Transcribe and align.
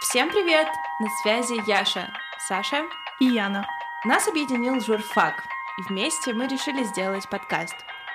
Всем 0.00 0.30
привет! 0.30 0.68
На 1.00 1.08
связи 1.22 1.60
Яша, 1.68 2.08
Саша 2.46 2.84
и 3.18 3.24
Яна. 3.24 3.66
Нас 4.04 4.28
объединил 4.28 4.80
журфак, 4.80 5.42
и 5.76 5.82
вместе 5.88 6.32
мы 6.32 6.46
решили 6.46 6.84
сделать 6.84 7.28
подкаст. 7.28 7.74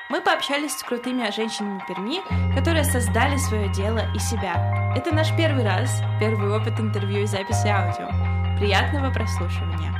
Мы 0.10 0.22
пообщались 0.22 0.78
с 0.78 0.82
крутыми 0.82 1.30
женщинами 1.30 1.84
Перми, 1.86 2.22
которые 2.56 2.86
создали 2.86 3.36
свое 3.36 3.70
дело 3.74 4.00
и 4.16 4.20
себя. 4.20 4.94
Это 4.96 5.14
наш 5.14 5.36
первый 5.36 5.66
раз, 5.66 6.02
первый 6.22 6.56
опыт 6.56 6.80
интервью 6.80 7.24
и 7.24 7.26
записи 7.26 7.68
аудио. 7.68 8.08
Приятного 8.58 9.12
прослушивания. 9.12 9.92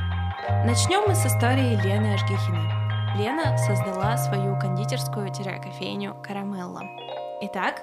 Начнем 0.64 1.02
мы 1.06 1.14
с 1.14 1.26
истории 1.26 1.76
Лены 1.82 2.14
Ажгихиной. 2.14 3.18
Лена 3.18 3.58
создала 3.58 4.16
свою 4.16 4.58
кондитерскую-кофейню 4.58 6.22
«Карамелла». 6.22 6.82
Итак, 7.42 7.82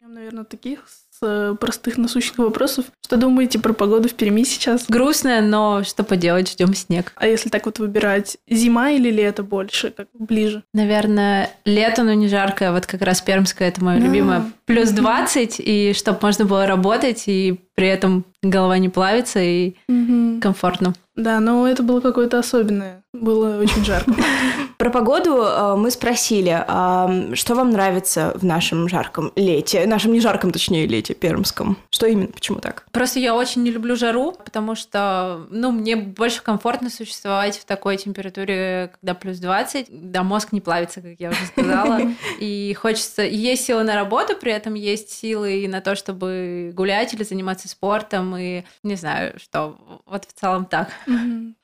наверное, 0.00 0.44
таких 0.44 0.86
с 1.10 1.18
э, 1.22 1.54
простых 1.58 1.98
насущных 1.98 2.38
вопросов. 2.38 2.86
Что 3.04 3.16
думаете 3.16 3.58
про 3.58 3.72
погоду 3.72 4.08
в 4.08 4.14
Перми 4.14 4.44
сейчас? 4.44 4.86
Грустная, 4.88 5.42
но 5.42 5.82
что 5.84 6.04
поделать, 6.04 6.50
ждем 6.50 6.74
снег. 6.74 7.12
А 7.16 7.26
если 7.26 7.48
так 7.48 7.66
вот 7.66 7.78
выбирать, 7.78 8.38
зима 8.48 8.90
или 8.90 9.10
лето 9.10 9.42
больше, 9.42 9.90
как 9.90 10.08
ближе? 10.14 10.62
Наверное, 10.72 11.50
лето, 11.64 12.02
но 12.04 12.12
не 12.14 12.28
жаркое. 12.28 12.72
Вот 12.72 12.86
как 12.86 13.02
раз 13.02 13.20
Пермское 13.20 13.68
это 13.68 13.82
мое 13.82 13.96
а. 13.96 14.00
любимое. 14.00 14.44
Плюс 14.64 14.90
20, 14.90 15.56
и 15.58 15.92
чтобы 15.94 16.18
можно 16.22 16.44
было 16.44 16.66
работать, 16.66 17.24
и 17.26 17.60
при 17.74 17.88
этом 17.88 18.24
голова 18.42 18.78
не 18.78 18.88
плавится, 18.88 19.40
и 19.40 19.74
комфортно. 20.40 20.94
Да, 21.16 21.40
но 21.40 21.66
это 21.66 21.82
было 21.82 22.00
какое-то 22.00 22.38
особенное. 22.38 23.02
Было 23.12 23.58
очень 23.58 23.84
жарко. 23.84 24.14
Про 24.78 24.90
погоду 24.90 25.42
э, 25.42 25.74
мы 25.76 25.90
спросили, 25.90 26.64
что 27.34 27.54
вам 27.54 27.70
нравится 27.70 28.32
в 28.36 28.44
нашем 28.44 28.88
жарком 28.88 29.32
лете, 29.36 29.86
нашем 29.86 30.12
не 30.12 30.20
жарком, 30.20 30.52
точнее, 30.52 30.86
лете 30.86 30.99
пермском. 31.08 31.76
Что 31.90 32.06
именно, 32.06 32.28
почему 32.28 32.60
так? 32.60 32.86
Просто 32.92 33.18
я 33.18 33.34
очень 33.34 33.62
не 33.62 33.70
люблю 33.70 33.96
жару, 33.96 34.32
потому 34.32 34.74
что, 34.74 35.46
ну, 35.50 35.70
мне 35.70 35.96
больше 35.96 36.42
комфортно 36.42 36.90
существовать 36.90 37.58
в 37.58 37.64
такой 37.64 37.96
температуре, 37.96 38.92
когда 39.00 39.14
плюс 39.14 39.38
20, 39.38 39.88
да, 39.90 40.22
мозг 40.22 40.52
не 40.52 40.60
плавится, 40.60 41.00
как 41.00 41.18
я 41.18 41.30
уже 41.30 41.46
сказала, 41.46 42.00
и 42.40 42.74
хочется, 42.74 43.22
есть 43.22 43.64
силы 43.64 43.82
на 43.82 43.94
работу, 43.94 44.36
при 44.36 44.52
этом 44.52 44.74
есть 44.74 45.10
силы 45.10 45.62
и 45.62 45.68
на 45.68 45.80
то, 45.80 45.94
чтобы 45.94 46.72
гулять 46.74 47.14
или 47.14 47.22
заниматься 47.22 47.68
спортом, 47.68 48.36
и 48.36 48.64
не 48.82 48.94
знаю, 48.96 49.38
что, 49.38 50.02
вот 50.06 50.24
в 50.24 50.32
целом 50.32 50.64
так. 50.64 50.90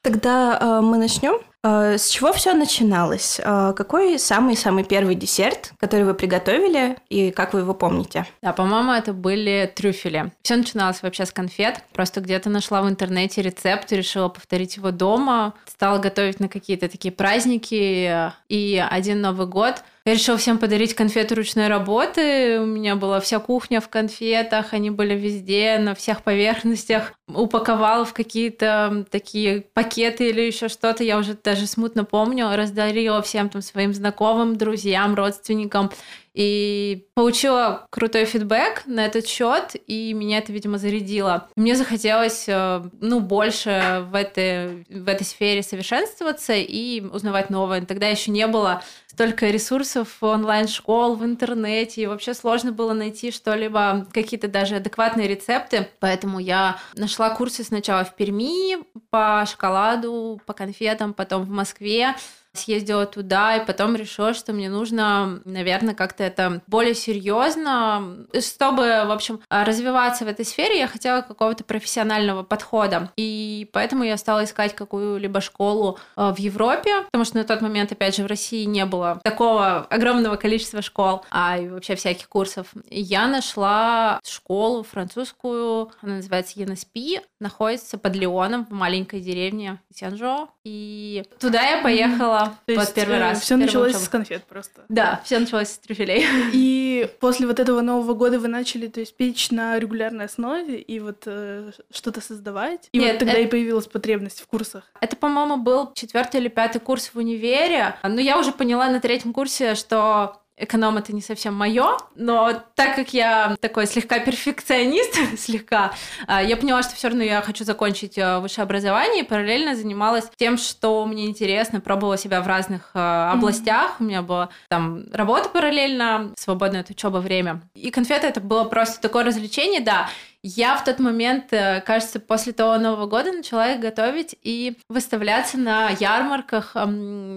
Тогда 0.02 0.58
э, 0.60 0.80
мы 0.80 0.98
начнем. 0.98 1.40
Э, 1.66 1.98
с 1.98 2.08
чего 2.08 2.32
все 2.32 2.54
начиналось? 2.54 3.40
Э, 3.42 3.72
какой 3.76 4.18
самый-самый 4.18 4.84
первый 4.84 5.16
десерт, 5.16 5.72
который 5.78 6.04
вы 6.04 6.14
приготовили, 6.14 6.96
и 7.08 7.32
как 7.32 7.54
вы 7.54 7.60
его 7.60 7.74
помните? 7.74 8.24
Да, 8.40 8.52
по-моему, 8.52 8.92
это 8.92 9.12
были 9.12 9.70
трюфели. 9.74 10.30
Все 10.42 10.56
начиналось 10.56 11.02
вообще 11.02 11.26
с 11.26 11.32
конфет. 11.32 11.80
Просто 11.92 12.20
где-то 12.20 12.50
нашла 12.50 12.82
в 12.82 12.88
интернете 12.88 13.42
рецепт 13.42 13.90
решила 13.90 14.28
повторить 14.28 14.76
его 14.76 14.92
дома. 14.92 15.54
Стала 15.66 15.98
готовить 15.98 16.38
на 16.38 16.48
какие-то 16.48 16.88
такие 16.88 17.12
праздники. 17.12 18.32
И 18.48 18.86
один 18.90 19.20
Новый 19.20 19.46
год– 19.46 19.82
я 20.06 20.14
решила 20.14 20.38
всем 20.38 20.58
подарить 20.58 20.94
конфеты 20.94 21.34
ручной 21.34 21.66
работы. 21.66 22.60
У 22.60 22.64
меня 22.64 22.94
была 22.94 23.18
вся 23.18 23.40
кухня 23.40 23.80
в 23.80 23.88
конфетах, 23.88 24.72
они 24.72 24.90
были 24.90 25.14
везде, 25.14 25.78
на 25.78 25.96
всех 25.96 26.22
поверхностях. 26.22 27.12
Упаковала 27.26 28.04
в 28.04 28.14
какие-то 28.14 29.04
такие 29.10 29.62
пакеты 29.74 30.28
или 30.28 30.42
еще 30.42 30.68
что-то, 30.68 31.02
я 31.02 31.18
уже 31.18 31.34
даже 31.34 31.66
смутно 31.66 32.04
помню. 32.04 32.54
Раздарила 32.54 33.20
всем 33.20 33.48
там 33.48 33.62
своим 33.62 33.92
знакомым, 33.92 34.56
друзьям, 34.56 35.16
родственникам 35.16 35.90
и 36.36 37.08
получила 37.14 37.86
крутой 37.88 38.26
фидбэк 38.26 38.82
на 38.84 39.06
этот 39.06 39.26
счет, 39.26 39.74
и 39.86 40.12
меня 40.12 40.38
это, 40.38 40.52
видимо, 40.52 40.76
зарядило. 40.76 41.48
Мне 41.56 41.74
захотелось, 41.74 42.44
э, 42.46 42.82
ну, 43.00 43.20
больше 43.20 44.06
в 44.10 44.14
этой, 44.14 44.84
в 44.90 45.08
этой 45.08 45.24
сфере 45.24 45.62
совершенствоваться 45.62 46.52
и 46.52 47.00
узнавать 47.00 47.48
новое. 47.48 47.80
Тогда 47.86 48.08
еще 48.08 48.30
не 48.30 48.46
было 48.46 48.82
столько 49.06 49.48
ресурсов 49.48 50.18
онлайн-школ 50.20 51.16
в 51.16 51.24
интернете, 51.24 52.02
и 52.02 52.06
вообще 52.06 52.34
сложно 52.34 52.70
было 52.70 52.92
найти 52.92 53.30
что-либо, 53.30 54.06
какие-то 54.12 54.46
даже 54.46 54.76
адекватные 54.76 55.26
рецепты. 55.26 55.88
Поэтому 56.00 56.38
я 56.38 56.76
нашла 56.96 57.30
курсы 57.30 57.64
сначала 57.64 58.04
в 58.04 58.14
Перми 58.14 58.76
по 59.08 59.42
шоколаду, 59.50 60.38
по 60.44 60.52
конфетам, 60.52 61.14
потом 61.14 61.44
в 61.44 61.48
Москве 61.48 62.14
съездила 62.58 63.06
туда, 63.06 63.56
и 63.56 63.66
потом 63.66 63.96
решила, 63.96 64.34
что 64.34 64.52
мне 64.52 64.68
нужно, 64.68 65.40
наверное, 65.44 65.94
как-то 65.94 66.24
это 66.24 66.62
более 66.66 66.94
серьезно. 66.94 68.26
Чтобы, 68.40 69.04
в 69.06 69.10
общем, 69.10 69.40
развиваться 69.48 70.24
в 70.24 70.28
этой 70.28 70.44
сфере, 70.44 70.78
я 70.78 70.88
хотела 70.88 71.20
какого-то 71.20 71.64
профессионального 71.64 72.42
подхода. 72.42 73.10
И 73.16 73.68
поэтому 73.72 74.04
я 74.04 74.16
стала 74.16 74.44
искать 74.44 74.74
какую-либо 74.74 75.40
школу 75.40 75.98
э, 76.16 76.32
в 76.32 76.38
Европе, 76.38 77.02
потому 77.02 77.24
что 77.24 77.36
на 77.38 77.44
тот 77.44 77.60
момент, 77.60 77.92
опять 77.92 78.16
же, 78.16 78.22
в 78.22 78.26
России 78.26 78.64
не 78.64 78.84
было 78.84 79.20
такого 79.22 79.86
огромного 79.90 80.36
количества 80.36 80.82
школ, 80.82 81.24
а 81.30 81.58
и 81.58 81.68
вообще 81.68 81.94
всяких 81.94 82.28
курсов. 82.28 82.68
Я 82.90 83.26
нашла 83.26 84.20
школу 84.24 84.82
французскую, 84.82 85.90
она 86.02 86.16
называется 86.16 86.58
ENSP, 86.58 87.20
находится 87.40 87.98
под 87.98 88.14
Леоном 88.16 88.66
в 88.66 88.72
маленькой 88.72 89.20
деревне 89.20 89.78
Сянжо. 89.94 90.48
И 90.64 91.24
туда 91.38 91.62
я 91.62 91.82
поехала 91.82 92.45
то 92.64 92.72
есть, 92.72 92.86
вот 92.86 92.94
первый 92.94 93.16
э, 93.16 93.20
раз. 93.20 93.40
Все 93.40 93.56
началось 93.56 93.90
учебу. 93.90 94.04
с 94.04 94.08
конфет 94.08 94.44
просто. 94.44 94.84
Да, 94.88 95.20
все 95.24 95.38
началось 95.38 95.68
с 95.68 95.78
трюфелей. 95.78 96.24
И 96.52 97.08
после 97.20 97.46
вот 97.46 97.60
этого 97.60 97.80
Нового 97.80 98.14
года 98.14 98.38
вы 98.38 98.48
начали, 98.48 98.88
то 98.88 99.00
есть, 99.00 99.16
печь 99.16 99.50
на 99.50 99.78
регулярной 99.78 100.26
основе 100.26 100.78
и 100.78 101.00
вот 101.00 101.22
э, 101.26 101.72
что-то 101.90 102.20
создавать. 102.20 102.88
И 102.92 102.98
Нет, 102.98 103.12
вот 103.12 103.18
тогда 103.20 103.34
это... 103.34 103.42
и 103.42 103.46
появилась 103.46 103.86
потребность 103.86 104.40
в 104.40 104.46
курсах. 104.46 104.84
Это, 105.00 105.16
по-моему, 105.16 105.56
был 105.56 105.92
четвертый 105.94 106.40
или 106.40 106.48
пятый 106.48 106.80
курс 106.80 107.10
в 107.12 107.18
универе. 107.18 107.96
Но 108.02 108.20
я 108.20 108.38
уже 108.38 108.52
поняла 108.52 108.88
на 108.88 109.00
третьем 109.00 109.32
курсе, 109.32 109.74
что 109.74 110.40
эконом 110.56 110.96
это 110.96 111.14
не 111.14 111.20
совсем 111.20 111.54
мое, 111.54 111.98
но 112.14 112.62
так 112.74 112.96
как 112.96 113.12
я 113.12 113.56
такой 113.60 113.86
слегка 113.86 114.18
перфекционист, 114.20 115.14
слегка, 115.38 115.92
а, 116.26 116.42
я 116.42 116.56
поняла, 116.56 116.82
что 116.82 116.94
все 116.94 117.08
равно 117.08 117.22
я 117.22 117.42
хочу 117.42 117.64
закончить 117.64 118.16
э, 118.16 118.38
высшее 118.38 118.62
образование 118.62 119.22
и 119.22 119.26
параллельно 119.26 119.76
занималась 119.76 120.30
тем, 120.36 120.56
что 120.56 121.04
мне 121.04 121.26
интересно, 121.26 121.80
пробовала 121.80 122.16
себя 122.16 122.40
в 122.40 122.46
разных 122.46 122.90
э, 122.94 122.98
областях. 122.98 123.92
Mm-hmm. 123.92 124.00
У 124.00 124.04
меня 124.04 124.22
была 124.22 124.48
там 124.68 125.04
работа 125.12 125.50
параллельно, 125.50 126.32
свободное 126.36 126.80
от 126.80 126.90
учебы 126.90 127.20
время. 127.20 127.60
И 127.74 127.90
конфеты 127.90 128.26
это 128.26 128.40
было 128.40 128.64
просто 128.64 129.00
такое 129.00 129.24
развлечение, 129.24 129.80
да. 129.80 130.08
Я 130.42 130.76
в 130.76 130.84
тот 130.84 131.00
момент, 131.00 131.52
э, 131.52 131.82
кажется, 131.84 132.18
после 132.18 132.52
того 132.52 132.78
Нового 132.78 133.06
года 133.06 133.32
начала 133.32 133.72
их 133.72 133.80
готовить 133.80 134.34
и 134.42 134.78
выставляться 134.88 135.58
на 135.58 135.90
ярмарках 135.90 136.74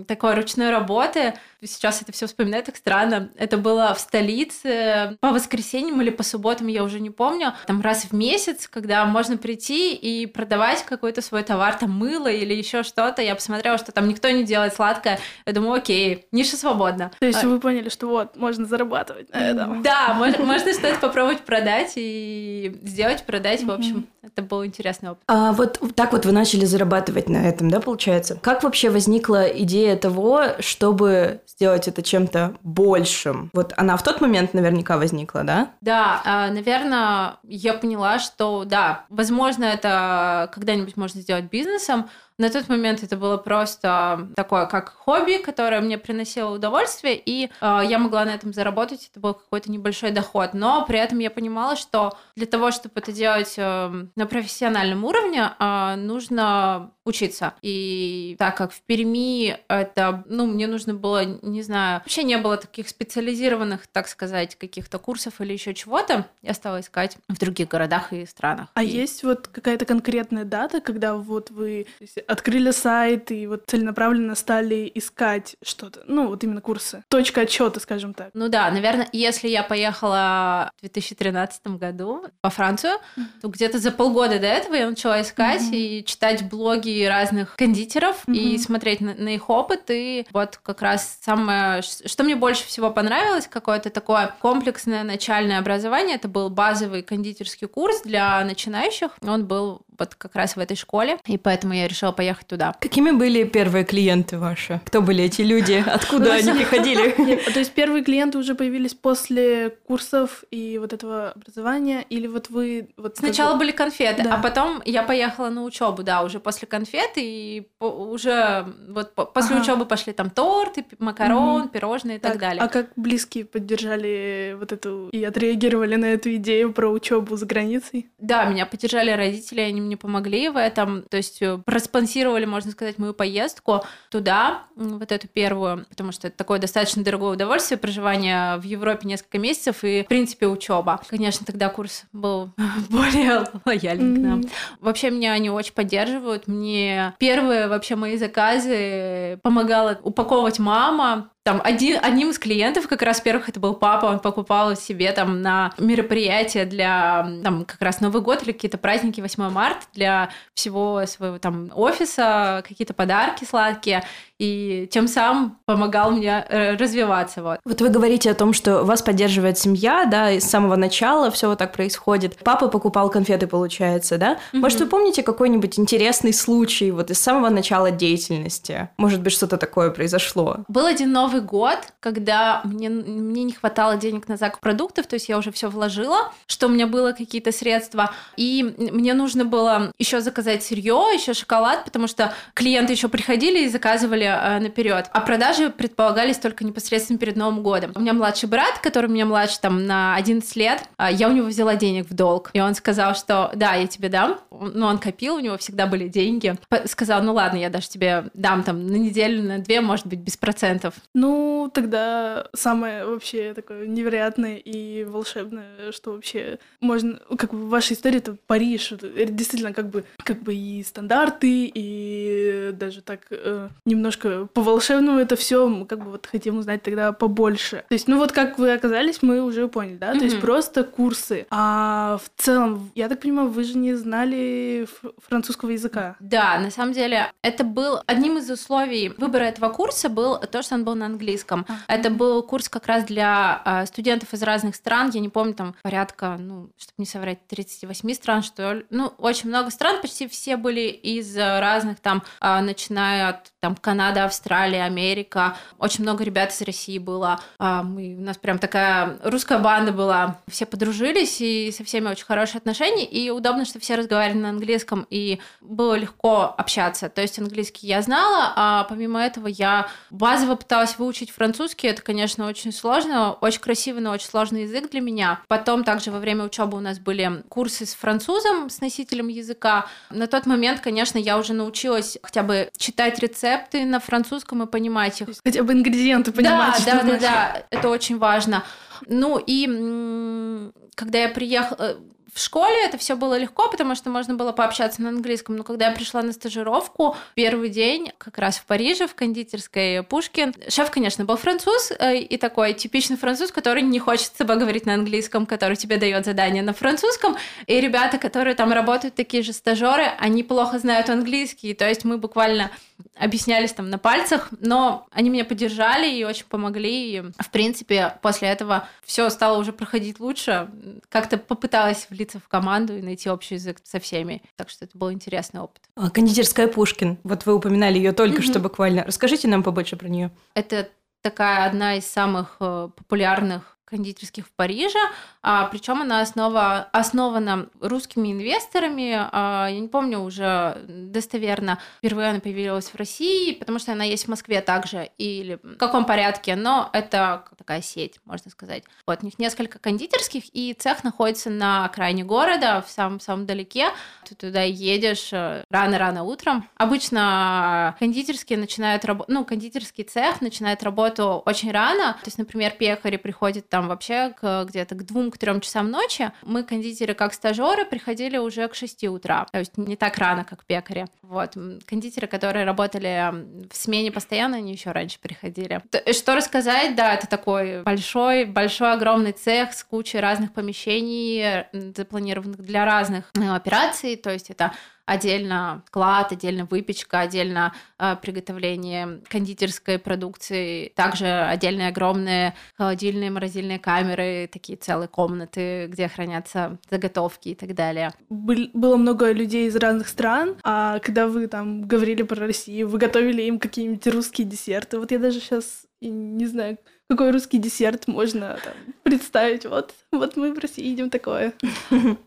такой 0.07 0.35
ручной 0.35 0.69
работы. 0.69 1.33
Сейчас 1.61 2.01
это 2.01 2.11
все 2.11 2.27
вспоминаю 2.27 2.63
так 2.63 2.75
странно. 2.77 3.29
Это 3.37 3.57
было 3.57 3.93
в 3.93 3.99
столице 3.99 5.17
по 5.19 5.31
воскресеньям 5.31 6.01
или 6.01 6.09
по 6.09 6.23
субботам, 6.23 6.67
я 6.67 6.83
уже 6.83 6.99
не 6.99 7.09
помню. 7.09 7.53
Там 7.67 7.81
раз 7.81 8.05
в 8.05 8.13
месяц, 8.13 8.67
когда 8.67 9.05
можно 9.05 9.37
прийти 9.37 9.93
и 9.93 10.25
продавать 10.25 10.83
какой-то 10.83 11.21
свой 11.21 11.43
товар, 11.43 11.75
там 11.75 11.91
мыло 11.91 12.27
или 12.27 12.53
еще 12.53 12.83
что-то. 12.83 13.21
Я 13.21 13.35
посмотрела, 13.35 13.77
что 13.77 13.91
там 13.91 14.07
никто 14.07 14.29
не 14.29 14.43
делает 14.43 14.73
сладкое. 14.73 15.19
Я 15.45 15.53
думаю, 15.53 15.73
окей, 15.73 16.27
ниша 16.31 16.55
свободна. 16.55 17.11
То 17.19 17.25
есть 17.25 17.43
а... 17.43 17.47
вы 17.47 17.59
поняли, 17.59 17.89
что 17.89 18.07
вот, 18.07 18.35
можно 18.37 18.65
зарабатывать 18.65 19.33
на 19.33 19.37
этом. 19.37 19.81
Да, 19.83 20.13
можно 20.13 20.73
что-то 20.73 20.99
попробовать 20.99 21.41
продать 21.41 21.93
и 21.95 22.79
сделать, 22.83 23.25
продать, 23.25 23.63
в 23.63 23.71
общем. 23.71 24.07
Это 24.21 24.41
был 24.41 24.65
интересный 24.65 25.11
опыт. 25.11 25.23
А 25.27 25.53
вот 25.53 25.79
так 25.95 26.11
вот 26.11 26.25
вы 26.25 26.31
начали 26.31 26.65
зарабатывать 26.65 27.29
на 27.29 27.47
этом, 27.47 27.69
да, 27.69 27.79
получается? 27.79 28.37
Как 28.41 28.63
вообще 28.63 28.89
возникла 28.89 29.47
идея 29.47 29.95
того, 29.95 30.43
чтобы 30.59 31.41
сделать 31.49 31.87
это 31.87 32.01
чем-то 32.01 32.55
большим? 32.63 33.49
Вот 33.53 33.73
она 33.77 33.97
в 33.97 34.03
тот 34.03 34.21
момент 34.21 34.53
наверняка 34.53 34.97
возникла, 34.97 35.43
да? 35.43 35.71
Да, 35.81 36.21
а, 36.23 36.49
наверное, 36.49 37.37
я 37.43 37.73
поняла, 37.73 38.19
что 38.19 38.63
да, 38.65 39.05
возможно, 39.09 39.65
это 39.65 40.49
когда-нибудь 40.53 40.95
можно 40.95 41.21
сделать 41.21 41.45
бизнесом, 41.45 42.09
на 42.39 42.49
тот 42.49 42.69
момент 42.69 43.03
это 43.03 43.17
было 43.17 43.35
просто 43.35 44.29
такое, 44.35 44.65
как 44.65 44.93
хобби, 44.95 45.43
которое 45.43 45.81
мне 45.81 45.97
приносило 45.97 46.55
удовольствие, 46.55 47.21
и 47.23 47.51
э, 47.59 47.81
я 47.85 47.99
могла 47.99 48.23
на 48.23 48.29
этом 48.29 48.53
заработать, 48.53 49.09
это 49.11 49.19
был 49.19 49.33
какой-то 49.33 49.69
небольшой 49.69 50.11
доход. 50.11 50.53
Но 50.53 50.85
при 50.85 50.99
этом 50.99 51.19
я 51.19 51.31
понимала, 51.31 51.75
что 51.75 52.17
для 52.37 52.45
того, 52.45 52.71
чтобы 52.71 52.93
это 52.95 53.11
делать 53.11 53.55
э, 53.57 54.05
на 54.15 54.25
профессиональном 54.25 55.03
уровне, 55.03 55.51
э, 55.59 55.95
нужно 55.97 56.91
учиться. 57.09 57.53
И 57.61 58.35
так 58.39 58.57
как 58.57 58.71
в 58.71 58.81
Перми 58.81 59.57
это, 59.67 60.23
ну, 60.27 60.45
мне 60.45 60.67
нужно 60.67 60.93
было, 60.93 61.25
не 61.25 61.61
знаю, 61.61 61.99
вообще 61.99 62.23
не 62.23 62.37
было 62.37 62.57
таких 62.57 62.87
специализированных, 62.87 63.87
так 63.87 64.07
сказать, 64.07 64.55
каких-то 64.55 64.99
курсов 64.99 65.41
или 65.41 65.53
еще 65.53 65.73
чего-то, 65.73 66.25
я 66.41 66.53
стала 66.53 66.79
искать 66.79 67.17
в 67.27 67.37
других 67.37 67.67
городах 67.67 68.13
и 68.13 68.25
странах. 68.25 68.69
А 68.73 68.83
и... 68.83 68.87
есть 68.87 69.23
вот 69.23 69.47
какая-то 69.47 69.85
конкретная 69.85 70.45
дата, 70.45 70.81
когда 70.81 71.15
вот 71.15 71.51
вы 71.51 71.87
открыли 72.27 72.71
сайт 72.71 73.31
и 73.31 73.47
вот 73.47 73.63
целенаправленно 73.67 74.35
стали 74.35 74.91
искать 74.93 75.55
что-то, 75.61 76.01
ну, 76.07 76.27
вот 76.27 76.43
именно 76.43 76.61
курсы, 76.61 77.03
точка 77.09 77.41
отчета, 77.41 77.79
скажем 77.79 78.13
так. 78.13 78.29
Ну 78.33 78.49
да, 78.49 78.69
наверное, 78.71 79.09
если 79.11 79.47
я 79.47 79.63
поехала 79.63 80.71
в 80.77 80.81
2013 80.81 81.67
году 81.67 82.25
во 82.41 82.49
Францию, 82.49 82.93
mm-hmm. 82.93 83.23
то 83.41 83.47
где-то 83.47 83.79
за 83.79 83.91
полгода 83.91 84.39
до 84.39 84.47
этого 84.47 84.75
я 84.75 84.89
начала 84.89 85.21
искать 85.21 85.61
mm-hmm. 85.61 85.75
и 85.75 86.05
читать 86.05 86.49
блоги 86.49 86.89
разных 87.07 87.55
кондитеров 87.55 88.23
mm-hmm. 88.27 88.35
и 88.35 88.57
смотреть 88.57 89.01
на, 89.01 89.13
на 89.15 89.29
их 89.29 89.49
опыт. 89.49 89.89
И 89.89 90.25
вот 90.31 90.57
как 90.57 90.81
раз 90.81 91.19
самое, 91.21 91.81
что 91.81 92.23
мне 92.23 92.35
больше 92.35 92.65
всего 92.65 92.91
понравилось, 92.91 93.47
какое-то 93.47 93.89
такое 93.89 94.35
комплексное 94.41 95.03
начальное 95.03 95.59
образование, 95.59 96.15
это 96.15 96.27
был 96.27 96.49
базовый 96.49 97.03
кондитерский 97.03 97.67
курс 97.67 98.01
для 98.01 98.43
начинающих. 98.43 99.11
Он 99.21 99.45
был 99.45 99.81
вот 99.99 100.15
как 100.15 100.35
раз 100.35 100.55
в 100.55 100.59
этой 100.59 100.77
школе, 100.77 101.17
и 101.25 101.37
поэтому 101.37 101.73
я 101.73 101.87
решила 101.87 102.11
поехать 102.11 102.47
туда. 102.47 102.75
Какими 102.79 103.11
были 103.11 103.43
первые 103.43 103.85
клиенты 103.85 104.37
ваши? 104.37 104.81
Кто 104.85 105.01
были 105.01 105.23
эти 105.23 105.41
люди? 105.41 105.83
Откуда 105.93 106.33
они 106.33 106.51
приходили? 106.53 107.35
То 107.53 107.59
есть 107.59 107.73
первые 107.73 108.03
клиенты 108.03 108.37
уже 108.37 108.55
появились 108.55 108.93
после 108.93 109.71
курсов 109.87 110.43
и 110.51 110.77
вот 110.77 110.93
этого 110.93 111.31
образования, 111.31 112.05
или 112.09 112.27
вот 112.27 112.49
вы... 112.49 112.89
Сначала 113.15 113.57
были 113.57 113.71
конфеты, 113.71 114.23
а 114.29 114.37
потом 114.37 114.81
я 114.85 115.03
поехала 115.03 115.49
на 115.49 115.63
учебу, 115.63 116.03
да, 116.03 116.23
уже 116.23 116.39
после 116.39 116.67
конфет, 116.67 117.11
и 117.15 117.67
уже 117.79 118.65
вот 118.87 119.13
после 119.33 119.57
учебы 119.57 119.85
пошли 119.85 120.13
там 120.13 120.29
торты, 120.29 120.85
макарон, 120.99 121.69
пирожные 121.69 122.17
и 122.17 122.19
так 122.19 122.39
далее. 122.39 122.61
А 122.61 122.67
как 122.67 122.87
близкие 122.95 123.45
поддержали 123.45 124.55
вот 124.59 124.71
эту 124.71 125.09
и 125.09 125.23
отреагировали 125.23 125.95
на 125.95 126.05
эту 126.05 126.35
идею 126.35 126.73
про 126.73 126.89
учебу 126.89 127.35
за 127.35 127.45
границей? 127.45 128.09
Да, 128.19 128.45
меня 128.45 128.65
поддержали 128.65 129.11
родители, 129.11 129.61
они 129.61 129.81
мне 129.89 129.97
помогли 129.97 130.49
в 130.49 130.57
этом, 130.57 131.01
то 131.03 131.17
есть 131.17 131.41
э, 131.41 131.57
проспонсировали, 131.65 132.45
можно 132.45 132.71
сказать, 132.71 132.99
мою 132.99 133.13
поездку 133.13 133.81
туда, 134.11 134.63
вот 134.75 135.11
эту 135.11 135.27
первую, 135.27 135.85
потому 135.89 136.11
что 136.11 136.27
это 136.27 136.37
такое 136.37 136.59
достаточно 136.59 137.03
дорогое 137.03 137.33
удовольствие, 137.33 137.79
проживание 137.79 138.57
в 138.57 138.63
Европе 138.63 139.07
несколько 139.07 139.39
месяцев 139.39 139.83
и, 139.83 140.03
в 140.03 140.07
принципе, 140.07 140.47
учеба. 140.47 141.01
Конечно, 141.09 141.45
тогда 141.45 141.69
курс 141.69 142.03
был 142.13 142.51
более 142.89 143.45
лояльный 143.65 144.15
к 144.15 144.19
нам. 144.19 144.43
Вообще 144.79 145.09
меня 145.09 145.33
они 145.33 145.49
очень 145.49 145.73
поддерживают. 145.73 146.47
Мне 146.47 147.15
первые 147.17 147.67
вообще 147.67 147.95
мои 147.95 148.15
заказы 148.17 149.39
помогала 149.41 149.99
упаковывать 150.03 150.59
мама 150.59 151.31
там 151.49 151.61
один, 151.63 151.97
одним 151.99 152.29
из 152.29 152.37
клиентов, 152.37 152.87
как 152.87 153.01
раз 153.01 153.21
первых 153.21 153.49
это 153.49 153.59
был 153.59 153.73
папа, 153.73 154.05
он 154.05 154.19
покупал 154.19 154.75
себе 154.75 155.11
там 155.13 155.41
на 155.41 155.73
мероприятия 155.79 156.63
для 156.63 157.27
там 157.43 157.65
как 157.65 157.81
раз 157.81 158.01
Новый 158.01 158.21
год 158.21 158.43
или 158.43 158.51
какие-то 158.51 158.77
праздники 158.77 159.19
8 159.19 159.49
марта 159.49 159.87
для 159.95 160.29
всего 160.53 161.03
своего 161.07 161.39
там 161.39 161.71
офиса, 161.73 162.63
какие-то 162.67 162.93
подарки 162.93 163.45
сладкие 163.45 164.03
и 164.39 164.87
тем 164.89 165.07
самым 165.07 165.57
помогал 165.65 166.11
мне 166.11 166.45
э, 166.49 166.75
развиваться. 166.77 167.43
Вот. 167.43 167.59
вот 167.65 167.81
вы 167.81 167.89
говорите 167.89 168.31
о 168.31 168.33
том, 168.33 168.53
что 168.53 168.83
вас 168.83 169.01
поддерживает 169.01 169.57
семья, 169.57 170.05
да, 170.05 170.31
и 170.31 170.39
с 170.39 170.45
самого 170.45 170.77
начала 170.77 171.29
все 171.29 171.49
вот 171.49 171.59
так 171.59 171.73
происходит. 171.73 172.37
Папа 172.43 172.69
покупал 172.69 173.09
конфеты, 173.09 173.47
получается, 173.47 174.17
да? 174.17 174.33
Mm-hmm. 174.33 174.59
Может, 174.59 174.79
вы 174.79 174.85
помните 174.87 175.23
какой-нибудь 175.23 175.77
интересный 175.77 176.33
случай 176.33 176.89
вот 176.91 177.11
из 177.11 177.19
самого 177.19 177.49
начала 177.49 177.91
деятельности? 177.91 178.89
Может 178.97 179.21
быть, 179.21 179.33
что-то 179.33 179.57
такое 179.57 179.91
произошло? 179.91 180.59
Был 180.69 180.85
один 180.85 181.11
Новый 181.11 181.41
год, 181.41 181.79
когда 181.99 182.61
мне, 182.63 182.89
мне 182.89 183.43
не 183.43 183.51
хватало 183.51 183.97
денег 183.97 184.29
на 184.29 184.37
закуп 184.37 184.61
продуктов, 184.61 185.07
то 185.07 185.15
есть 185.15 185.27
я 185.27 185.37
уже 185.37 185.51
все 185.51 185.69
вложила, 185.69 186.31
что 186.47 186.67
у 186.67 186.69
меня 186.69 186.87
было 186.87 187.11
какие-то 187.11 187.51
средства, 187.51 188.11
и 188.37 188.75
мне 188.77 189.13
нужно 189.13 189.43
было 189.43 189.91
еще 189.99 190.21
заказать 190.21 190.63
сырье, 190.63 191.09
еще 191.13 191.33
шоколад, 191.33 191.83
потому 191.83 192.07
что 192.07 192.33
клиенты 192.53 192.93
еще 192.93 193.09
приходили 193.09 193.65
и 193.65 193.69
заказывали 193.69 194.28
наперед. 194.59 195.09
А 195.11 195.21
продажи 195.21 195.69
предполагались 195.69 196.37
только 196.37 196.63
непосредственно 196.63 197.19
перед 197.19 197.35
Новым 197.35 197.63
годом. 197.63 197.91
У 197.95 197.99
меня 197.99 198.13
младший 198.13 198.49
брат, 198.49 198.79
который 198.79 199.07
у 199.07 199.13
меня 199.13 199.25
младше 199.25 199.59
там 199.59 199.85
на 199.85 200.15
11 200.15 200.55
лет, 200.55 200.83
э, 200.97 201.07
я 201.11 201.29
у 201.29 201.31
него 201.31 201.47
взяла 201.47 201.75
денег 201.75 202.09
в 202.09 202.13
долг. 202.13 202.51
И 202.53 202.59
он 202.59 202.75
сказал, 202.75 203.15
что 203.15 203.51
да, 203.55 203.75
я 203.75 203.87
тебе 203.87 204.09
дам. 204.09 204.39
Ну, 204.51 204.85
он 204.85 204.97
копил, 204.97 205.35
у 205.35 205.39
него 205.39 205.57
всегда 205.57 205.87
были 205.87 206.07
деньги. 206.07 206.55
Сказал, 206.85 207.23
ну 207.23 207.33
ладно, 207.33 207.57
я 207.57 207.69
даже 207.69 207.89
тебе 207.89 208.25
дам 208.33 208.63
там 208.63 208.85
на 208.87 208.95
неделю, 208.95 209.43
на 209.43 209.59
две, 209.59 209.81
может 209.81 210.07
быть, 210.07 210.19
без 210.19 210.37
процентов. 210.37 210.95
Ну, 211.13 211.71
тогда 211.73 212.47
самое 212.53 213.05
вообще 213.05 213.53
такое 213.53 213.87
невероятное 213.87 214.57
и 214.57 215.03
волшебное, 215.03 215.91
что 215.91 216.11
вообще 216.11 216.59
можно, 216.81 217.19
как 217.37 217.51
бы 217.51 217.65
в 217.65 217.69
вашей 217.69 217.93
истории 217.93 218.17
это 218.17 218.35
Париж, 218.47 218.91
это 218.91 219.31
действительно 219.31 219.73
как 219.73 219.89
бы, 219.89 220.03
как 220.23 220.41
бы 220.41 220.53
и 220.55 220.83
стандарты, 220.83 221.71
и 221.73 222.71
даже 222.73 223.01
так 223.01 223.21
э, 223.29 223.69
немножко 223.85 224.18
немножко 224.23 224.47
по-волшебному 224.53 225.19
это 225.19 225.35
все, 225.35 225.67
мы 225.67 225.85
как 225.85 226.03
бы 226.03 226.11
вот 226.11 226.25
хотим 226.25 226.57
узнать 226.57 226.83
тогда 226.83 227.11
побольше. 227.11 227.83
То 227.87 227.93
есть, 227.93 228.07
ну 228.07 228.17
вот 228.17 228.31
как 228.31 228.57
вы 228.57 228.73
оказались, 228.73 229.21
мы 229.21 229.41
уже 229.41 229.67
поняли, 229.67 229.97
да? 229.97 230.13
Mm-hmm. 230.13 230.19
То 230.19 230.25
есть 230.25 230.41
просто 230.41 230.83
курсы. 230.83 231.45
А 231.49 232.17
в 232.17 232.41
целом, 232.41 232.91
я 232.95 233.09
так 233.09 233.21
понимаю, 233.21 233.49
вы 233.49 233.63
же 233.63 233.77
не 233.77 233.93
знали 233.95 234.87
французского 235.27 235.71
языка. 235.71 236.15
Да, 236.19 236.59
на 236.59 236.71
самом 236.71 236.93
деле, 236.93 237.31
это 237.41 237.63
был 237.63 237.99
одним 238.05 238.37
из 238.37 238.49
условий 238.49 239.09
выбора 239.17 239.43
этого 239.43 239.69
курса 239.69 240.09
был 240.09 240.37
то, 240.39 240.61
что 240.61 240.75
он 240.75 240.83
был 240.83 240.95
на 240.95 241.05
английском. 241.05 241.65
Uh-huh. 241.67 241.75
Это 241.87 242.09
был 242.09 242.43
курс 242.43 242.69
как 242.69 242.87
раз 242.87 243.03
для 243.05 243.61
э, 243.65 243.85
студентов 243.85 244.33
из 244.33 244.43
разных 244.43 244.75
стран. 244.75 245.11
Я 245.13 245.19
не 245.19 245.29
помню, 245.29 245.53
там 245.53 245.75
порядка, 245.81 246.37
ну, 246.39 246.69
чтобы 246.77 246.95
не 246.97 247.05
соврать, 247.05 247.45
38 247.47 248.13
стран, 248.13 248.41
что 248.43 248.73
ли. 248.73 248.85
Ну, 248.89 249.13
очень 249.17 249.49
много 249.49 249.69
стран, 249.69 250.01
почти 250.01 250.27
все 250.27 250.57
были 250.57 250.81
из 250.81 251.35
разных 251.37 251.99
там, 251.99 252.23
э, 252.41 252.59
начиная 252.61 253.29
от 253.29 253.51
там 253.59 253.75
Канады, 253.75 254.08
Канада, 254.09 254.25
Австралия, 254.25 254.85
Америка. 254.85 255.55
Очень 255.77 256.01
много 256.03 256.23
ребят 256.23 256.51
из 256.51 256.61
России 256.63 256.97
было. 256.97 257.39
А, 257.59 257.83
мы, 257.83 258.15
у 258.17 258.21
нас 258.21 258.37
прям 258.37 258.57
такая 258.57 259.19
русская 259.23 259.59
банда 259.59 259.91
была. 259.91 260.39
Все 260.47 260.65
подружились, 260.65 261.39
и 261.41 261.71
со 261.71 261.83
всеми 261.83 262.09
очень 262.09 262.25
хорошие 262.25 262.57
отношения. 262.57 263.05
И 263.05 263.29
удобно, 263.29 263.65
что 263.65 263.79
все 263.79 263.93
разговаривали 263.93 264.41
на 264.41 264.49
английском, 264.49 265.05
и 265.11 265.39
было 265.61 265.93
легко 265.93 266.55
общаться. 266.57 267.07
То 267.09 267.21
есть 267.21 267.37
английский 267.37 267.85
я 267.85 268.01
знала, 268.01 268.53
а 268.55 268.85
помимо 268.85 269.21
этого 269.21 269.45
я 269.45 269.87
базово 270.09 270.55
пыталась 270.55 270.97
выучить 270.97 271.29
французский. 271.29 271.87
Это, 271.87 272.01
конечно, 272.01 272.47
очень 272.47 272.71
сложно. 272.71 273.33
Очень 273.33 273.61
красивый, 273.61 274.01
но 274.01 274.09
очень 274.09 274.27
сложный 274.27 274.63
язык 274.63 274.89
для 274.89 275.01
меня. 275.01 275.41
Потом 275.47 275.83
также 275.83 276.09
во 276.09 276.17
время 276.17 276.45
учебы 276.45 276.77
у 276.77 276.81
нас 276.81 276.97
были 276.97 277.43
курсы 277.47 277.85
с 277.85 277.93
французом, 277.93 278.71
с 278.71 278.81
носителем 278.81 279.27
языка. 279.27 279.85
На 280.09 280.25
тот 280.25 280.47
момент, 280.47 280.79
конечно, 280.79 281.19
я 281.19 281.37
уже 281.37 281.53
научилась 281.53 282.17
хотя 282.23 282.41
бы 282.41 282.69
читать 282.75 283.19
рецепты 283.19 283.85
на 283.85 283.98
французском 283.99 284.63
и 284.63 284.67
понимать 284.67 285.21
их. 285.21 285.29
Хотя 285.43 285.63
бы 285.63 285.73
ингредиенты 285.73 286.31
понимать. 286.31 286.83
Да, 286.85 287.01
да, 287.01 287.03
да, 287.03 287.19
да, 287.19 287.63
это 287.69 287.89
очень 287.89 288.17
важно. 288.17 288.63
Ну 289.07 289.41
и 289.45 290.71
когда 290.95 291.19
я 291.19 291.29
приехала, 291.29 291.97
в 292.33 292.39
школе 292.39 292.85
это 292.85 292.97
все 292.97 293.15
было 293.15 293.37
легко, 293.37 293.69
потому 293.69 293.95
что 293.95 294.09
можно 294.09 294.35
было 294.35 294.51
пообщаться 294.51 295.01
на 295.01 295.09
английском. 295.09 295.55
Но 295.55 295.63
когда 295.63 295.89
я 295.89 295.91
пришла 295.91 296.21
на 296.21 296.31
стажировку, 296.31 297.17
первый 297.33 297.69
день 297.69 298.11
как 298.17 298.37
раз 298.37 298.57
в 298.57 298.65
Париже, 298.65 299.07
в 299.07 299.15
кондитерской 299.15 300.03
Пушкин, 300.03 300.53
шеф, 300.67 300.91
конечно, 300.91 301.25
был 301.25 301.37
француз, 301.37 301.91
э, 301.97 302.17
и 302.17 302.37
такой 302.37 302.73
типичный 302.73 303.17
француз, 303.17 303.51
который 303.51 303.81
не 303.81 303.99
хочет 303.99 304.27
с 304.27 304.31
тобой 304.31 304.57
говорить 304.57 304.85
на 304.85 304.93
английском, 304.93 305.45
который 305.45 305.75
тебе 305.75 305.97
дает 305.97 306.25
задание 306.25 306.63
на 306.63 306.73
французском. 306.73 307.35
И 307.67 307.79
ребята, 307.79 308.17
которые 308.17 308.55
там 308.55 308.71
работают, 308.71 309.15
такие 309.15 309.43
же 309.43 309.53
стажеры, 309.53 310.05
они 310.19 310.43
плохо 310.43 310.79
знают 310.79 311.09
английский. 311.09 311.73
То 311.73 311.87
есть 311.87 312.05
мы 312.05 312.17
буквально 312.17 312.71
объяснялись 313.19 313.73
там 313.73 313.89
на 313.89 313.97
пальцах, 313.97 314.49
но 314.59 315.07
они 315.11 315.29
меня 315.29 315.45
поддержали 315.45 316.09
и 316.09 316.23
очень 316.23 316.45
помогли. 316.45 317.17
И, 317.17 317.21
в 317.21 317.49
принципе, 317.51 318.17
после 318.21 318.47
этого 318.47 318.87
все 319.03 319.29
стало 319.29 319.57
уже 319.57 319.73
проходить 319.73 320.19
лучше. 320.19 320.69
Как-то 321.09 321.37
попыталась 321.37 322.07
влиться 322.09 322.39
в 322.39 322.47
команду 322.47 322.97
и 322.97 323.01
найти 323.01 323.29
общий 323.29 323.55
язык 323.55 323.77
со 323.83 323.99
всеми. 323.99 324.41
Так 324.55 324.69
что 324.69 324.85
это 324.85 324.97
был 324.97 325.11
интересный 325.11 325.61
опыт. 325.61 325.81
А, 325.95 326.09
кондитерская 326.09 326.67
Пушкин. 326.67 327.17
Вот 327.23 327.45
вы 327.45 327.55
упоминали 327.55 327.97
ее 327.97 328.13
только 328.13 328.41
mm-hmm. 328.41 328.51
что 328.51 328.59
буквально. 328.59 329.03
Расскажите 329.03 329.47
нам 329.47 329.63
побольше 329.63 329.97
про 329.97 330.07
нее. 330.07 330.31
Это 330.53 330.89
такая 331.21 331.65
одна 331.65 331.95
из 331.95 332.05
самых 332.05 332.57
э, 332.59 332.89
популярных 332.95 333.77
кондитерских 333.89 334.45
в 334.45 334.51
Париже, 334.51 334.99
а, 335.41 335.65
причем 335.65 336.01
она 336.01 336.21
основа, 336.21 336.89
основана 336.91 337.69
русскими 337.79 338.31
инвесторами. 338.31 339.15
А, 339.31 339.67
я 339.67 339.79
не 339.79 339.87
помню 339.87 340.19
уже 340.19 340.77
достоверно, 340.87 341.79
впервые 341.99 342.29
она 342.29 342.39
появилась 342.39 342.89
в 342.89 342.95
России, 342.95 343.53
потому 343.53 343.79
что 343.79 343.93
она 343.93 344.03
есть 344.03 344.25
в 344.25 344.27
Москве 344.27 344.61
также, 344.61 345.09
или 345.17 345.59
в 345.63 345.77
каком 345.77 346.05
порядке, 346.05 346.55
но 346.55 346.89
это 346.93 347.45
такая 347.57 347.81
сеть, 347.81 348.19
можно 348.25 348.51
сказать. 348.51 348.83
Вот, 349.07 349.19
у 349.21 349.25
них 349.25 349.39
несколько 349.39 349.79
кондитерских, 349.79 350.43
и 350.53 350.73
цех 350.73 351.03
находится 351.03 351.49
на 351.49 351.85
окраине 351.85 352.23
города, 352.23 352.83
в 352.85 352.91
самом-самом 352.91 353.45
далеке. 353.45 353.89
Ты 354.27 354.35
туда 354.35 354.63
едешь 354.63 355.29
э, 355.31 355.63
рано-рано 355.69 356.23
утром. 356.23 356.67
Обычно 356.75 357.95
кондитерские 357.99 358.59
начинают 358.59 359.05
работать, 359.05 359.33
ну, 359.33 359.45
кондитерский 359.45 360.03
цех 360.03 360.41
начинает 360.41 360.83
работу 360.83 361.41
очень 361.45 361.71
рано. 361.71 362.13
То 362.13 362.27
есть, 362.27 362.37
например, 362.37 362.71
пекари 362.71 363.17
приходят 363.17 363.69
там 363.69 363.78
вообще 363.87 364.33
к, 364.39 364.65
где-то 364.65 364.95
к 364.95 365.05
двум, 365.05 365.31
к 365.31 365.37
трем 365.37 365.61
часам 365.61 365.89
ночи. 365.89 366.31
Мы, 366.43 366.63
кондитеры, 366.63 367.13
как 367.13 367.33
стажеры, 367.33 367.85
приходили 367.85 368.37
уже 368.37 368.67
к 368.67 368.75
6 368.75 369.05
утра. 369.05 369.45
То 369.51 369.59
есть 369.59 369.77
не 369.77 369.95
так 369.95 370.17
рано, 370.17 370.43
как 370.43 370.65
пекари. 370.65 371.07
Вот. 371.21 371.55
Кондитеры, 371.85 372.27
которые 372.27 372.65
работали 372.65 373.33
в 373.71 373.75
смене 373.75 374.11
постоянно, 374.11 374.57
они 374.57 374.71
еще 374.71 374.91
раньше 374.91 375.19
приходили. 375.19 375.81
Что 376.11 376.35
рассказать? 376.35 376.95
Да, 376.95 377.13
это 377.13 377.27
такой 377.27 377.83
большой, 377.83 378.45
большой, 378.45 378.93
огромный 378.93 379.31
цех 379.31 379.73
с 379.73 379.83
кучей 379.83 380.19
разных 380.19 380.53
помещений, 380.53 381.65
запланированных 381.73 382.61
для 382.61 382.85
разных 382.85 383.31
э, 383.35 383.49
операций. 383.49 384.15
То 384.15 384.31
есть 384.31 384.49
это 384.49 384.73
отдельно 385.09 385.83
склад, 385.87 386.31
отдельно 386.31 386.65
выпечка, 386.65 387.21
отдельно 387.21 387.73
э, 387.97 388.15
приготовление 388.21 389.21
кондитерской 389.27 389.97
продукции, 389.97 390.91
также 390.95 391.27
отдельные 391.27 391.89
огромные 391.89 392.53
холодильные, 392.77 393.31
морозильные 393.31 393.79
камеры, 393.79 394.49
такие 394.51 394.77
целые 394.77 395.07
комнаты, 395.07 395.87
где 395.87 396.07
хранятся 396.07 396.77
заготовки 396.89 397.49
и 397.49 397.55
так 397.55 397.73
далее. 397.73 398.11
Был, 398.29 398.69
было 398.73 398.97
много 398.97 399.31
людей 399.31 399.67
из 399.67 399.75
разных 399.75 400.07
стран, 400.07 400.57
а 400.63 400.99
когда 400.99 401.27
вы 401.27 401.47
там 401.47 401.87
говорили 401.87 402.21
про 402.21 402.39
Россию, 402.39 402.89
вы 402.89 402.99
готовили 402.99 403.41
им 403.41 403.59
какие-нибудь 403.59 404.05
русские 404.07 404.47
десерты. 404.47 404.99
Вот 404.99 405.11
я 405.11 405.19
даже 405.19 405.39
сейчас 405.39 405.85
не 406.01 406.45
знаю, 406.45 406.77
какой 407.09 407.31
русский 407.31 407.57
десерт 407.57 408.07
можно 408.07 408.59
там, 408.63 408.73
представить. 409.01 409.65
Вот, 409.65 409.95
вот 410.11 410.37
мы 410.37 410.53
в 410.53 410.59
России 410.59 410.85
едим 410.85 411.09
такое. 411.09 411.53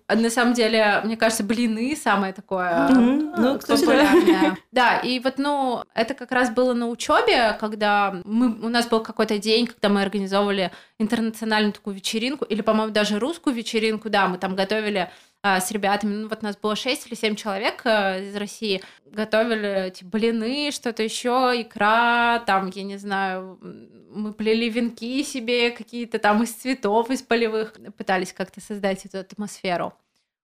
На 0.08 0.28
самом 0.28 0.54
деле, 0.54 1.00
мне 1.04 1.16
кажется, 1.16 1.44
блины 1.44 1.94
самое 1.96 2.32
такое 2.32 2.88
ну, 2.88 3.58
популярное. 3.60 4.58
Да, 4.72 4.98
и 4.98 5.20
вот, 5.20 5.34
ну, 5.38 5.84
это 5.94 6.14
как 6.14 6.32
раз 6.32 6.50
было 6.50 6.74
на 6.74 6.88
учебе, 6.88 7.56
когда 7.60 8.20
мы, 8.24 8.48
у 8.60 8.68
нас 8.68 8.88
был 8.88 9.00
какой-то 9.00 9.38
день, 9.38 9.66
когда 9.66 9.88
мы 9.88 10.02
организовывали 10.02 10.72
интернациональную 10.98 11.72
такую 11.72 11.94
вечеринку, 11.94 12.44
или, 12.44 12.62
по-моему, 12.62 12.92
даже 12.92 13.20
русскую 13.20 13.54
вечеринку, 13.54 14.10
да, 14.10 14.26
мы 14.26 14.38
там 14.38 14.56
готовили 14.56 14.98
а, 14.98 15.10
с 15.42 15.72
ребятами, 15.72 16.14
ну 16.14 16.28
вот 16.28 16.42
нас 16.42 16.56
было 16.56 16.76
6 16.76 17.08
или 17.08 17.14
7 17.14 17.34
человек 17.34 17.82
э, 17.84 18.28
из 18.28 18.36
России, 18.36 18.80
готовили 19.06 19.88
эти 19.88 20.04
блины, 20.04 20.70
что-то 20.70 21.02
еще, 21.02 21.52
икра, 21.56 22.38
там, 22.46 22.70
я 22.72 22.84
не 22.84 22.96
знаю, 22.96 23.58
мы 23.60 24.32
плели 24.32 24.68
венки 24.68 25.24
себе 25.24 25.72
какие-то 25.72 26.20
там 26.20 26.44
из 26.44 26.52
цветов, 26.52 27.10
из 27.10 27.22
полевых, 27.22 27.74
пытались 27.96 28.32
как-то 28.32 28.60
создать 28.60 29.04
эту 29.04 29.18
атмосферу. 29.18 29.94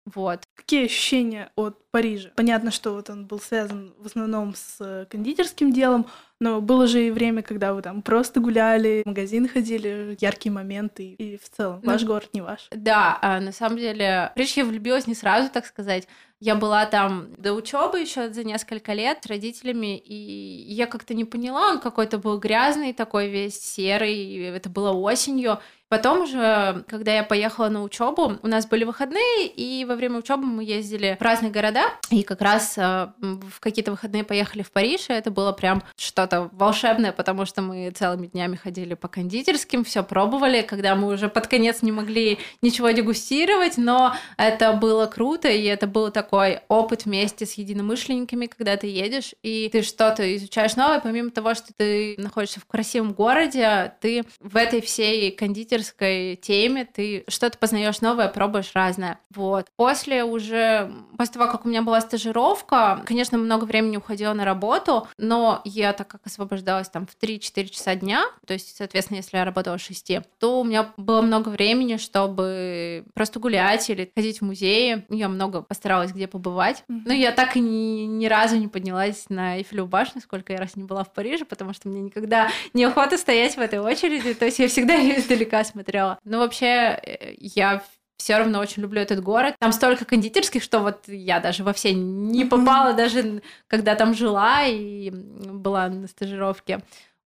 Вот. 0.05 0.43
Какие 0.53 0.85
ощущения 0.85 1.50
от 1.55 1.79
Парижа? 1.89 2.31
Понятно, 2.35 2.71
что 2.71 2.93
вот 2.93 3.09
он 3.09 3.25
был 3.25 3.39
связан 3.39 3.93
в 3.97 4.05
основном 4.05 4.53
с 4.53 5.07
кондитерским 5.09 5.71
делом, 5.71 6.07
но 6.43 6.59
было 6.59 6.88
же 6.88 7.07
и 7.07 7.09
время, 7.09 7.41
когда 7.41 7.73
вы 7.73 7.81
там 7.81 8.01
просто 8.01 8.41
гуляли, 8.41 9.01
в 9.05 9.07
магазин 9.07 9.47
ходили, 9.47 10.17
яркие 10.19 10.51
моменты, 10.51 11.13
и 11.13 11.38
в 11.38 11.50
целом 11.50 11.79
ну, 11.81 11.91
ваш 11.93 12.03
город 12.03 12.29
не 12.33 12.41
ваш. 12.41 12.67
Да, 12.71 13.17
а 13.21 13.39
на 13.39 13.53
самом 13.53 13.77
деле, 13.77 14.33
Париж 14.35 14.51
я 14.57 14.65
влюбилась 14.65 15.07
не 15.07 15.15
сразу, 15.15 15.50
так 15.50 15.65
сказать. 15.65 16.05
Я 16.41 16.55
была 16.55 16.85
там 16.85 17.29
до 17.38 17.53
учебы 17.53 18.01
еще 18.01 18.29
за 18.33 18.43
несколько 18.43 18.91
лет 18.91 19.19
с 19.23 19.27
родителями, 19.27 19.97
и 19.97 20.73
я 20.73 20.88
как-то 20.88 21.13
не 21.13 21.23
поняла, 21.23 21.69
он 21.69 21.79
какой-то 21.79 22.17
был 22.17 22.38
грязный, 22.38 22.91
такой 22.91 23.29
весь 23.29 23.57
серый, 23.57 24.43
это 24.47 24.69
было 24.69 24.91
осенью. 24.91 25.59
Потом 25.93 26.21
уже, 26.21 26.83
когда 26.89 27.13
я 27.13 27.23
поехала 27.23 27.69
на 27.69 27.83
учебу, 27.83 28.39
у 28.41 28.47
нас 28.47 28.65
были 28.65 28.83
выходные, 28.83 29.45
и 29.45 29.85
во 29.85 29.95
время 29.95 30.17
учебы 30.17 30.43
мы 30.43 30.63
ездили 30.63 31.15
в 31.19 31.23
разные 31.23 31.51
города, 31.51 31.83
и 32.09 32.23
как 32.23 32.41
раз 32.41 32.79
э, 32.79 33.09
в 33.19 33.59
какие-то 33.59 33.91
выходные 33.91 34.23
поехали 34.23 34.63
в 34.63 34.71
Париж, 34.71 35.09
и 35.09 35.13
это 35.13 35.29
было 35.29 35.51
прям 35.51 35.83
что-то 35.95 36.33
волшебное, 36.52 37.12
потому 37.12 37.46
что 37.46 37.62
мы 37.62 37.90
целыми 37.92 38.28
днями 38.28 38.56
ходили 38.56 38.94
по 38.94 39.08
кондитерским, 39.08 39.84
все 39.84 40.04
пробовали, 40.04 40.62
когда 40.62 40.96
мы 40.96 41.13
уже 41.13 41.30
под 41.30 41.48
конец 41.48 41.82
не 41.82 41.92
могли 41.92 42.40
ничего 42.62 42.92
дегустировать, 42.92 43.78
но 43.78 44.16
это 44.38 44.74
было 44.74 45.06
круто, 45.06 45.48
и 45.50 45.63
это 45.63 45.88
был 45.88 46.12
такой 46.12 46.62
опыт 46.68 47.06
вместе 47.06 47.46
с 47.46 47.54
единомышленниками, 47.54 48.48
когда 48.48 48.78
ты 48.78 48.88
едешь, 48.88 49.34
и 49.44 49.70
ты 49.72 49.82
что-то 49.82 50.36
изучаешь 50.36 50.75
новое, 50.75 51.00
помимо 51.00 51.32
того, 51.32 51.54
что 51.54 51.74
ты 51.75 52.16
находишься 52.18 52.60
в 52.60 52.66
красивом 52.66 53.13
городе, 53.13 53.94
ты 54.02 54.24
в 54.40 54.58
этой 54.58 54.82
всей 54.82 55.32
кондитерской 55.32 56.40
теме 56.42 56.86
ты 56.86 57.24
что-то 57.28 57.58
познаешь 57.58 58.02
новое, 58.02 58.28
пробуешь 58.28 58.72
разное. 58.74 59.20
Вот. 59.34 59.68
После 59.75 60.24
уже, 60.24 60.92
после 61.18 61.34
того, 61.34 61.52
как 61.52 61.66
у 61.66 61.70
меня 61.70 61.82
была 61.82 62.02
стажировка, 62.02 63.04
конечно, 63.06 63.38
много 63.38 63.66
времени 63.66 63.98
уходило 63.98 64.34
на 64.34 64.46
работу, 64.46 65.08
но 65.18 65.62
я 65.66 65.94
так 65.94 66.08
как 66.08 66.22
освобождалась 66.24 66.89
там 66.89 67.06
в 67.06 67.15
3-4 67.22 67.68
часа 67.70 67.96
дня, 67.96 68.25
то 68.46 68.53
есть, 68.53 68.75
соответственно, 68.75 69.18
если 69.18 69.38
я 69.38 69.46
работала 69.46 69.77
с 69.77 69.82
6, 69.82 70.13
то 70.39 70.62
у 70.62 70.63
меня 70.63 70.94
было 70.98 71.22
много 71.22 71.50
времени, 71.50 71.98
чтобы 71.98 73.06
просто 73.13 73.39
гулять 73.39 73.89
или 73.89 74.12
ходить 74.15 74.39
в 74.39 74.44
музеи. 74.44 75.06
Я 75.10 75.30
много 75.30 75.62
постаралась 75.62 76.12
где 76.12 76.27
побывать. 76.27 76.84
Mm-hmm. 76.89 77.01
Но 77.06 77.13
я 77.13 77.32
так 77.32 77.56
и 77.56 77.60
ни, 77.60 78.06
ни 78.06 78.25
разу 78.25 78.58
не 78.58 78.68
поднялась 78.68 79.25
на 79.30 79.58
Эйфелеву 79.58 79.88
башню, 79.88 80.22
сколько 80.22 80.53
я 80.53 80.60
раз 80.60 80.75
не 80.75 80.84
была 80.84 81.03
в 81.03 81.13
Париже, 81.13 81.46
потому 81.46 81.74
что 81.74 81.88
мне 81.88 82.01
никогда 82.01 82.50
не 82.74 82.84
охота 82.84 83.18
стоять 83.18 83.56
в 83.56 83.60
этой 83.60 83.80
очереди. 83.80 84.34
То 84.34 84.46
есть 84.46 84.60
я 84.60 84.68
всегда 84.68 84.96
ее 84.96 85.20
издалека 85.20 85.63
смотрела. 85.63 86.20
Но 86.24 86.39
вообще 86.39 86.65
э, 86.65 87.36
я 87.39 87.84
все 88.24 88.38
равно 88.38 88.60
очень 88.60 88.82
люблю 88.82 89.01
этот 89.01 89.22
город. 89.22 89.53
Там 89.60 89.74
столько 89.74 90.06
кондитерских, 90.06 90.63
что 90.63 90.80
вот 90.80 91.03
я 91.08 91.42
даже 91.42 91.65
во 91.65 91.74
все 91.74 91.94
не 91.94 92.46
попала, 92.46 92.94
даже 92.94 93.42
когда 93.68 93.96
там 93.96 94.13
жила 94.13 94.65
и 94.65 95.10
была 95.10 95.89
на 95.89 96.08
стажировке. 96.08 96.82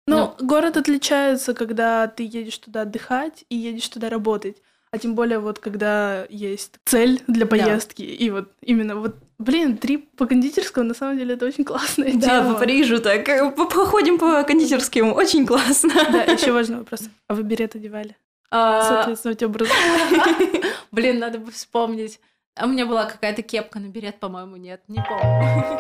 Ну, 0.07 0.33
ну, 0.39 0.47
город 0.47 0.77
отличается, 0.77 1.53
когда 1.53 2.07
ты 2.07 2.23
едешь 2.23 2.57
туда 2.57 2.81
отдыхать 2.81 3.45
и 3.49 3.55
едешь 3.55 3.87
туда 3.87 4.09
работать. 4.09 4.57
А 4.89 4.97
тем 4.97 5.13
более 5.13 5.37
вот 5.37 5.59
когда 5.59 6.25
есть 6.27 6.79
цель 6.85 7.21
для 7.27 7.45
поездки. 7.45 8.01
Да. 8.01 8.25
И 8.25 8.29
вот 8.31 8.51
именно 8.61 8.95
вот 8.95 9.15
Блин, 9.37 9.77
трип 9.77 10.09
по 10.17 10.25
кондитерскому, 10.25 10.85
на 10.85 10.93
самом 10.93 11.17
деле, 11.17 11.35
это 11.35 11.45
очень 11.45 11.63
классная 11.63 12.11
да, 12.15 12.19
тема. 12.19 12.43
Да, 12.49 12.53
по 12.53 12.59
Парижу 12.59 12.99
так. 12.99 13.29
Э, 13.29 13.49
походим 13.51 14.17
по 14.17 14.43
кондитерским, 14.43 15.13
очень 15.13 15.45
классно. 15.45 15.93
Да, 16.11 16.23
еще 16.33 16.51
важный 16.51 16.79
вопрос. 16.79 17.03
А 17.27 17.35
вы 17.35 17.43
берет 17.43 17.73
одевали? 17.73 18.17
А, 18.51 18.81
Соответствовать 18.81 19.43
образу. 19.43 19.71
Блин, 20.91 21.19
надо 21.19 21.39
бы 21.39 21.51
вспомнить. 21.51 22.19
А 22.55 22.65
у 22.65 22.69
меня 22.69 22.85
была 22.85 23.05
какая-то 23.05 23.41
кепка 23.41 23.79
на 23.79 23.87
берет, 23.87 24.19
по-моему, 24.19 24.55
нет, 24.55 24.81
не 24.87 24.97
помню. 24.97 25.79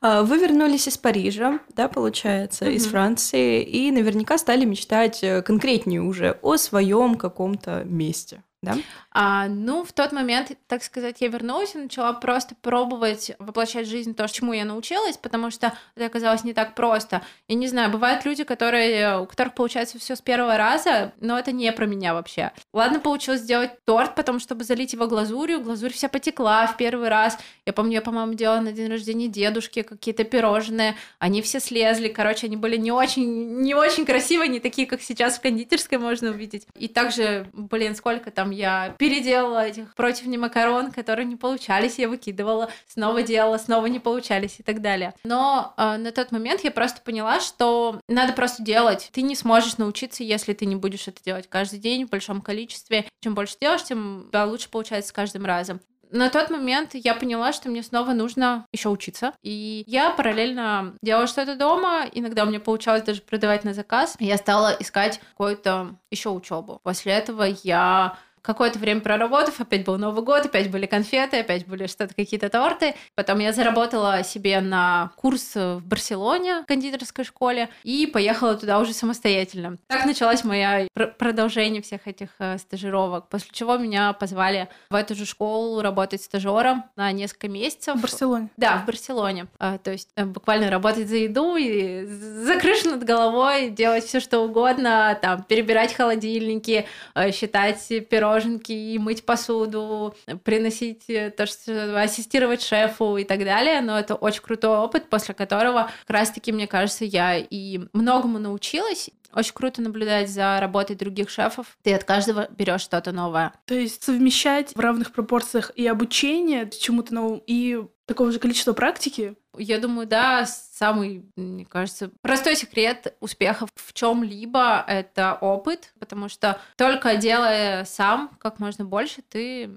А, 0.00 0.22
вы 0.22 0.38
вернулись 0.38 0.86
из 0.86 0.98
Парижа, 0.98 1.60
да, 1.74 1.88
получается, 1.88 2.66
mm-hmm. 2.66 2.74
из 2.74 2.86
Франции, 2.86 3.62
и 3.62 3.90
наверняка 3.90 4.38
стали 4.38 4.64
мечтать 4.64 5.24
э, 5.24 5.42
конкретнее 5.42 6.02
уже 6.02 6.38
о 6.42 6.56
своем 6.56 7.16
каком-то 7.16 7.82
месте 7.84 8.42
да? 8.62 8.76
А, 9.10 9.46
ну, 9.48 9.84
в 9.84 9.92
тот 9.92 10.12
момент, 10.12 10.52
так 10.66 10.82
сказать, 10.82 11.16
я 11.20 11.28
вернулась 11.28 11.74
и 11.74 11.78
начала 11.78 12.12
просто 12.12 12.54
пробовать 12.60 13.32
воплощать 13.38 13.86
в 13.86 13.90
жизнь 13.90 14.14
то, 14.14 14.26
чему 14.26 14.52
я 14.52 14.64
научилась, 14.64 15.16
потому 15.16 15.50
что 15.50 15.72
это 15.94 16.06
оказалось 16.06 16.44
не 16.44 16.52
так 16.52 16.74
просто. 16.74 17.22
Я 17.46 17.54
не 17.54 17.68
знаю, 17.68 17.90
бывают 17.90 18.24
люди, 18.24 18.44
которые, 18.44 19.20
у 19.20 19.26
которых 19.26 19.54
получается 19.54 19.98
все 19.98 20.16
с 20.16 20.20
первого 20.20 20.56
раза, 20.56 21.12
но 21.20 21.38
это 21.38 21.52
не 21.52 21.70
про 21.72 21.86
меня 21.86 22.14
вообще. 22.14 22.52
Ладно, 22.72 23.00
получилось 23.00 23.40
сделать 23.42 23.84
торт, 23.84 24.14
потом, 24.14 24.40
чтобы 24.40 24.64
залить 24.64 24.92
его 24.92 25.06
глазурью, 25.06 25.60
глазурь 25.60 25.92
вся 25.92 26.08
потекла 26.08 26.66
в 26.66 26.76
первый 26.76 27.08
раз. 27.08 27.38
Я 27.64 27.72
помню, 27.72 27.94
я, 27.94 28.02
по-моему, 28.02 28.34
делала 28.34 28.60
на 28.60 28.72
день 28.72 28.90
рождения 28.90 29.28
дедушки 29.28 29.82
какие-то 29.82 30.24
пирожные, 30.24 30.96
они 31.18 31.42
все 31.42 31.60
слезли, 31.60 32.08
короче, 32.08 32.46
они 32.46 32.56
были 32.56 32.76
не 32.76 32.90
очень, 32.90 33.62
не 33.62 33.74
очень 33.74 34.04
красивые, 34.04 34.48
не 34.48 34.60
такие, 34.60 34.86
как 34.86 35.00
сейчас 35.00 35.38
в 35.38 35.42
кондитерской 35.42 35.98
можно 35.98 36.30
увидеть. 36.30 36.66
И 36.74 36.88
также, 36.88 37.48
блин, 37.52 37.94
сколько 37.94 38.30
там 38.30 38.47
там 38.48 38.50
я 38.50 38.94
переделала 38.98 39.66
этих 39.66 39.94
противней 39.94 40.38
макарон, 40.38 40.90
которые 40.90 41.26
не 41.26 41.36
получались, 41.36 41.98
я 41.98 42.08
выкидывала, 42.08 42.70
снова 42.86 43.22
делала, 43.22 43.58
снова 43.58 43.86
не 43.86 44.00
получались 44.00 44.58
и 44.58 44.62
так 44.62 44.80
далее. 44.80 45.14
Но 45.24 45.74
э, 45.76 45.96
на 45.98 46.12
тот 46.12 46.32
момент 46.32 46.64
я 46.64 46.70
просто 46.70 47.02
поняла, 47.02 47.40
что 47.40 48.00
надо 48.08 48.32
просто 48.32 48.62
делать. 48.62 49.10
Ты 49.12 49.22
не 49.22 49.34
сможешь 49.34 49.76
научиться, 49.76 50.24
если 50.24 50.54
ты 50.54 50.66
не 50.66 50.76
будешь 50.76 51.08
это 51.08 51.22
делать 51.22 51.48
каждый 51.48 51.78
день 51.78 52.06
в 52.06 52.10
большом 52.10 52.40
количестве. 52.40 53.04
Чем 53.20 53.34
больше 53.34 53.56
делаешь, 53.60 53.84
тем 53.84 54.30
лучше 54.32 54.70
получается 54.70 55.10
с 55.10 55.12
каждым 55.12 55.44
разом 55.44 55.80
на 56.10 56.30
тот 56.30 56.50
момент 56.50 56.94
я 56.94 57.14
поняла, 57.14 57.52
что 57.52 57.68
мне 57.68 57.82
снова 57.82 58.12
нужно 58.12 58.66
еще 58.72 58.88
учиться. 58.88 59.32
И 59.42 59.84
я 59.86 60.10
параллельно 60.10 60.94
делала 61.02 61.26
что-то 61.26 61.56
дома. 61.56 62.06
Иногда 62.12 62.44
у 62.44 62.46
меня 62.46 62.60
получалось 62.60 63.02
даже 63.02 63.22
продавать 63.22 63.64
на 63.64 63.74
заказ. 63.74 64.16
Я 64.18 64.36
стала 64.36 64.74
искать 64.78 65.20
какую-то 65.32 65.96
еще 66.10 66.30
учебу. 66.30 66.80
После 66.82 67.12
этого 67.12 67.44
я 67.62 68.16
Какое-то 68.42 68.78
время 68.78 69.00
проработав, 69.00 69.60
опять 69.60 69.84
был 69.84 69.98
Новый 69.98 70.24
год, 70.24 70.46
опять 70.46 70.70
были 70.70 70.86
конфеты, 70.86 71.40
опять 71.40 71.66
были 71.66 71.86
что-то, 71.86 72.14
какие-то 72.14 72.48
торты. 72.48 72.94
Потом 73.14 73.38
я 73.38 73.52
заработала 73.52 74.22
себе 74.22 74.60
на 74.60 75.10
курс 75.16 75.54
в 75.54 75.80
Барселоне, 75.84 76.62
в 76.62 76.66
кондитерской 76.66 77.24
школе, 77.24 77.68
и 77.82 78.06
поехала 78.06 78.56
туда 78.56 78.78
уже 78.78 78.92
самостоятельно. 78.92 79.78
Так 79.86 80.06
началась 80.06 80.44
моя 80.44 80.86
пр- 80.94 81.14
продолжение 81.18 81.82
всех 81.82 82.06
этих 82.06 82.28
э, 82.38 82.58
стажировок, 82.58 83.28
после 83.28 83.50
чего 83.52 83.76
меня 83.76 84.12
позвали 84.12 84.68
в 84.90 84.94
эту 84.94 85.14
же 85.14 85.26
школу 85.26 85.80
работать 85.82 86.22
стажером 86.22 86.84
на 86.96 87.10
несколько 87.12 87.48
месяцев. 87.48 87.96
В 87.96 88.00
Барселоне? 88.00 88.48
Да, 88.56 88.78
в 88.78 88.86
Барселоне. 88.86 89.46
А, 89.58 89.78
то 89.78 89.90
есть 89.90 90.10
э, 90.16 90.24
буквально 90.24 90.70
работать 90.70 91.08
за 91.08 91.16
еду 91.16 91.56
и 91.56 92.04
за 92.06 92.56
крышу 92.56 92.90
над 92.90 93.04
головой, 93.04 93.70
делать 93.70 94.04
все 94.04 94.20
что 94.20 94.40
угодно, 94.40 95.18
там, 95.20 95.42
перебирать 95.42 95.94
холодильники, 95.94 96.86
э, 97.14 97.32
считать 97.32 97.86
пирожные 98.08 98.27
пироженки, 98.28 98.72
и 98.72 98.98
мыть 98.98 99.24
посуду, 99.24 100.14
приносить 100.44 101.08
э, 101.08 101.30
то, 101.30 101.46
что 101.46 102.00
ассистировать 102.00 102.62
шефу 102.62 103.16
и 103.16 103.24
так 103.24 103.40
далее. 103.40 103.80
Но 103.80 103.98
это 103.98 104.14
очень 104.14 104.42
крутой 104.42 104.78
опыт, 104.78 105.08
после 105.08 105.34
которого 105.34 105.90
как 106.06 106.10
раз-таки, 106.10 106.52
мне 106.52 106.66
кажется, 106.66 107.04
я 107.04 107.36
и 107.36 107.80
многому 107.92 108.38
научилась. 108.38 109.10
Очень 109.34 109.54
круто 109.54 109.82
наблюдать 109.82 110.30
за 110.30 110.58
работой 110.60 110.96
других 110.96 111.30
шефов. 111.30 111.76
Ты 111.82 111.94
от 111.94 112.04
каждого 112.04 112.48
берешь 112.50 112.80
что-то 112.80 113.12
новое. 113.12 113.52
То 113.66 113.74
есть 113.74 114.02
совмещать 114.02 114.74
в 114.74 114.80
равных 114.80 115.12
пропорциях 115.12 115.70
и 115.76 115.86
обучение 115.86 116.70
чему-то 116.70 117.14
новому, 117.14 117.42
и 117.46 117.84
такого 118.06 118.32
же 118.32 118.38
количества 118.38 118.72
практики? 118.72 119.36
Я 119.56 119.78
думаю, 119.78 120.06
да, 120.06 120.46
самый, 120.46 121.30
мне 121.36 121.66
кажется, 121.66 122.10
простой 122.22 122.56
секрет 122.56 123.16
успеха 123.20 123.66
в 123.74 123.92
чем-либо 123.92 124.84
это 124.86 125.36
опыт, 125.40 125.92
потому 125.98 126.28
что 126.28 126.60
только 126.76 127.16
делая 127.16 127.84
сам 127.84 128.30
как 128.38 128.60
можно 128.60 128.84
больше, 128.84 129.22
ты 129.22 129.76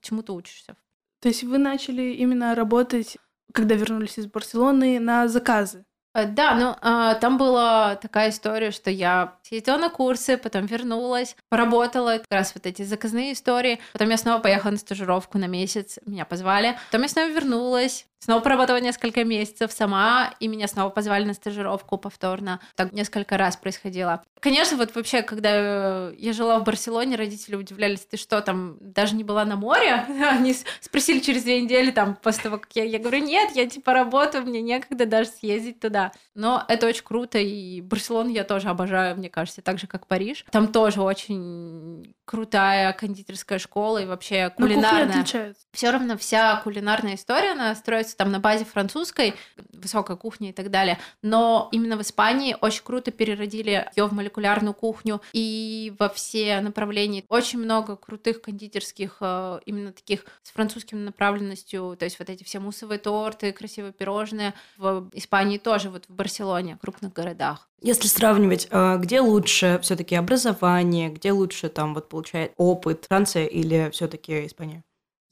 чему-то 0.00 0.32
учишься. 0.34 0.76
То 1.20 1.28
есть 1.28 1.42
вы 1.42 1.58
начали 1.58 2.14
именно 2.14 2.54
работать, 2.54 3.18
когда 3.52 3.74
вернулись 3.74 4.18
из 4.18 4.26
Барселоны, 4.26 4.98
на 4.98 5.28
заказы? 5.28 5.84
Э, 6.12 6.26
да, 6.26 6.54
ну 6.54 6.76
а, 6.80 7.14
там 7.14 7.38
была 7.38 7.94
такая 7.96 8.30
история, 8.30 8.72
что 8.72 8.90
я 8.90 9.36
съездила 9.42 9.76
на 9.76 9.90
курсы, 9.90 10.36
потом 10.36 10.66
вернулась, 10.66 11.36
поработала 11.48 12.18
как 12.18 12.26
раз 12.30 12.54
вот 12.54 12.66
эти 12.66 12.82
заказные 12.82 13.32
истории, 13.32 13.78
потом 13.92 14.10
я 14.10 14.16
снова 14.16 14.40
поехала 14.40 14.72
на 14.72 14.78
стажировку 14.78 15.38
на 15.38 15.46
месяц, 15.46 15.98
меня 16.06 16.24
позвали, 16.24 16.76
потом 16.90 17.02
я 17.02 17.08
снова 17.08 17.28
вернулась, 17.28 18.06
Снова 18.22 18.40
поработала 18.40 18.78
несколько 18.80 19.24
месяцев 19.24 19.72
сама, 19.72 20.34
и 20.40 20.46
меня 20.46 20.68
снова 20.68 20.90
позвали 20.90 21.24
на 21.24 21.32
стажировку 21.32 21.96
повторно. 21.96 22.60
Так 22.76 22.92
несколько 22.92 23.38
раз 23.38 23.56
происходило. 23.56 24.22
Конечно, 24.40 24.76
вот 24.76 24.94
вообще, 24.94 25.22
когда 25.22 26.10
я 26.10 26.32
жила 26.34 26.58
в 26.58 26.64
Барселоне, 26.64 27.16
родители 27.16 27.56
удивлялись, 27.56 28.00
ты 28.00 28.18
что, 28.18 28.42
там 28.42 28.76
даже 28.80 29.16
не 29.16 29.24
была 29.24 29.46
на 29.46 29.56
море? 29.56 30.04
Они 30.30 30.54
спросили 30.80 31.20
через 31.20 31.44
две 31.44 31.62
недели, 31.62 31.90
там, 31.90 32.14
после 32.14 32.44
того, 32.44 32.58
как 32.58 32.70
я, 32.74 32.84
я 32.84 32.98
говорю, 32.98 33.24
нет, 33.24 33.52
я 33.54 33.66
типа 33.66 33.94
работаю, 33.94 34.44
мне 34.44 34.60
некогда 34.60 35.06
даже 35.06 35.30
съездить 35.30 35.80
туда. 35.80 36.12
Но 36.34 36.62
это 36.68 36.86
очень 36.86 37.04
круто, 37.04 37.38
и 37.38 37.80
Барселону 37.80 38.28
я 38.28 38.44
тоже 38.44 38.68
обожаю, 38.68 39.16
мне 39.16 39.30
кажется, 39.30 39.62
так 39.62 39.78
же, 39.78 39.86
как 39.86 40.06
Париж. 40.06 40.44
Там 40.50 40.68
тоже 40.68 41.00
очень 41.00 42.14
крутая 42.30 42.92
кондитерская 42.92 43.58
школа 43.58 43.98
и 43.98 44.06
вообще 44.06 44.50
кулинарная. 44.50 45.24
Все 45.72 45.90
равно 45.90 46.16
вся 46.16 46.60
кулинарная 46.62 47.16
история, 47.16 47.52
она 47.52 47.74
строится 47.74 48.16
там 48.16 48.30
на 48.30 48.38
базе 48.38 48.64
французской, 48.64 49.34
высокой 49.72 50.16
кухни 50.16 50.50
и 50.50 50.52
так 50.52 50.70
далее. 50.70 51.00
Но 51.22 51.68
именно 51.72 51.96
в 51.96 52.02
Испании 52.02 52.56
очень 52.60 52.84
круто 52.84 53.10
переродили 53.10 53.90
ее 53.96 54.06
в 54.06 54.12
молекулярную 54.12 54.74
кухню 54.74 55.20
и 55.32 55.92
во 55.98 56.08
все 56.08 56.60
направления. 56.60 57.24
Очень 57.28 57.58
много 57.58 57.96
крутых 57.96 58.42
кондитерских, 58.42 59.16
э, 59.20 59.58
именно 59.66 59.92
таких 59.92 60.24
с 60.44 60.52
французским 60.52 61.04
направленностью, 61.04 61.96
то 61.98 62.04
есть 62.04 62.20
вот 62.20 62.30
эти 62.30 62.44
все 62.44 62.60
муссовые 62.60 63.00
торты, 63.00 63.50
красивые 63.50 63.92
пирожные. 63.92 64.54
В 64.76 65.10
Испании 65.14 65.58
тоже, 65.58 65.90
вот 65.90 66.04
в 66.06 66.14
Барселоне, 66.14 66.76
в 66.76 66.78
крупных 66.78 67.12
городах. 67.12 67.69
Если 67.82 68.08
сравнивать, 68.08 68.68
э, 68.70 68.98
где 68.98 69.20
лучше 69.20 69.78
все-таки 69.82 70.14
образование, 70.14 71.08
где 71.10 71.32
лучше 71.32 71.68
там 71.70 71.94
вот 71.94 72.08
получает 72.08 72.52
опыт, 72.56 73.06
Франция 73.08 73.46
или 73.46 73.90
все-таки 73.90 74.46
Испания? 74.46 74.84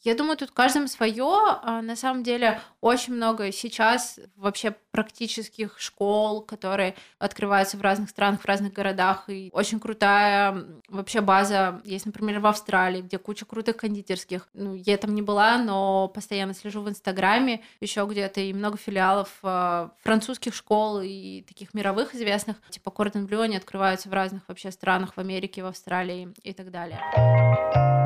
Я 0.08 0.14
думаю, 0.14 0.38
тут 0.38 0.52
каждому 0.52 0.88
свое. 0.88 1.58
А, 1.62 1.82
на 1.82 1.94
самом 1.94 2.22
деле 2.22 2.62
очень 2.80 3.12
много 3.12 3.52
сейчас 3.52 4.18
вообще 4.36 4.74
практических 4.90 5.78
школ, 5.78 6.40
которые 6.40 6.94
открываются 7.18 7.76
в 7.76 7.82
разных 7.82 8.08
странах, 8.08 8.40
в 8.40 8.46
разных 8.46 8.72
городах. 8.72 9.24
И 9.28 9.50
очень 9.52 9.78
крутая 9.78 10.64
вообще 10.88 11.20
база 11.20 11.82
есть, 11.84 12.06
например, 12.06 12.40
в 12.40 12.46
Австралии, 12.46 13.02
где 13.02 13.18
куча 13.18 13.44
крутых 13.44 13.76
кондитерских. 13.76 14.48
Ну, 14.54 14.72
я 14.74 14.96
там 14.96 15.14
не 15.14 15.20
была, 15.20 15.58
но 15.58 16.08
постоянно 16.08 16.54
слежу 16.54 16.80
в 16.80 16.88
Инстаграме, 16.88 17.62
еще 17.80 18.06
где-то 18.10 18.40
и 18.40 18.54
много 18.54 18.78
филиалов 18.78 19.28
а, 19.42 19.90
французских 20.02 20.54
школ 20.54 21.02
и 21.02 21.42
таких 21.42 21.74
мировых 21.74 22.14
известных. 22.14 22.56
Типа 22.70 22.90
Кордон 22.90 23.26
Блю, 23.26 23.42
они 23.42 23.58
открываются 23.58 24.08
в 24.08 24.14
разных 24.14 24.48
вообще 24.48 24.70
странах, 24.70 25.16
в 25.16 25.20
Америке, 25.20 25.62
в 25.62 25.66
Австралии 25.66 26.32
и 26.44 26.54
так 26.54 26.70
далее. 26.70 27.97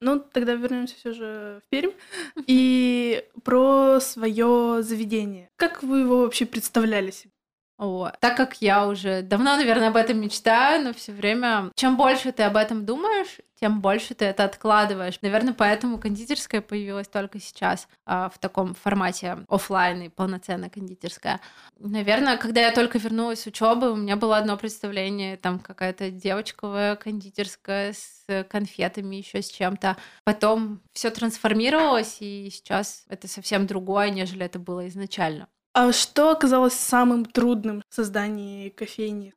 Ну, 0.00 0.20
тогда 0.20 0.54
вернемся 0.54 0.94
все 0.96 1.12
же 1.12 1.60
в 1.64 1.70
Пермь. 1.70 1.92
И 2.46 3.24
про 3.42 3.98
свое 4.00 4.82
заведение. 4.82 5.50
Как 5.56 5.82
вы 5.82 6.00
его 6.00 6.22
вообще 6.22 6.46
представляли 6.46 7.10
себе? 7.10 7.32
Вот. 7.78 8.18
Так 8.18 8.36
как 8.36 8.60
я 8.60 8.88
уже 8.88 9.22
давно, 9.22 9.56
наверное, 9.56 9.88
об 9.88 9.96
этом 9.96 10.20
мечтаю, 10.20 10.82
но 10.82 10.92
все 10.92 11.12
время, 11.12 11.70
чем 11.76 11.96
больше 11.96 12.32
ты 12.32 12.42
об 12.42 12.56
этом 12.56 12.84
думаешь, 12.84 13.38
тем 13.54 13.80
больше 13.80 14.14
ты 14.14 14.24
это 14.24 14.44
откладываешь. 14.44 15.20
Наверное, 15.22 15.54
поэтому 15.54 15.98
кондитерская 15.98 16.60
появилась 16.60 17.06
только 17.06 17.38
сейчас 17.40 17.88
а, 18.04 18.30
в 18.30 18.38
таком 18.38 18.74
формате 18.74 19.38
офлайн 19.48 20.02
и 20.02 20.08
полноценная 20.08 20.70
кондитерская. 20.70 21.40
Наверное, 21.78 22.36
когда 22.36 22.60
я 22.60 22.72
только 22.72 22.98
вернулась 22.98 23.42
с 23.42 23.46
учебы, 23.46 23.92
у 23.92 23.96
меня 23.96 24.16
было 24.16 24.38
одно 24.38 24.56
представление, 24.56 25.36
там 25.36 25.60
какая-то 25.60 26.10
девочковая 26.10 26.96
кондитерская 26.96 27.92
с 27.92 28.44
конфетами, 28.48 29.16
еще 29.16 29.40
с 29.40 29.48
чем-то. 29.48 29.96
Потом 30.24 30.80
все 30.92 31.10
трансформировалось, 31.10 32.18
и 32.20 32.50
сейчас 32.50 33.04
это 33.08 33.28
совсем 33.28 33.66
другое, 33.68 34.10
нежели 34.10 34.44
это 34.44 34.58
было 34.58 34.88
изначально. 34.88 35.48
А 35.80 35.92
что 35.92 36.32
оказалось 36.32 36.72
самым 36.72 37.24
трудным 37.24 37.84
в 37.88 37.94
создании 37.94 38.68
кофейни? 38.68 39.32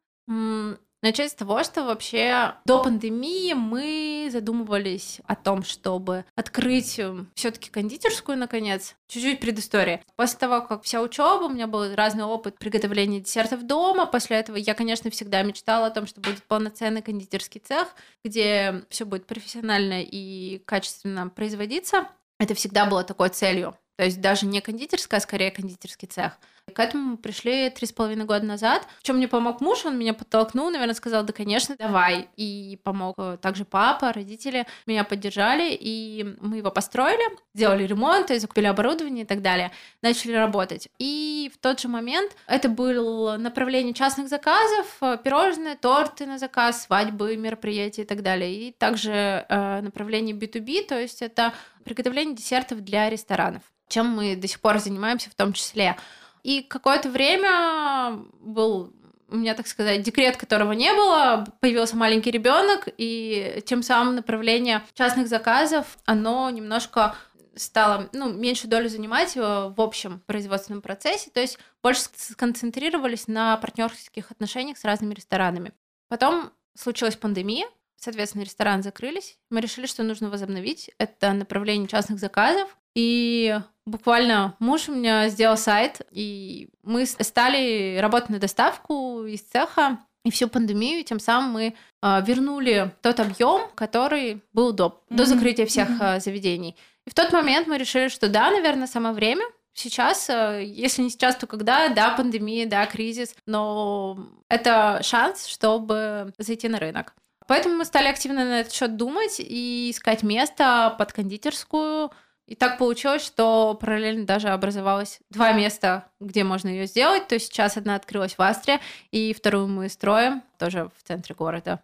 Начать 1.04 1.30
с 1.30 1.36
того, 1.36 1.64
что 1.64 1.84
вообще 1.84 2.56
до 2.66 2.82
пандемии 2.82 3.54
мы 3.54 4.28
задумывались 4.32 5.22
о 5.28 5.36
том, 5.36 5.64
чтобы 5.64 6.26
открыть 6.36 6.98
эм, 6.98 7.30
все-таки 7.36 7.70
кондитерскую, 7.70 8.40
наконец. 8.40 8.96
Чуть-чуть 9.08 9.40
предыстория. 9.40 10.04
После 10.16 10.40
того, 10.40 10.62
как 10.64 10.82
вся 10.82 11.02
учеба, 11.02 11.44
у 11.44 11.50
меня 11.50 11.68
был 11.68 11.94
разный 11.94 12.24
опыт 12.24 12.58
приготовления 12.58 13.20
десертов 13.20 13.62
дома. 13.68 14.08
После 14.08 14.38
этого 14.38 14.58
я, 14.58 14.74
конечно, 14.74 15.12
всегда 15.12 15.44
мечтала 15.44 15.88
о 15.88 15.92
том, 15.92 16.08
что 16.08 16.22
будет 16.22 16.42
полноценный 16.46 17.04
кондитерский 17.04 17.62
цех, 17.62 17.90
где 18.26 18.84
все 18.90 19.06
будет 19.06 19.28
профессионально 19.28 20.02
и 20.02 20.58
качественно 20.66 21.30
производиться. 21.30 22.08
Это 22.40 22.56
всегда 22.56 22.88
было 22.88 23.04
такой 23.04 23.30
целью. 23.30 23.76
То 24.02 24.06
есть 24.06 24.20
даже 24.20 24.48
не 24.48 24.62
кондитерская, 24.62 25.20
а 25.20 25.22
скорее 25.22 25.52
кондитерский 25.52 26.08
цех. 26.08 26.40
К 26.74 26.80
этому 26.80 27.12
мы 27.12 27.18
пришли 27.18 27.70
три 27.70 27.86
с 27.86 27.92
половиной 27.92 28.26
года 28.26 28.44
назад. 28.44 28.88
В 29.00 29.04
чем 29.04 29.18
мне 29.18 29.28
помог 29.28 29.62
муж, 29.62 29.86
он 29.86 29.96
меня 30.00 30.16
подтолкнул, 30.16 30.72
наверное, 30.72 30.96
сказал, 30.96 31.24
да, 31.24 31.32
конечно, 31.34 31.76
давай. 31.78 32.28
И 32.36 32.80
помог 32.84 33.14
э, 33.20 33.38
также 33.40 33.64
папа, 33.64 34.12
родители 34.12 34.66
меня 34.88 35.04
поддержали, 35.04 35.78
и 35.80 36.36
мы 36.42 36.58
его 36.58 36.72
построили, 36.72 37.22
сделали 37.54 37.86
ремонт, 37.86 38.30
закупили 38.30 38.66
оборудование 38.66 39.24
и 39.24 39.28
так 39.28 39.44
далее, 39.44 39.72
начали 40.02 40.32
работать. 40.32 40.90
И 40.98 41.52
в 41.54 41.60
тот 41.60 41.80
же 41.80 41.88
момент 41.88 42.36
это 42.48 42.70
было 42.70 43.38
направление 43.38 43.94
частных 43.94 44.30
заказов, 44.30 44.98
э, 45.02 45.20
пирожные, 45.24 45.76
торты 45.76 46.26
на 46.26 46.40
заказ, 46.40 46.86
свадьбы, 46.86 47.38
мероприятия 47.38 48.02
и 48.02 48.06
так 48.06 48.24
далее. 48.24 48.52
И 48.52 48.72
также 48.72 49.46
э, 49.48 49.82
направление 49.82 50.36
B2B, 50.36 50.88
то 50.88 51.00
есть 51.00 51.22
это 51.22 51.54
приготовление 51.84 52.36
десертов 52.36 52.82
для 52.84 53.08
ресторанов 53.08 53.62
чем 53.92 54.08
мы 54.08 54.36
до 54.36 54.48
сих 54.48 54.60
пор 54.60 54.80
занимаемся 54.80 55.30
в 55.30 55.36
том 55.36 55.54
числе. 55.54 55.98
И 56.44 56.64
какое-то 56.64 57.10
время 57.10 58.24
был 58.40 58.92
у 59.30 59.36
меня, 59.36 59.54
так 59.54 59.68
сказать, 59.68 60.02
декрет, 60.02 60.36
которого 60.36 60.74
не 60.74 60.94
было, 60.94 61.46
появился 61.62 61.96
маленький 61.96 62.32
ребенок, 62.32 62.90
и 62.98 63.64
тем 63.66 63.82
самым 63.82 64.16
направление 64.16 64.84
частных 64.94 65.28
заказов, 65.28 65.98
оно 66.06 66.50
немножко 66.50 67.16
стало, 67.56 68.10
ну, 68.12 68.32
меньше 68.32 68.68
долю 68.68 68.90
занимать 68.90 69.36
в 69.36 69.76
общем 69.78 70.22
производственном 70.26 70.82
процессе, 70.82 71.30
то 71.30 71.40
есть 71.40 71.60
больше 71.82 72.04
сконцентрировались 72.16 73.28
на 73.28 73.56
партнерских 73.58 74.32
отношениях 74.32 74.78
с 74.78 74.84
разными 74.84 75.14
ресторанами. 75.14 75.72
Потом 76.10 76.52
случилась 76.76 77.16
пандемия, 77.16 77.68
соответственно, 77.96 78.44
ресторан 78.44 78.84
закрылись. 78.84 79.38
Мы 79.50 79.62
решили, 79.62 79.86
что 79.86 80.04
нужно 80.04 80.30
возобновить 80.30 80.92
это 80.98 81.32
направление 81.32 81.88
частных 81.88 82.20
заказов. 82.20 82.78
И 82.96 83.58
буквально 83.86 84.56
муж 84.60 84.90
у 84.90 84.96
меня 84.96 85.30
сделал 85.30 85.58
сайт, 85.58 86.02
и 86.12 86.70
мы 86.84 87.06
стали 87.06 87.98
работать 88.00 88.30
на 88.30 88.40
доставку 88.40 89.26
из 89.26 89.42
цеха 89.42 90.00
и 90.24 90.32
всю 90.32 90.48
пандемию, 90.48 91.04
тем 91.04 91.20
самым 91.20 91.52
мы 91.52 91.76
э, 92.02 92.22
вернули 92.24 92.94
тот 93.02 93.20
объем, 93.20 93.70
который 93.76 94.44
был 94.54 94.72
до, 94.72 94.86
mm-hmm. 95.10 95.16
до 95.16 95.26
закрытия 95.26 95.66
всех 95.66 95.90
mm-hmm. 95.90 96.18
э, 96.18 96.20
заведений. 96.20 96.76
И 97.08 97.10
в 97.10 97.16
тот 97.16 97.32
момент 97.32 97.68
мы 97.68 97.78
решили, 97.78 98.08
что 98.08 98.30
да, 98.30 98.52
наверное, 98.52 98.88
самое 98.88 99.16
время. 99.16 99.44
Сейчас, 99.74 100.30
э, 100.30 100.64
если 100.64 101.02
не 101.02 101.10
сейчас, 101.10 101.38
то 101.38 101.48
когда, 101.48 101.90
да, 101.90 102.12
пандемия, 102.12 102.68
да, 102.68 102.86
кризис, 102.86 103.36
но 103.48 104.28
это 104.48 105.00
шанс, 105.02 105.48
чтобы 105.48 106.34
зайти 106.38 106.68
на 106.68 106.78
рынок. 106.78 107.16
Поэтому 107.48 107.76
мы 107.76 107.86
стали 107.86 108.08
активно 108.08 108.46
на 108.46 108.60
этот 108.62 108.74
счет 108.74 108.98
думать 108.98 109.38
и 109.40 109.90
искать 109.92 110.22
место 110.22 110.96
под 111.00 111.14
кондитерскую, 111.14 112.12
и 112.52 112.56
так 112.56 112.78
получилось, 112.78 113.26
что 113.26 113.78
параллельно 113.80 114.26
даже 114.26 114.50
образовалось 114.50 115.22
два 115.30 115.54
места, 115.54 116.10
где 116.20 116.44
можно 116.44 116.68
ее 116.68 116.86
сделать. 116.86 117.26
То 117.30 117.36
есть 117.36 117.46
сейчас 117.46 117.78
одна 117.78 117.96
открылась 117.96 118.38
в 118.38 118.42
Астре, 118.42 118.82
и 119.10 119.34
вторую 119.34 119.70
мы 119.70 119.88
строим 119.88 120.44
тоже 120.60 120.92
в 121.00 121.08
центре 121.08 121.34
города. 121.34 121.80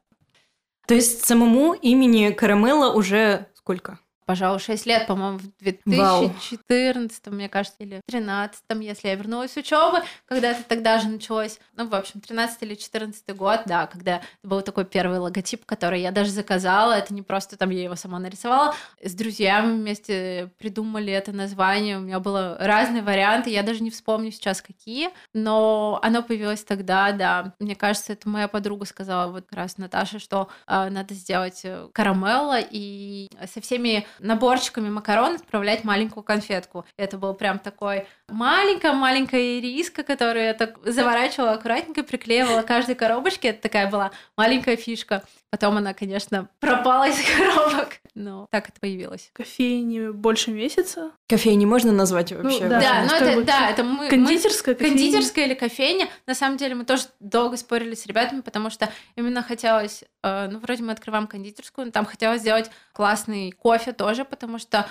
То 0.85 0.93
есть 0.93 1.23
самому 1.23 1.71
имени 1.71 2.31
Карамелла 2.31 2.91
уже 2.91 3.47
сколько? 3.53 3.99
Пожалуй, 4.27 4.59
6 4.59 4.85
лет, 4.85 5.07
по-моему, 5.07 5.37
в 5.39 5.57
2014, 5.59 7.25
Вау. 7.25 7.33
мне 7.35 7.47
кажется, 7.47 7.77
или 7.79 8.01
2013, 8.09 8.63
если 8.81 9.07
я 9.07 9.15
вернулась 9.15 9.53
с 9.53 9.57
учебы, 9.57 10.03
когда 10.25 10.51
это 10.51 10.63
тогда 10.63 10.99
же 10.99 11.07
началось. 11.07 11.59
Ну, 11.77 11.87
в 11.87 11.95
общем, 11.95 12.19
13 12.19 12.61
или 12.63 12.75
14 12.75 13.35
год, 13.35 13.61
да, 13.65 13.87
когда 13.87 14.21
был 14.43 14.61
такой 14.61 14.83
первый 14.83 15.19
логотип, 15.19 15.65
который 15.65 16.01
я 16.01 16.11
даже 16.11 16.31
заказала. 16.31 16.91
Это 16.91 17.13
не 17.13 17.21
просто 17.21 17.55
там 17.55 17.69
я 17.69 17.83
его 17.83 17.95
сама 17.95 18.19
нарисовала. 18.19 18.75
С 19.01 19.13
друзьями 19.13 19.77
вместе 19.77 20.51
придумали 20.59 21.13
это 21.13 21.31
название. 21.31 21.97
У 21.97 22.01
меня 22.01 22.19
было 22.19 22.57
разные 22.59 23.03
варианты, 23.03 23.49
я 23.49 23.63
даже 23.63 23.81
не 23.81 23.91
вспомню 23.91 24.31
сейчас 24.31 24.61
какие, 24.61 25.09
но 25.33 25.99
оно 26.03 26.21
появилось 26.21 26.65
тогда, 26.65 27.13
да. 27.13 27.53
Мне 27.59 27.77
кажется, 27.77 28.11
это 28.11 28.27
моя 28.27 28.49
подруга 28.49 28.85
сказала 28.85 29.31
вот 29.31 29.45
как 29.47 29.57
раз 29.57 29.77
Наташа, 29.77 30.19
что 30.19 30.49
э, 30.67 30.89
надо 30.89 31.13
сделать 31.13 31.61
э, 31.63 31.87
карамелла 31.93 32.59
и 32.59 33.29
со 33.53 33.61
всеми 33.61 34.05
наборчиками 34.19 34.89
макарон 34.89 35.35
отправлять 35.35 35.83
маленькую 35.83 36.23
конфетку. 36.23 36.85
Это 36.97 37.17
был 37.17 37.33
прям 37.33 37.59
такой 37.59 38.07
маленькая-маленькая 38.29 39.59
ириска, 39.59 40.03
которую 40.03 40.45
я 40.45 40.53
так 40.53 40.77
заворачивала 40.83 41.53
аккуратненько, 41.53 42.03
приклеивала 42.03 42.61
каждой 42.61 42.95
коробочке. 42.95 43.49
Это 43.49 43.61
такая 43.63 43.89
была 43.89 44.11
маленькая 44.35 44.75
фишка. 44.75 45.23
Потом 45.49 45.77
она, 45.77 45.93
конечно, 45.93 46.49
пропала 46.59 47.07
из 47.07 47.15
коробок. 47.25 47.99
Но 48.15 48.47
так 48.51 48.69
это 48.69 48.79
появилось. 48.79 49.29
Кофейни 49.33 50.09
больше 50.09 50.51
месяца. 50.51 51.11
Кофейни 51.29 51.65
можно 51.65 51.91
назвать 51.91 52.31
ну 52.31 52.43
вообще? 52.43 52.63
Ну, 52.63 52.69
да, 52.69 52.79
да, 52.79 53.03
ну 53.03 53.15
это, 53.15 53.43
да, 53.43 53.69
это 53.69 53.83
мы... 53.83 54.09
Кондитерская 54.09 54.75
мы, 54.75 54.79
кофейня. 54.79 54.97
Кондитерская 54.97 55.45
или 55.45 55.53
кофейня. 55.53 56.09
На 56.25 56.35
самом 56.35 56.57
деле 56.57 56.75
мы 56.75 56.83
тоже 56.83 57.03
долго 57.19 57.57
спорили 57.57 57.95
с 57.95 58.05
ребятами, 58.05 58.41
потому 58.41 58.69
что 58.69 58.89
именно 59.15 59.41
хотелось... 59.41 60.03
Э, 60.23 60.47
ну, 60.49 60.59
вроде 60.59 60.83
мы 60.83 60.91
открываем 60.91 61.27
кондитерскую, 61.27 61.85
но 61.85 61.91
там 61.91 62.05
хотелось 62.05 62.41
сделать 62.41 62.69
классный 62.91 63.51
кофе 63.51 63.93
тоже, 63.93 64.25
потому 64.25 64.59
что 64.59 64.87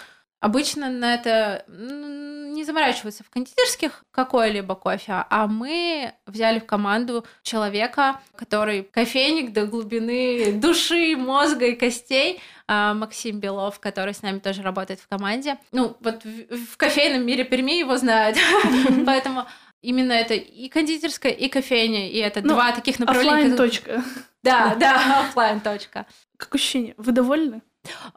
Обычно 0.46 0.90
на 0.90 1.14
это 1.14 1.64
не 1.66 2.62
заморачиваются 2.62 3.24
в 3.24 3.30
кондитерских 3.30 4.04
какой-либо 4.12 4.76
кофе, 4.76 5.24
а 5.28 5.48
мы 5.48 6.14
взяли 6.24 6.60
в 6.60 6.66
команду 6.66 7.26
человека, 7.42 8.20
который 8.36 8.84
кофейник 8.84 9.52
до 9.52 9.66
глубины 9.66 10.52
души, 10.52 11.16
мозга 11.16 11.66
и 11.66 11.74
костей, 11.74 12.40
а, 12.68 12.94
Максим 12.94 13.40
Белов, 13.40 13.80
который 13.80 14.14
с 14.14 14.22
нами 14.22 14.38
тоже 14.38 14.62
работает 14.62 15.00
в 15.00 15.08
команде. 15.08 15.58
Ну, 15.72 15.96
вот 15.98 16.22
в 16.22 16.76
кофейном 16.76 17.26
мире 17.26 17.42
Перми 17.42 17.80
его 17.80 17.96
знают, 17.96 18.38
поэтому 19.04 19.46
именно 19.82 20.12
это 20.12 20.34
и 20.34 20.68
кондитерская, 20.68 21.32
и 21.32 21.48
кофейня, 21.48 22.08
и 22.08 22.18
это 22.18 22.40
ну, 22.40 22.50
два 22.50 22.70
таких 22.70 23.00
направления. 23.00 23.52
Оффлайн 23.52 23.56
точка. 23.56 24.04
Да, 24.44 24.76
да, 24.76 25.22
офлайн 25.28 25.58
точка. 25.58 26.06
Как 26.36 26.54
ощущение? 26.54 26.94
Вы 26.98 27.10
довольны? 27.10 27.62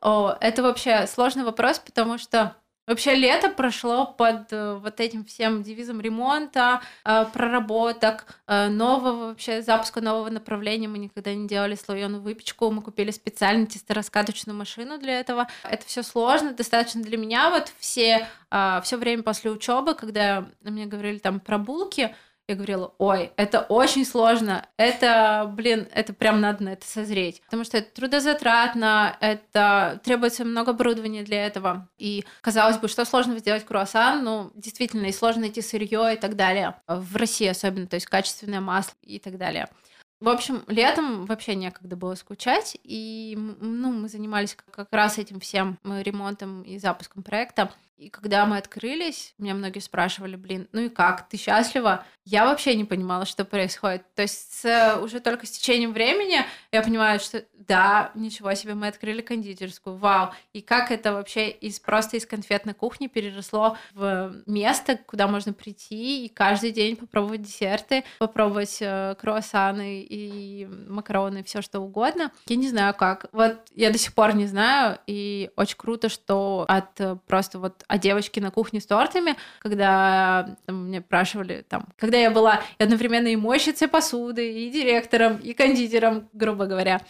О, 0.01 0.35
это 0.39 0.63
вообще 0.63 1.07
сложный 1.07 1.43
вопрос, 1.43 1.79
потому 1.79 2.17
что 2.17 2.55
Вообще 2.89 3.13
лето 3.13 3.49
прошло 3.49 4.07
под 4.07 4.51
э, 4.51 4.79
вот 4.81 4.99
этим 4.99 5.23
всем 5.23 5.61
девизом 5.61 6.01
ремонта, 6.01 6.81
э, 7.05 7.25
проработок, 7.31 8.25
э, 8.47 8.67
нового 8.67 9.27
вообще 9.27 9.61
запуска 9.61 10.01
нового 10.01 10.31
направления. 10.31 10.87
Мы 10.87 10.97
никогда 10.97 11.31
не 11.35 11.47
делали 11.47 11.75
слоеную 11.75 12.23
выпечку, 12.23 12.71
мы 12.71 12.81
купили 12.81 13.11
специально 13.11 13.67
тестораскаточную 13.67 14.57
машину 14.57 14.97
для 14.97 15.19
этого. 15.19 15.47
Это 15.63 15.85
все 15.85 16.01
сложно, 16.01 16.51
достаточно 16.51 17.03
для 17.03 17.17
меня. 17.19 17.51
Вот 17.51 17.71
все, 17.77 18.27
все 18.49 18.97
время 18.97 19.21
после 19.21 19.51
учебы, 19.51 19.93
когда 19.93 20.47
мне 20.61 20.87
говорили 20.87 21.19
там 21.19 21.39
про 21.39 21.59
булки, 21.59 22.15
я 22.49 22.55
говорила, 22.55 22.93
ой, 22.97 23.31
это 23.37 23.61
очень 23.61 24.05
сложно, 24.05 24.65
это, 24.77 25.49
блин, 25.53 25.87
это 25.93 26.13
прям 26.13 26.41
надо 26.41 26.63
на 26.63 26.69
это 26.73 26.85
созреть, 26.85 27.41
потому 27.45 27.63
что 27.63 27.77
это 27.77 27.93
трудозатратно, 27.93 29.15
это 29.19 29.99
требуется 30.03 30.45
много 30.45 30.71
оборудования 30.71 31.23
для 31.23 31.45
этого, 31.45 31.87
и 31.97 32.25
казалось 32.41 32.77
бы, 32.77 32.87
что 32.87 33.05
сложно 33.05 33.37
сделать 33.39 33.65
круассан, 33.65 34.23
ну, 34.23 34.51
действительно, 34.55 35.05
и 35.05 35.11
сложно 35.11 35.41
найти 35.41 35.61
сырье 35.61 36.13
и 36.13 36.17
так 36.17 36.35
далее, 36.35 36.75
в 36.87 37.15
России 37.15 37.47
особенно, 37.47 37.87
то 37.87 37.95
есть 37.95 38.05
качественное 38.05 38.61
масло 38.61 38.93
и 39.03 39.19
так 39.19 39.37
далее. 39.37 39.69
В 40.19 40.27
общем, 40.27 40.63
летом 40.67 41.25
вообще 41.25 41.55
некогда 41.55 41.95
было 41.95 42.15
скучать, 42.15 42.77
и 42.83 43.37
ну, 43.37 43.91
мы 43.91 44.09
занимались 44.09 44.57
как 44.71 44.89
раз 44.91 45.17
этим 45.17 45.39
всем 45.39 45.77
ремонтом 45.83 46.61
и 46.63 46.77
запуском 46.77 47.23
проекта. 47.23 47.71
И 47.99 48.09
когда 48.09 48.45
мы 48.45 48.57
открылись, 48.57 49.33
меня 49.37 49.53
многие 49.53 49.79
спрашивали, 49.79 50.37
блин, 50.37 50.69
ну 50.71 50.81
и 50.83 50.89
как, 50.89 51.27
ты 51.27 51.35
счастлива? 51.35 52.05
Я 52.23 52.45
вообще 52.45 52.73
не 52.75 52.85
понимала, 52.85 53.25
что 53.25 53.43
происходит. 53.43 54.03
То 54.15 54.21
есть 54.21 54.53
с, 54.53 54.97
уже 55.01 55.19
только 55.19 55.45
с 55.45 55.51
течением 55.51 55.91
времени 55.91 56.45
я 56.71 56.81
понимаю, 56.81 57.19
что 57.19 57.43
да, 57.53 58.11
ничего 58.15 58.53
себе, 58.53 58.73
мы 58.73 58.87
открыли 58.87 59.21
кондитерскую, 59.21 59.97
вау. 59.97 60.31
И 60.53 60.61
как 60.61 60.91
это 60.91 61.11
вообще 61.11 61.49
из 61.49 61.81
просто 61.81 62.15
из 62.15 62.25
конфетной 62.25 62.73
кухни 62.73 63.07
переросло 63.07 63.77
в 63.93 64.33
место, 64.45 64.97
куда 65.05 65.27
можно 65.27 65.51
прийти 65.51 66.25
и 66.25 66.29
каждый 66.29 66.71
день 66.71 66.95
попробовать 66.95 67.41
десерты, 67.41 68.05
попробовать 68.19 68.77
э, 68.79 69.15
круассаны 69.19 70.03
и 70.09 70.67
макароны, 70.87 71.43
все 71.43 71.61
что 71.61 71.79
угодно. 71.79 72.31
Я 72.47 72.55
не 72.55 72.67
знаю 72.67 72.93
как. 72.93 73.27
Вот 73.31 73.57
я 73.75 73.91
до 73.91 73.97
сих 73.97 74.13
пор 74.13 74.35
не 74.35 74.47
знаю, 74.47 74.97
и 75.07 75.51
очень 75.55 75.77
круто, 75.77 76.09
что 76.09 76.65
от 76.67 76.99
э, 76.99 77.15
просто 77.27 77.59
вот 77.59 77.83
а 77.87 77.97
девочки 77.97 78.39
на 78.39 78.51
кухне 78.51 78.81
с 78.81 78.85
тортами, 78.85 79.35
когда 79.59 80.57
там, 80.65 80.87
мне 80.87 81.01
спрашивали, 81.01 81.65
там, 81.67 81.87
когда 81.97 82.17
я 82.17 82.31
была 82.31 82.61
одновременно 82.79 83.27
и 83.27 83.35
мойщицей 83.35 83.87
посуды, 83.87 84.51
и 84.51 84.69
директором, 84.69 85.37
и 85.37 85.53
кондитером, 85.53 86.27
грубо 86.33 86.65
говоря, 86.65 87.01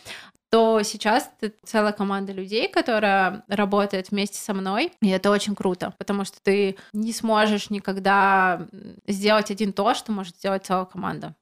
то 0.49 0.81
сейчас 0.83 1.29
это 1.39 1.55
целая 1.63 1.93
команда 1.93 2.33
людей, 2.33 2.67
которая 2.67 3.43
работает 3.47 4.09
вместе 4.09 4.39
со 4.39 4.53
мной, 4.53 4.91
и 5.01 5.09
это 5.09 5.29
очень 5.29 5.55
круто, 5.55 5.93
потому 5.97 6.25
что 6.25 6.41
ты 6.41 6.75
не 6.91 7.13
сможешь 7.13 7.69
никогда 7.69 8.67
сделать 9.07 9.51
один 9.51 9.73
то, 9.73 9.93
что 9.93 10.11
может 10.11 10.35
сделать 10.37 10.65
целая 10.65 10.85
команда. 10.85 11.35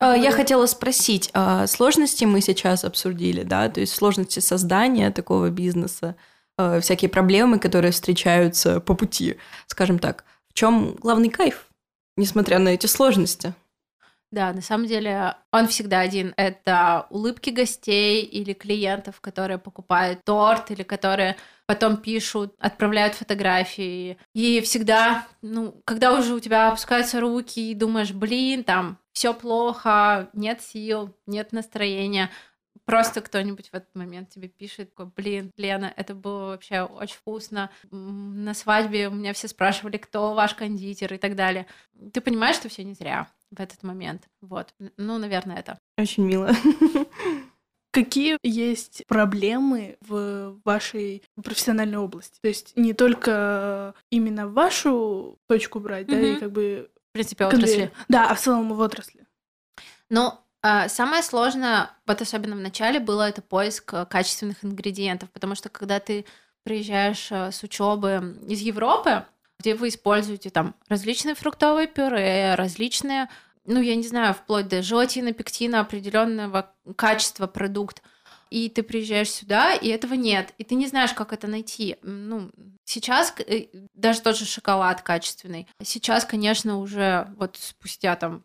А, 0.00 0.16
я 0.16 0.30
хотела 0.30 0.66
спросить, 0.66 1.30
а 1.34 1.66
сложности 1.66 2.24
мы 2.24 2.40
сейчас 2.40 2.84
обсудили, 2.84 3.42
да, 3.42 3.68
то 3.68 3.80
есть 3.80 3.94
сложности 3.94 4.40
создания 4.40 5.10
такого 5.10 5.50
бизнеса, 5.50 6.16
Э, 6.58 6.80
всякие 6.80 7.08
проблемы, 7.08 7.60
которые 7.60 7.92
встречаются 7.92 8.80
по 8.80 8.94
пути, 8.94 9.38
скажем 9.68 9.98
так. 9.98 10.24
В 10.48 10.54
чем 10.54 10.96
главный 10.96 11.30
кайф, 11.30 11.68
несмотря 12.16 12.58
на 12.58 12.70
эти 12.70 12.86
сложности? 12.86 13.54
Да, 14.30 14.52
на 14.52 14.60
самом 14.60 14.86
деле 14.86 15.36
он 15.52 15.68
всегда 15.68 16.00
один. 16.00 16.34
Это 16.36 17.06
улыбки 17.08 17.48
гостей 17.48 18.22
или 18.22 18.52
клиентов, 18.52 19.20
которые 19.22 19.58
покупают 19.58 20.22
торт 20.24 20.70
или 20.70 20.82
которые 20.82 21.36
потом 21.66 21.96
пишут, 21.96 22.54
отправляют 22.58 23.14
фотографии. 23.14 24.18
И 24.34 24.60
всегда, 24.60 25.26
ну, 25.40 25.80
когда 25.86 26.12
уже 26.18 26.34
у 26.34 26.40
тебя 26.40 26.68
опускаются 26.68 27.20
руки 27.20 27.70
и 27.70 27.74
думаешь, 27.74 28.12
блин, 28.12 28.64
там 28.64 28.98
все 29.12 29.32
плохо, 29.32 30.28
нет 30.34 30.60
сил, 30.60 31.14
нет 31.26 31.52
настроения, 31.52 32.30
Просто 32.88 33.20
кто-нибудь 33.20 33.68
в 33.68 33.74
этот 33.74 33.94
момент 33.94 34.30
тебе 34.30 34.48
пишет, 34.48 34.94
такой, 34.94 35.12
блин, 35.14 35.52
Лена, 35.58 35.92
это 35.94 36.14
было 36.14 36.46
вообще 36.46 36.80
очень 36.80 37.16
вкусно. 37.16 37.70
На 37.90 38.54
свадьбе 38.54 39.08
у 39.08 39.10
меня 39.10 39.34
все 39.34 39.46
спрашивали, 39.46 39.98
кто 39.98 40.32
ваш 40.32 40.54
кондитер 40.54 41.12
и 41.12 41.18
так 41.18 41.36
далее. 41.36 41.66
Ты 42.14 42.22
понимаешь, 42.22 42.56
что 42.56 42.70
все 42.70 42.84
не 42.84 42.94
зря 42.94 43.28
в 43.50 43.60
этот 43.60 43.82
момент. 43.82 44.28
Вот. 44.40 44.74
Ну, 44.96 45.18
наверное, 45.18 45.56
это. 45.56 45.78
Очень 45.96 46.24
мило. 46.24 46.50
Какие 47.90 48.38
есть 48.42 49.02
проблемы 49.06 49.96
в 50.00 50.60
вашей 50.64 51.22
профессиональной 51.42 51.98
области? 51.98 52.38
То 52.40 52.48
есть 52.48 52.76
не 52.76 52.92
только 52.92 53.94
именно 54.10 54.46
вашу 54.46 55.38
точку 55.46 55.80
брать, 55.80 56.06
mm-hmm. 56.06 56.20
да, 56.20 56.26
и 56.28 56.36
как 56.36 56.52
бы... 56.52 56.90
В 57.10 57.12
принципе, 57.12 57.46
отрасли. 57.46 57.90
Да, 58.08 58.30
а 58.30 58.34
в 58.34 58.40
целом 58.40 58.72
в 58.72 58.80
отрасли. 58.80 59.26
Ну, 60.10 60.34
А, 60.60 60.88
Самое 60.88 61.22
сложное, 61.22 61.90
вот 62.06 62.20
особенно 62.20 62.56
в 62.56 62.60
начале, 62.60 63.00
было 63.00 63.28
это 63.28 63.42
поиск 63.42 63.94
э, 63.94 64.06
качественных 64.06 64.64
ингредиентов, 64.64 65.30
потому 65.30 65.54
что 65.54 65.68
когда 65.68 65.98
ты 65.98 66.26
приезжаешь 66.64 67.28
э, 67.30 67.50
с 67.50 67.62
учебы 67.62 68.38
из 68.46 68.60
Европы, 68.60 69.24
где 69.58 69.74
вы 69.74 69.88
используете 69.88 70.50
там 70.50 70.74
различные 70.88 71.34
фруктовые 71.34 71.88
пюре, 71.88 72.54
различные, 72.54 73.28
ну, 73.64 73.80
я 73.80 73.96
не 73.96 74.06
знаю, 74.06 74.34
вплоть 74.34 74.68
до 74.68 74.82
желатина, 74.82 75.32
пектина, 75.32 75.80
определенного 75.80 76.72
качества 76.96 77.48
продукт, 77.48 78.02
и 78.50 78.68
ты 78.68 78.82
приезжаешь 78.82 79.30
сюда, 79.30 79.74
и 79.74 79.88
этого 79.88 80.14
нет, 80.14 80.54
и 80.58 80.64
ты 80.64 80.74
не 80.74 80.86
знаешь, 80.86 81.12
как 81.12 81.32
это 81.32 81.46
найти. 81.46 81.96
Ну, 82.02 82.50
сейчас 82.84 83.34
э, 83.38 83.66
даже 83.94 84.20
тот 84.20 84.36
же 84.36 84.44
шоколад 84.44 85.02
качественный. 85.02 85.66
Сейчас, 85.82 86.24
конечно, 86.24 86.78
уже 86.78 87.28
вот 87.36 87.56
спустя 87.56 88.16
там 88.16 88.44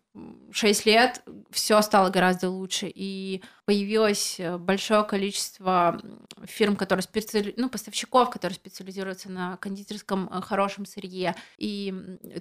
6 0.52 0.86
лет 0.86 1.24
все 1.50 1.82
стало 1.82 2.10
гораздо 2.10 2.50
лучше, 2.50 2.92
и 2.94 3.42
появилось 3.66 4.40
э, 4.40 4.58
большое 4.58 5.04
количество 5.04 6.00
фирм, 6.44 6.76
которые 6.76 7.04
специали... 7.04 7.54
ну, 7.58 7.70
поставщиков, 7.70 8.30
которые 8.30 8.56
специализируются 8.56 9.32
на 9.32 9.58
кондитерском 9.58 10.30
э, 10.32 10.42
хорошем 10.42 10.86
сырье, 10.86 11.36
и 11.58 11.94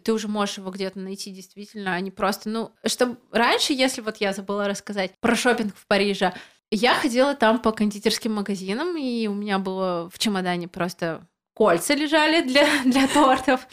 ты 0.05 0.13
уже 0.13 0.29
можешь 0.29 0.59
его 0.59 0.71
где-то 0.71 0.99
найти 0.99 1.31
действительно, 1.31 1.95
а 1.95 2.01
не 2.01 2.11
просто, 2.11 2.51
ну, 2.51 2.73
чтобы 2.85 3.19
раньше, 3.31 3.73
если 3.73 4.01
вот 4.03 4.19
я 4.19 4.33
забыла 4.33 4.69
рассказать 4.69 5.13
про 5.21 5.35
шопинг 5.35 5.75
в 5.77 5.87
Париже, 5.87 6.35
я 6.77 6.95
ходила 6.95 7.35
там 7.35 7.59
по 7.59 7.73
кондитерским 7.73 8.33
магазинам, 8.33 8.97
и 8.97 9.27
у 9.27 9.35
меня 9.35 9.59
было 9.59 10.09
в 10.13 10.19
чемодане 10.19 10.69
просто 10.69 11.27
кольца 11.55 11.95
лежали 11.95 12.43
для, 12.43 12.67
для 12.85 13.07
тортов. 13.09 13.67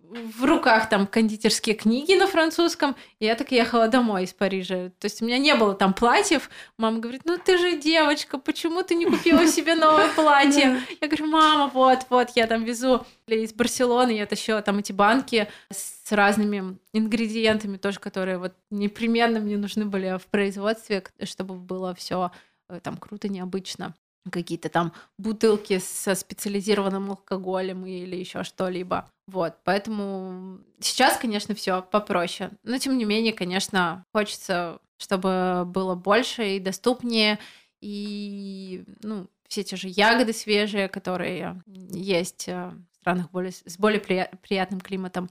В 0.00 0.44
руках 0.44 0.88
там 0.88 1.08
кондитерские 1.08 1.74
книги 1.74 2.14
на 2.14 2.28
французском, 2.28 2.94
и 3.18 3.24
я 3.24 3.34
так 3.34 3.50
ехала 3.50 3.88
домой 3.88 4.24
из 4.24 4.32
Парижа. 4.32 4.90
То 5.00 5.06
есть 5.06 5.20
у 5.20 5.24
меня 5.24 5.38
не 5.38 5.56
было 5.56 5.74
там 5.74 5.92
платьев. 5.92 6.50
Мама 6.78 7.00
говорит, 7.00 7.22
ну 7.24 7.36
ты 7.36 7.58
же 7.58 7.76
девочка, 7.76 8.38
почему 8.38 8.84
ты 8.84 8.94
не 8.94 9.06
купила 9.06 9.44
себе 9.48 9.74
новое 9.74 10.08
платье? 10.14 10.80
Я 11.00 11.08
говорю, 11.08 11.26
мама, 11.26 11.68
вот, 11.74 12.06
вот, 12.10 12.30
я 12.36 12.46
там 12.46 12.62
везу 12.62 13.04
из 13.26 13.52
Барселоны, 13.52 14.12
я 14.12 14.26
тащила 14.26 14.62
там 14.62 14.78
эти 14.78 14.92
банки 14.92 15.48
с 15.72 15.93
разными 16.12 16.78
ингредиентами 16.92 17.76
тоже, 17.76 18.00
которые 18.00 18.38
вот 18.38 18.54
непременно 18.70 19.40
мне 19.40 19.56
нужны 19.56 19.84
были 19.84 20.18
в 20.18 20.26
производстве, 20.26 21.04
чтобы 21.22 21.54
было 21.54 21.94
все 21.94 22.30
э, 22.68 22.80
там 22.82 22.96
круто, 22.96 23.28
необычно 23.28 23.94
какие-то 24.30 24.68
там 24.68 24.92
бутылки 25.18 25.78
со 25.78 26.14
специализированным 26.14 27.10
алкоголем 27.10 27.84
или 27.86 28.16
еще 28.16 28.42
что-либо. 28.42 29.10
Вот, 29.26 29.54
поэтому 29.64 30.60
сейчас, 30.80 31.18
конечно, 31.18 31.54
все 31.54 31.82
попроще. 31.82 32.50
Но 32.62 32.78
тем 32.78 32.96
не 32.96 33.04
менее, 33.04 33.32
конечно, 33.32 34.04
хочется, 34.12 34.78
чтобы 34.98 35.64
было 35.66 35.94
больше 35.94 36.56
и 36.56 36.60
доступнее, 36.60 37.38
и 37.80 38.84
ну, 39.02 39.26
все 39.48 39.62
те 39.62 39.76
же 39.76 39.88
ягоды 39.88 40.32
свежие, 40.32 40.88
которые 40.88 41.62
есть 41.66 42.48
э, 42.48 42.72
в 42.92 42.96
странах 43.00 43.30
более, 43.30 43.52
с 43.52 43.78
более 43.78 44.00
приятным 44.00 44.80
климатом. 44.80 45.30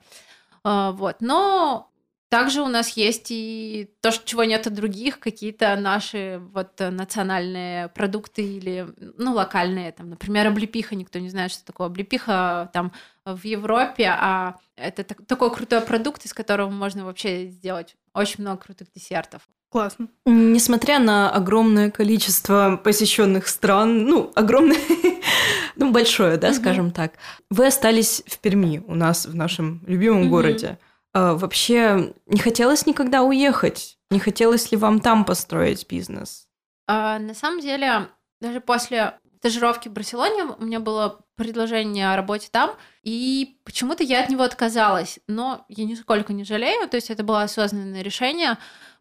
А, 0.64 0.92
вот, 0.92 1.18
но 1.22 1.90
также 2.30 2.64
у 2.64 2.68
нас 2.68 2.90
есть 2.98 3.28
и 3.30 3.92
то, 4.02 4.10
чего 4.12 4.44
нет 4.44 4.66
от 4.66 4.74
других, 4.74 5.20
какие-то 5.20 5.76
наши 5.76 6.42
вот 6.52 6.80
национальные 6.80 7.90
продукты 7.90 8.42
или, 8.42 8.88
ну, 9.18 9.34
локальные, 9.34 9.92
там, 9.92 10.10
например, 10.10 10.48
облепиха, 10.48 10.96
никто 10.96 11.20
не 11.20 11.30
знает, 11.30 11.52
что 11.52 11.64
такое 11.64 11.88
облепиха 11.88 12.72
там 12.74 12.92
в 13.24 13.44
Европе, 13.44 14.08
а 14.08 14.58
это 14.76 15.04
так, 15.04 15.26
такой 15.28 15.54
крутой 15.54 15.82
продукт, 15.82 16.26
из 16.26 16.34
которого 16.34 16.72
можно 16.72 17.06
вообще 17.06 17.46
сделать 17.48 17.96
очень 18.16 18.42
много 18.42 18.64
крутых 18.64 18.92
десертов. 18.92 19.48
Классно. 19.74 20.08
Несмотря 20.28 21.00
на 21.00 21.32
огромное 21.32 21.90
количество 21.90 22.80
посещенных 22.84 23.48
стран, 23.48 24.06
ну, 24.06 24.32
огромное, 24.36 24.78
ну, 25.76 25.92
большое, 25.92 26.38
да, 26.38 26.54
скажем 26.54 26.92
так, 26.92 27.14
вы 27.50 27.66
остались 27.66 28.22
в 28.28 28.38
Перми, 28.38 28.84
у 28.86 28.94
нас 28.94 29.26
в 29.26 29.34
нашем 29.34 29.82
любимом 29.88 30.30
городе. 30.30 30.78
А, 31.12 31.34
вообще 31.34 32.14
не 32.28 32.40
хотелось 32.40 32.86
никогда 32.86 33.24
уехать? 33.24 33.98
Не 34.12 34.20
хотелось 34.20 34.72
ли 34.72 34.78
вам 34.78 35.00
там 35.00 35.26
построить 35.26 35.88
бизнес? 35.90 36.48
А, 36.86 37.18
на 37.18 37.34
самом 37.34 37.60
деле, 37.60 38.10
даже 38.40 38.62
после 38.62 39.16
стажировки 39.40 39.90
в 39.90 39.92
Барселоне 39.92 40.44
у 40.44 40.64
меня 40.64 40.82
было 40.82 41.20
предложение 41.36 42.14
о 42.14 42.16
работе 42.16 42.48
там, 42.52 42.76
и 43.02 43.58
почему-то 43.66 44.04
я 44.04 44.24
от 44.24 44.30
него 44.30 44.44
отказалась. 44.44 45.20
Но 45.28 45.66
я 45.68 45.84
нисколько 45.86 46.32
не 46.32 46.44
жалею, 46.44 46.88
то 46.88 46.96
есть 46.96 47.10
это 47.10 47.24
было 47.24 47.42
осознанное 47.42 48.04
решение, 48.04 48.58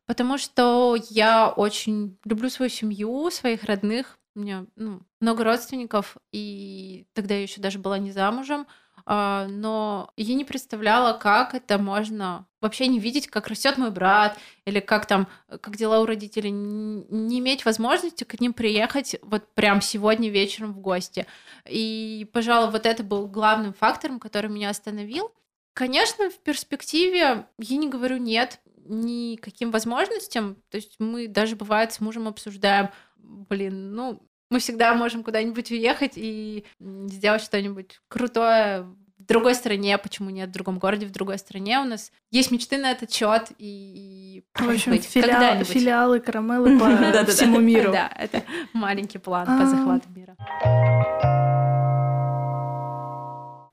потому 0.06 0.38
что 0.38 0.96
я 1.10 1.48
очень 1.48 2.18
люблю 2.24 2.50
свою 2.50 2.70
семью, 2.70 3.30
своих 3.30 3.64
родных. 3.64 4.18
У 4.34 4.40
меня 4.40 4.66
ну, 4.76 5.02
много 5.20 5.44
родственников, 5.44 6.16
и 6.32 7.06
тогда 7.12 7.34
я 7.34 7.42
еще 7.42 7.60
даже 7.60 7.78
была 7.78 7.98
не 7.98 8.12
замужем. 8.12 8.66
А, 9.04 9.46
но 9.48 10.10
я 10.16 10.34
не 10.34 10.44
представляла, 10.44 11.18
как 11.18 11.54
это 11.54 11.78
можно 11.78 12.46
вообще 12.60 12.86
не 12.86 13.00
видеть, 13.00 13.26
как 13.26 13.48
растет 13.48 13.76
мой 13.76 13.90
брат, 13.90 14.38
или 14.64 14.78
как 14.80 15.06
там, 15.06 15.26
как 15.48 15.76
дела 15.76 16.00
у 16.00 16.06
родителей, 16.06 16.50
не 16.52 17.40
иметь 17.40 17.64
возможности 17.64 18.24
к 18.24 18.40
ним 18.40 18.52
приехать 18.52 19.16
вот 19.22 19.52
прям 19.54 19.80
сегодня 19.80 20.30
вечером 20.30 20.72
в 20.72 20.80
гости. 20.80 21.26
И, 21.68 22.28
пожалуй, 22.32 22.70
вот 22.70 22.86
это 22.86 23.02
был 23.02 23.26
главным 23.26 23.74
фактором, 23.74 24.20
который 24.20 24.50
меня 24.50 24.70
остановил. 24.70 25.32
Конечно, 25.74 26.30
в 26.30 26.38
перспективе 26.38 27.46
я 27.58 27.76
не 27.76 27.88
говорю 27.88 28.18
нет 28.18 28.60
никаким 28.84 29.70
возможностям. 29.70 30.56
То 30.70 30.76
есть 30.76 30.96
мы 30.98 31.28
даже 31.28 31.56
бывает 31.56 31.92
с 31.92 32.00
мужем 32.00 32.28
обсуждаем, 32.28 32.90
блин, 33.16 33.94
ну, 33.94 34.22
мы 34.50 34.58
всегда 34.58 34.94
можем 34.94 35.24
куда-нибудь 35.24 35.70
уехать 35.70 36.12
и 36.16 36.64
сделать 36.78 37.42
что-нибудь 37.42 38.00
крутое 38.08 38.82
в 39.22 39.24
другой 39.24 39.54
стране, 39.54 39.96
почему 39.98 40.30
нет 40.30 40.50
в 40.50 40.52
другом 40.52 40.78
городе, 40.78 41.06
в 41.06 41.12
другой 41.12 41.38
стране. 41.38 41.78
У 41.78 41.84
нас 41.84 42.12
есть 42.30 42.50
мечты 42.50 42.76
на 42.76 42.90
этот 42.90 43.12
счет 43.12 43.52
и 43.58 44.44
в 44.54 44.68
общем, 44.68 44.92
быть, 44.92 45.04
филиал, 45.04 45.64
филиалы 45.64 46.20
карамелы 46.20 46.78
по 46.78 47.24
всему 47.26 47.60
миру. 47.60 47.92
Да, 47.92 48.12
это 48.18 48.42
маленький 48.72 49.18
план 49.18 49.46
по 49.46 49.66
захвату 49.66 50.08
мира. 50.10 50.36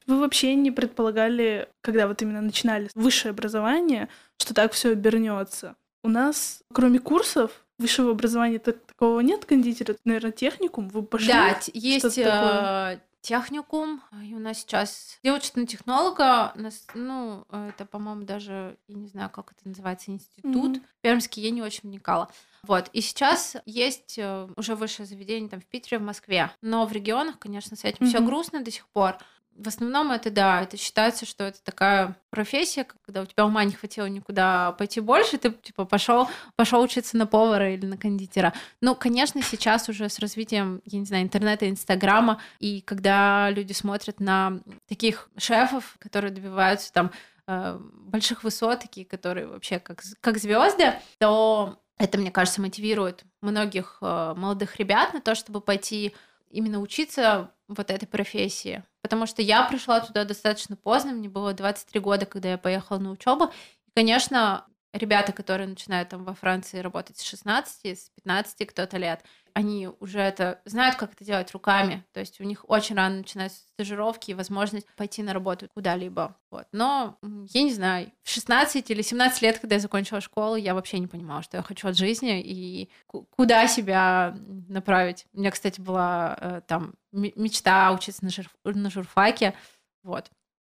Вы 0.10 0.20
вообще 0.20 0.56
не 0.56 0.72
предполагали, 0.72 1.70
когда 1.82 2.08
вот 2.08 2.20
именно 2.24 2.42
начинали 2.42 2.90
высшее 2.96 3.30
образование, 3.30 4.10
что 4.40 4.56
так 4.56 4.74
все 4.74 4.94
обернется? 4.94 5.76
У 6.04 6.10
нас, 6.10 6.64
кроме 6.74 6.98
курсов, 6.98 7.64
высшего 7.78 8.10
образования 8.10 8.58
такого 8.58 9.20
нет 9.20 9.46
кондитера, 9.46 9.96
наверное, 10.06 10.32
техникум. 10.32 10.90
Вы 10.90 11.04
пошли? 11.04 11.28
Да, 11.28 11.60
есть 11.76 12.18
э, 12.18 13.00
техникум. 13.22 14.02
И 14.26 14.34
у 14.34 14.40
нас 14.40 14.58
сейчас 14.58 15.20
девочка 15.24 15.60
на 15.60 15.68
технолога. 15.68 16.54
Нас, 16.56 16.88
ну, 16.96 17.46
это, 17.52 17.86
по-моему, 17.86 18.24
даже, 18.24 18.78
я 18.88 18.96
не 18.96 19.10
знаю, 19.10 19.30
как 19.30 19.52
это 19.52 19.68
называется, 19.68 20.10
институт. 20.10 20.78
Mm-hmm. 20.78 20.84
Пермский 21.02 21.44
я 21.44 21.52
не 21.52 21.62
очень 21.62 21.82
вникала. 21.84 22.32
Вот, 22.64 22.90
и 22.94 23.02
сейчас 23.02 23.58
есть 23.68 24.18
э, 24.18 24.48
уже 24.56 24.74
высшее 24.74 25.06
заведение 25.06 25.52
там 25.52 25.62
в 25.62 25.66
Питере, 25.68 26.00
в 26.00 26.02
Москве. 26.04 26.50
Но 26.64 26.88
в 26.88 26.92
регионах, 26.94 27.38
конечно, 27.38 27.78
с 27.78 27.84
этим 27.84 28.08
mm-hmm. 28.08 28.10
все 28.10 28.20
грустно 28.22 28.64
до 28.64 28.72
сих 28.72 28.88
пор 28.88 29.18
в 29.60 29.68
основном 29.68 30.12
это 30.12 30.32
да, 30.32 30.62
это 30.62 30.78
считается, 30.78 31.26
что 31.26 31.44
это 31.44 31.62
такая 31.64 32.16
профессия, 32.30 32.86
когда 33.06 33.22
у 33.22 33.26
тебя 33.26 33.46
ума 33.46 33.64
не 33.66 33.74
хватило 33.74 34.06
никуда 34.06 34.72
пойти 34.74 35.02
больше, 35.02 35.38
ты 35.38 35.52
типа 35.52 35.86
пошел 35.86 36.30
пошел 36.56 36.82
учиться 36.82 37.18
на 37.18 37.28
повара 37.28 37.74
или 37.74 37.86
на 37.86 37.98
кондитера. 37.98 38.54
Ну, 38.82 38.96
конечно, 38.96 39.42
сейчас 39.42 39.90
уже 39.90 40.08
с 40.08 40.20
развитием, 40.20 40.82
я 40.86 41.00
не 41.00 41.06
знаю, 41.06 41.24
интернета, 41.24 41.70
инстаграма, 41.70 42.42
и 42.60 42.82
когда 42.82 43.50
люди 43.50 43.74
смотрят 43.74 44.20
на 44.20 44.60
таких 44.88 45.30
шефов, 45.38 45.98
которые 46.00 46.32
добиваются 46.32 46.94
там 46.94 47.12
э, 47.48 47.78
больших 47.80 48.44
высот, 48.44 48.80
такие, 48.80 49.06
которые 49.06 49.48
вообще 49.48 49.80
как, 49.80 50.02
как 50.22 50.38
звезды, 50.38 50.94
то 51.18 51.80
это, 51.98 52.18
мне 52.18 52.32
кажется, 52.32 52.62
мотивирует 52.62 53.26
многих 53.42 53.98
э, 54.02 54.34
молодых 54.38 54.78
ребят 54.78 55.14
на 55.14 55.20
то, 55.20 55.36
чтобы 55.36 55.60
пойти 55.60 56.16
именно 56.50 56.80
учиться 56.80 57.52
вот 57.70 57.92
этой 57.92 58.08
профессии. 58.08 58.84
Потому 59.02 59.26
что 59.26 59.42
я 59.42 59.64
пришла 59.64 60.02
туда 60.02 60.26
достаточно 60.26 60.76
поздно, 60.76 61.14
мне 61.14 61.30
было 61.30 61.54
23 61.54 62.02
года, 62.02 62.26
когда 62.26 62.50
я 62.52 62.58
поехала 62.58 62.98
на 62.98 63.12
учебу. 63.12 63.46
И, 63.88 63.92
конечно, 63.96 64.66
ребята, 64.94 65.32
которые 65.32 65.68
начинают 65.68 66.10
там 66.10 66.24
во 66.24 66.34
Франции 66.34 66.80
работать 66.80 67.18
с 67.18 67.24
16, 67.24 67.86
с 67.86 68.10
15 68.16 68.68
кто-то 68.68 68.98
лет, 68.98 69.24
они 69.54 69.90
уже 70.00 70.20
это 70.20 70.62
знают, 70.66 70.96
как 70.96 71.14
это 71.14 71.24
делать 71.24 71.52
руками. 71.52 72.06
То 72.14 72.20
есть 72.20 72.40
у 72.40 72.44
них 72.44 72.68
очень 72.70 72.96
рано 72.96 73.18
начинаются 73.18 73.60
стажировки 73.74 74.32
и 74.32 74.34
возможность 74.34 74.88
пойти 74.96 75.22
на 75.24 75.34
работу 75.34 75.68
куда-либо. 75.74 76.36
Вот. 76.50 76.68
Но 76.72 77.18
я 77.22 77.64
не 77.64 77.74
знаю, 77.74 78.12
в 78.24 78.30
16 78.30 78.90
или 78.90 79.02
17 79.02 79.42
лет, 79.42 79.60
когда 79.60 79.76
я 79.76 79.82
закончила 79.82 80.22
школу, 80.22 80.56
я 80.56 80.74
вообще 80.74 81.00
не 81.00 81.08
понимала, 81.08 81.44
что 81.44 81.58
я 81.58 81.64
хочу 81.64 81.88
от 81.88 81.98
жизни 81.98 82.42
и 82.42 82.90
куда 83.08 83.68
себя 83.68 84.36
направить. 84.68 85.26
У 85.34 85.40
меня, 85.40 85.52
кстати, 85.52 85.82
была 85.82 86.38
э, 86.40 86.62
там 86.68 86.94
мечта 87.12 87.92
учиться 87.92 88.24
на, 88.24 88.32
жур 88.32 88.48
на 88.64 88.90
журфаке. 88.90 89.56
Вот. 90.04 90.32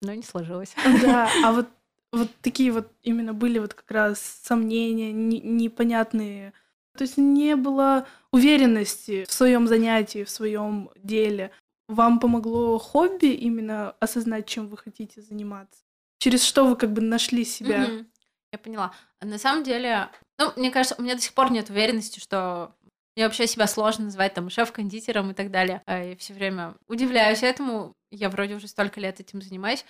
Но 0.03 0.15
не 0.15 0.23
сложилось. 0.23 0.75
Да, 1.03 1.29
а 1.45 1.53
вот 1.53 1.69
вот 2.13 2.29
такие 2.43 2.73
вот 2.73 2.93
именно 3.03 3.33
были 3.33 3.59
вот 3.59 3.75
как 3.75 3.91
раз 3.91 4.21
сомнения, 4.43 5.13
не- 5.13 5.41
непонятные. 5.41 6.53
То 6.97 7.03
есть 7.03 7.17
не 7.19 7.57
было 7.57 8.07
уверенности 8.33 9.25
в 9.25 9.33
своем 9.33 9.67
занятии, 9.69 10.25
в 10.25 10.31
своем 10.31 10.91
деле. 10.97 11.53
Вам 11.89 12.19
помогло 12.21 12.79
хобби 12.79 13.27
именно 13.27 13.93
осознать, 14.01 14.47
чем 14.47 14.69
вы 14.69 14.77
хотите 14.77 15.23
заниматься? 15.23 15.81
Через 16.19 16.43
что 16.43 16.67
вы 16.67 16.77
как 16.77 16.93
бы 16.93 17.01
нашли 17.01 17.45
себя? 17.45 17.87
Мгм. 17.87 18.11
Я 18.53 18.59
поняла. 18.59 18.93
На 19.21 19.39
самом 19.39 19.63
деле, 19.63 20.09
ну, 20.39 20.53
мне 20.57 20.71
кажется, 20.71 20.97
у 20.99 21.03
меня 21.03 21.15
до 21.15 21.21
сих 21.21 21.35
пор 21.35 21.53
нет 21.53 21.71
уверенности, 21.71 22.19
что 22.19 22.75
мне 23.17 23.25
вообще 23.25 23.47
себя 23.47 23.67
сложно 23.67 24.07
называть 24.07 24.35
там 24.35 24.51
шеф-кондитером 24.51 25.31
и 25.31 25.35
так 25.35 25.51
далее. 25.51 25.83
А 25.87 26.03
Я 26.03 26.17
все 26.17 26.35
время 26.35 26.75
удивляюсь 26.89 27.43
этому. 27.43 27.93
Я 28.11 28.29
вроде 28.29 28.55
уже 28.57 28.67
столько 28.67 29.01
лет 29.01 29.21
этим 29.21 29.41
занимаюсь. 29.41 29.85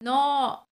Но, 0.00 0.66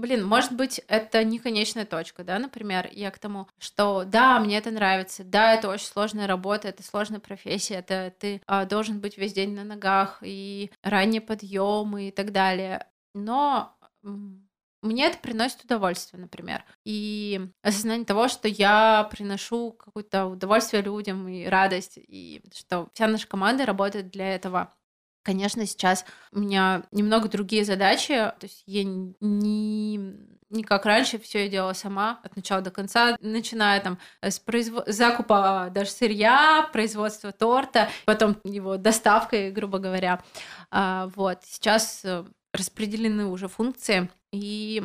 блин, 0.00 0.24
может 0.26 0.52
быть, 0.52 0.80
это 0.88 1.22
не 1.24 1.38
конечная 1.38 1.84
точка, 1.84 2.24
да, 2.24 2.38
например, 2.38 2.88
я 2.92 3.10
к 3.10 3.18
тому, 3.18 3.48
что 3.58 4.04
да, 4.04 4.40
мне 4.40 4.58
это 4.58 4.70
нравится, 4.70 5.24
да, 5.24 5.54
это 5.54 5.68
очень 5.68 5.86
сложная 5.86 6.26
работа, 6.26 6.68
это 6.68 6.82
сложная 6.82 7.20
профессия, 7.20 7.76
это 7.76 8.12
ты 8.18 8.42
а, 8.46 8.64
должен 8.64 9.00
быть 9.00 9.18
весь 9.18 9.32
день 9.32 9.54
на 9.54 9.64
ногах 9.64 10.18
и 10.22 10.70
ранние 10.82 11.20
подъемы 11.20 12.08
и 12.08 12.10
так 12.10 12.32
далее. 12.32 12.86
Но 13.14 13.76
мне 14.82 15.06
это 15.06 15.18
приносит 15.18 15.64
удовольствие, 15.64 16.20
например. 16.20 16.64
И 16.84 17.48
осознание 17.62 18.06
того, 18.06 18.28
что 18.28 18.48
я 18.48 19.06
приношу 19.10 19.72
какое-то 19.72 20.26
удовольствие 20.26 20.82
людям 20.82 21.28
и 21.28 21.44
радость, 21.44 21.98
и 21.98 22.42
что 22.54 22.88
вся 22.94 23.06
наша 23.06 23.26
команда 23.28 23.66
работает 23.66 24.10
для 24.10 24.34
этого. 24.34 24.74
Конечно, 25.22 25.66
сейчас 25.66 26.06
у 26.32 26.38
меня 26.40 26.84
немного 26.92 27.28
другие 27.28 27.64
задачи, 27.64 28.14
то 28.14 28.38
есть 28.42 28.62
я 28.66 28.84
не, 28.84 29.96
не 30.48 30.64
как 30.64 30.86
раньше 30.86 31.18
все 31.18 31.44
я 31.44 31.48
делала 31.50 31.74
сама 31.74 32.20
от 32.22 32.36
начала 32.36 32.62
до 32.62 32.70
конца, 32.70 33.16
начиная 33.20 33.80
там 33.80 33.98
с 34.22 34.40
произво- 34.40 34.90
закупа 34.90 35.68
даже 35.74 35.90
сырья, 35.90 36.68
производства 36.72 37.32
торта, 37.32 37.90
потом 38.06 38.38
его 38.44 38.78
доставкой, 38.78 39.50
грубо 39.50 39.78
говоря. 39.78 40.22
А, 40.70 41.08
вот 41.14 41.40
сейчас 41.44 42.02
э, 42.04 42.24
распределены 42.54 43.26
уже 43.26 43.48
функции 43.48 44.08
и 44.32 44.82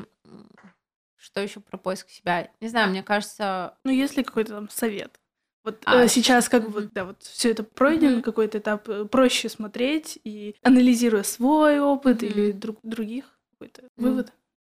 что 1.18 1.40
еще 1.42 1.60
про 1.60 1.78
поиск 1.78 2.10
себя? 2.10 2.50
Не 2.60 2.68
знаю, 2.68 2.90
мне 2.90 3.02
кажется, 3.04 3.78
Ну, 3.84 3.92
есть 3.92 4.18
ли 4.18 4.24
какой-то 4.24 4.54
там 4.56 4.70
совет? 4.70 5.20
Вот 5.66 5.82
А, 5.86 6.04
э, 6.04 6.08
сейчас 6.08 6.48
как 6.48 6.70
бы, 6.70 6.90
да, 6.94 7.06
вот 7.06 7.24
все 7.24 7.50
это 7.50 7.64
пройден, 7.64 8.14
Мгм. 8.14 8.22
какой-то 8.22 8.60
этап, 8.60 8.88
э, 8.88 9.06
проще 9.06 9.50
смотреть 9.50 10.20
и 10.24 10.56
анализируя 10.62 11.24
свой 11.24 11.80
опыт 11.80 12.22
или 12.22 12.52
Мгм. 12.52 12.60
друг, 12.60 12.80
других, 12.84 13.26
какой-то 13.54 13.82
М. 13.82 13.90
вывод. 13.98 14.32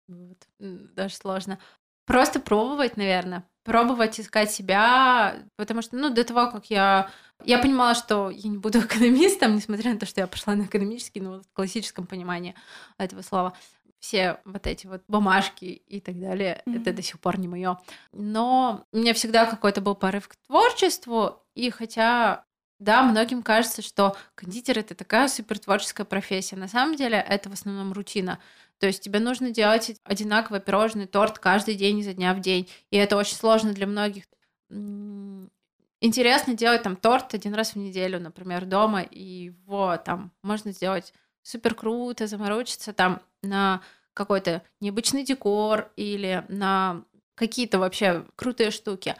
Вот, 0.09 0.38
даже 0.59 1.14
сложно. 1.14 1.61
Просто 2.07 2.40
пробовать, 2.40 2.96
наверное. 2.96 3.44
Пробовать 3.62 4.18
искать 4.18 4.50
себя, 4.50 5.37
потому 5.57 5.81
что, 5.81 5.96
ну, 5.96 6.11
до 6.11 6.24
того, 6.24 6.50
как 6.50 6.66
я... 6.70 7.09
Я 7.44 7.59
понимала, 7.59 7.94
что 7.94 8.31
я 8.31 8.50
не 8.50 8.59
буду 8.59 8.81
экономистом, 8.81 9.55
несмотря 9.55 9.92
на 9.92 9.98
то, 10.00 10.07
что 10.07 10.20
я 10.20 10.26
пошла 10.26 10.57
на 10.57 10.62
экономический, 10.64 11.20
ну, 11.20 11.40
в 11.40 11.53
классическом 11.53 12.07
понимании 12.07 12.57
этого 12.98 13.22
слова. 13.22 13.57
Все 14.00 14.40
вот 14.46 14.66
эти 14.66 14.86
вот 14.86 15.02
бумажки 15.08 15.64
и 15.66 16.00
так 16.00 16.18
далее, 16.18 16.62
это 16.66 16.70
Мгм. 16.70 16.94
до 16.96 17.02
сих 17.02 17.20
пор 17.20 17.38
не 17.38 17.48
мое. 17.48 17.78
Но 18.12 18.86
у 18.92 18.96
меня 18.96 19.12
всегда 19.14 19.46
какой-то 19.46 19.80
был 19.82 19.94
порыв 19.94 20.26
к 20.26 20.36
творчеству, 20.46 21.44
и 21.54 21.70
хотя 21.70 22.44
да, 22.78 23.02
многим 23.02 23.42
кажется, 23.42 23.82
что 23.82 24.16
кондитер 24.34 24.78
это 24.78 24.94
такая 24.94 25.28
супер 25.28 25.58
творческая 25.58 26.04
профессия. 26.06 26.56
На 26.56 26.66
самом 26.66 26.96
деле 26.96 27.18
это 27.18 27.50
в 27.50 27.52
основном 27.52 27.92
рутина. 27.92 28.40
То 28.78 28.86
есть 28.86 29.02
тебе 29.02 29.20
нужно 29.20 29.50
делать 29.50 29.94
одинаковый 30.04 30.60
пирожный 30.60 31.06
торт 31.06 31.38
каждый 31.38 31.74
день 31.74 31.98
изо 31.98 32.14
дня 32.14 32.32
в 32.32 32.40
день. 32.40 32.70
И 32.90 32.96
это 32.96 33.18
очень 33.18 33.36
сложно 33.36 33.74
для 33.74 33.86
многих. 33.86 34.24
Интересно 36.00 36.54
делать 36.54 36.82
там 36.82 36.96
торт 36.96 37.34
один 37.34 37.52
раз 37.52 37.74
в 37.74 37.76
неделю, 37.76 38.18
например, 38.18 38.64
дома, 38.64 39.02
и 39.02 39.22
его 39.22 39.98
там 39.98 40.32
можно 40.42 40.72
сделать 40.72 41.12
супер 41.42 41.74
круто, 41.74 42.26
заморочиться 42.26 42.94
там 42.94 43.20
на 43.42 43.83
какой-то 44.14 44.62
необычный 44.81 45.24
декор 45.24 45.92
или 45.96 46.44
на 46.48 47.05
какие-то 47.35 47.79
вообще 47.79 48.26
крутые 48.37 48.70
штуки. 48.70 49.16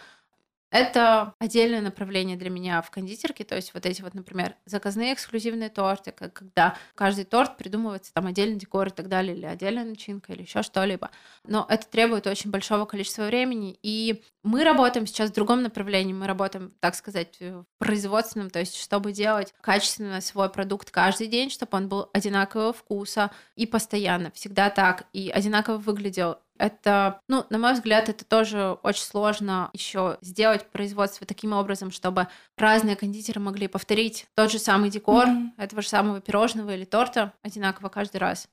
Это 0.71 1.35
отдельное 1.41 1.81
направление 1.81 2.37
для 2.37 2.49
меня 2.49 2.81
в 2.81 2.91
кондитерке, 2.91 3.45
то 3.45 3.57
есть 3.57 3.75
вот 3.75 3.87
эти 3.87 4.03
вот, 4.03 4.15
например, 4.15 4.55
заказные 4.67 5.15
эксклюзивные 5.15 5.69
торты, 5.69 6.13
когда 6.13 6.77
каждый 6.95 7.25
торт 7.25 7.57
придумывается 7.57 8.15
там 8.15 8.27
отдельный 8.27 8.57
декор 8.57 8.89
и 8.89 8.91
так 8.91 9.09
далее, 9.09 9.37
или 9.37 9.47
отдельная 9.47 9.85
начинка, 9.85 10.33
или 10.33 10.43
еще 10.43 10.63
что-либо. 10.63 11.11
Но 11.45 11.67
это 11.69 11.87
требует 11.89 12.27
очень 12.29 12.51
большого 12.51 12.85
количества 12.85 13.25
времени, 13.25 13.79
и 13.83 14.23
мы 14.45 14.63
работаем 14.63 15.07
сейчас 15.07 15.31
в 15.31 15.35
другом 15.35 15.63
направлении, 15.63 16.13
мы 16.13 16.29
работаем, 16.29 16.73
так 16.79 16.95
сказать, 16.95 17.39
производственном, 17.79 18.51
то 18.51 18.61
есть 18.61 18.77
чтобы 18.77 19.13
делать 19.13 19.53
качественно 19.61 20.21
свой 20.21 20.51
продукт 20.51 20.91
каждый 20.93 21.27
день, 21.27 21.51
чтобы 21.51 21.77
он 21.77 21.89
был 21.89 22.11
одинакового 22.13 22.73
вкуса 22.73 23.33
и 23.57 23.67
постоянно, 23.67 24.31
всегда 24.31 24.71
так, 24.71 25.07
и 25.13 25.31
одинаково 25.31 25.79
выглядел. 25.79 26.39
Это, 26.61 27.23
ну, 27.27 27.47
на 27.49 27.57
мой 27.57 27.73
взгляд, 27.73 28.11
это 28.11 28.23
тоже 28.23 28.77
очень 28.83 29.05
сложно 29.05 29.71
еще 29.73 30.19
сделать 30.21 30.69
производство 30.69 31.27
таким 31.27 31.55
образом, 31.55 31.91
чтобы 31.91 32.29
разные 32.59 32.97
кондитеры 32.97 33.41
могли 33.41 33.67
повторить 33.67 34.27
тот 34.35 34.53
же 34.53 34.59
самый 34.59 34.91
декор 34.91 35.27
Мгм. 35.27 35.55
этого 35.57 35.81
же 35.81 35.89
самого 35.89 36.21
пирожного 36.21 36.75
или 36.75 36.85
торта 36.85 37.33
одинаково 37.43 37.89
каждый 37.89 38.19
раз. 38.19 38.47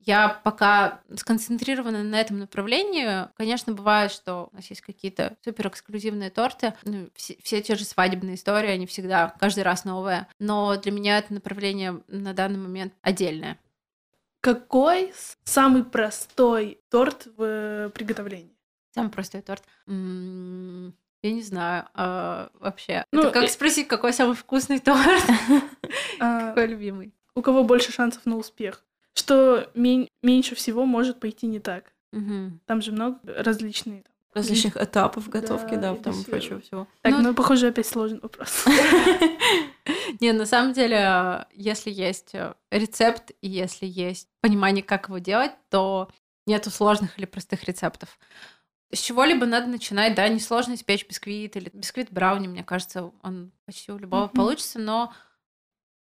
Я 0.00 0.28
пока 0.28 1.00
сконцентрирована 1.16 2.02
на 2.04 2.20
этом 2.20 2.38
направлении. 2.38 3.26
Конечно, 3.38 3.72
бывает, 3.72 4.12
что 4.12 4.50
у 4.52 4.56
нас 4.56 4.66
есть 4.68 4.82
какие-то 4.82 5.36
супер 5.42 5.68
эксклюзивные 5.68 6.28
торты. 6.28 6.74
Ну, 6.84 7.08
все, 7.14 7.38
все 7.42 7.62
те 7.62 7.74
же 7.74 7.84
свадебные 7.84 8.34
истории, 8.36 8.68
они 8.68 8.86
всегда 8.86 9.34
каждый 9.40 9.64
раз 9.64 9.84
новые. 9.86 10.26
Но 10.38 10.76
для 10.76 10.92
меня 10.92 11.18
это 11.18 11.32
направление 11.32 12.02
на 12.06 12.34
данный 12.34 12.58
момент 12.58 12.92
отдельное. 13.00 13.58
Какой 14.46 15.12
самый 15.42 15.82
простой 15.82 16.78
торт 16.88 17.26
в 17.36 17.42
э, 17.42 17.90
приготовлении? 17.92 18.56
Самый 18.94 19.10
простой 19.10 19.42
торт. 19.42 19.64
М, 19.88 20.94
Я 21.22 21.32
не 21.32 21.42
знаю 21.42 21.88
а, 21.94 22.50
вообще. 22.60 23.04
Ну, 23.10 23.22
это 23.22 23.30
как 23.32 23.42
и- 23.42 23.48
спросить, 23.48 23.88
какой 23.88 24.12
самый 24.12 24.36
вкусный 24.36 24.78
торт? 24.78 25.00
А, 26.20 26.50
Какой 26.50 26.68
любимый? 26.68 27.12
у 27.34 27.42
кого 27.42 27.64
больше 27.64 27.90
шансов 27.90 28.24
на 28.24 28.36
успех? 28.36 28.84
Что 29.14 29.68
мен- 29.74 30.08
меньше 30.22 30.54
всего 30.54 30.86
может 30.86 31.18
пойти 31.18 31.48
не 31.48 31.58
так? 31.58 31.92
Там 32.12 32.82
же 32.82 32.92
много 32.92 33.18
различных. 33.24 34.04
Различных 34.32 34.76
этапов 34.76 35.28
готовки, 35.28 35.74
Да, 35.74 35.96
там 35.96 36.22
прочего 36.22 36.60
всего. 36.60 36.86
Так, 37.02 37.12
Ну, 37.14 37.20
ну, 37.20 37.34
похоже, 37.34 37.66
опять 37.66 37.86
сложный 37.88 38.20
вопрос. 38.20 38.64
Не, 40.20 40.32
на 40.32 40.46
самом 40.46 40.72
деле, 40.72 41.46
если 41.52 41.90
есть 41.90 42.34
э, 42.34 42.54
рецепт 42.70 43.32
и 43.40 43.48
если 43.48 43.86
есть 43.86 44.28
понимание, 44.40 44.82
как 44.82 45.08
его 45.08 45.18
делать, 45.18 45.52
то 45.70 46.08
нету 46.46 46.70
сложных 46.70 47.18
или 47.18 47.26
простых 47.26 47.64
рецептов. 47.64 48.18
С 48.92 49.00
чего-либо 49.00 49.46
надо 49.46 49.66
начинать, 49.66 50.14
да, 50.14 50.28
несложно 50.28 50.74
испечь 50.74 51.06
бисквит 51.06 51.56
или 51.56 51.70
бисквит 51.72 52.12
брауни, 52.12 52.46
мне 52.46 52.62
кажется, 52.62 53.10
он 53.22 53.52
почти 53.66 53.90
у 53.92 53.98
любого 53.98 54.26
Мгм. 54.26 54.36
получится, 54.36 54.78
но 54.78 55.12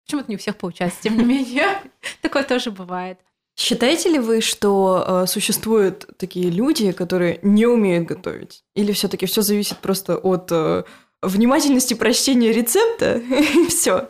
почему-то 0.06 0.30
не 0.30 0.36
у 0.36 0.40
всех 0.40 0.58
получается, 0.58 1.02
тем 1.04 1.18
не 1.18 1.24
менее. 1.24 1.68
Такое 2.22 2.44
тоже 2.44 2.72
бывает. 2.72 3.20
Считаете 3.58 4.10
ли 4.10 4.18
вы, 4.20 4.42
что 4.42 5.06
э, 5.24 5.28
существуют 5.28 6.08
такие 6.18 6.50
люди, 6.50 6.92
которые 6.92 7.40
не 7.44 7.68
умеют 7.68 8.08
готовить? 8.08 8.64
Или 8.76 8.92
все-таки 8.94 9.26
все 9.28 9.42
зависит 9.42 9.78
просто 9.78 10.18
от 10.18 10.52
э, 10.52 10.84
внимательности 11.22 11.94
прочтения 11.94 12.52
рецепта 12.52 13.18
и 13.20 13.68
все? 13.68 14.10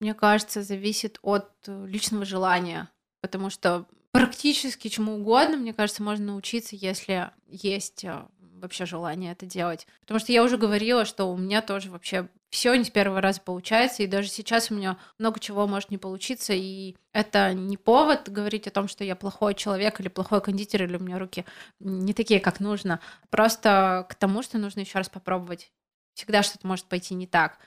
Мне 0.00 0.14
кажется, 0.14 0.62
зависит 0.62 1.18
от 1.22 1.50
э, 1.66 1.86
личного 1.86 2.24
желания, 2.24 2.90
потому 3.20 3.50
что 3.50 3.86
практически 4.12 4.88
чему 4.88 5.16
угодно, 5.16 5.56
мне 5.56 5.72
кажется, 5.72 6.02
можно 6.02 6.26
научиться, 6.26 6.76
если 6.76 7.30
есть 7.48 8.04
э, 8.04 8.26
вообще 8.38 8.86
желание 8.86 9.32
это 9.32 9.46
делать. 9.46 9.86
Потому 10.00 10.20
что 10.20 10.32
я 10.32 10.42
уже 10.42 10.58
говорила, 10.58 11.04
что 11.04 11.26
у 11.26 11.36
меня 11.36 11.62
тоже 11.62 11.90
вообще 11.90 12.28
все 12.50 12.74
не 12.74 12.84
с 12.84 12.90
первого 12.90 13.20
раза 13.20 13.40
получается, 13.40 14.02
и 14.02 14.06
даже 14.06 14.28
сейчас 14.28 14.70
у 14.70 14.74
меня 14.74 14.98
много 15.18 15.40
чего 15.40 15.66
может 15.66 15.90
не 15.90 15.98
получиться, 15.98 16.52
и 16.54 16.96
это 17.12 17.52
не 17.54 17.76
повод 17.76 18.28
говорить 18.28 18.66
о 18.66 18.70
том, 18.70 18.88
что 18.88 19.04
я 19.04 19.16
плохой 19.16 19.54
человек 19.54 20.00
или 20.00 20.08
плохой 20.08 20.40
кондитер, 20.40 20.84
или 20.84 20.96
у 20.96 21.00
меня 21.00 21.18
руки 21.18 21.44
не 21.80 22.14
такие, 22.14 22.40
как 22.40 22.60
нужно. 22.60 23.00
Просто 23.30 24.06
к 24.08 24.14
тому, 24.14 24.42
что 24.42 24.58
нужно 24.58 24.80
еще 24.80 24.98
раз 24.98 25.08
попробовать. 25.08 25.70
Всегда 26.16 26.42
что-то 26.42 26.66
может 26.66 26.86
пойти 26.86 27.14
не 27.14 27.26
так. 27.26 27.58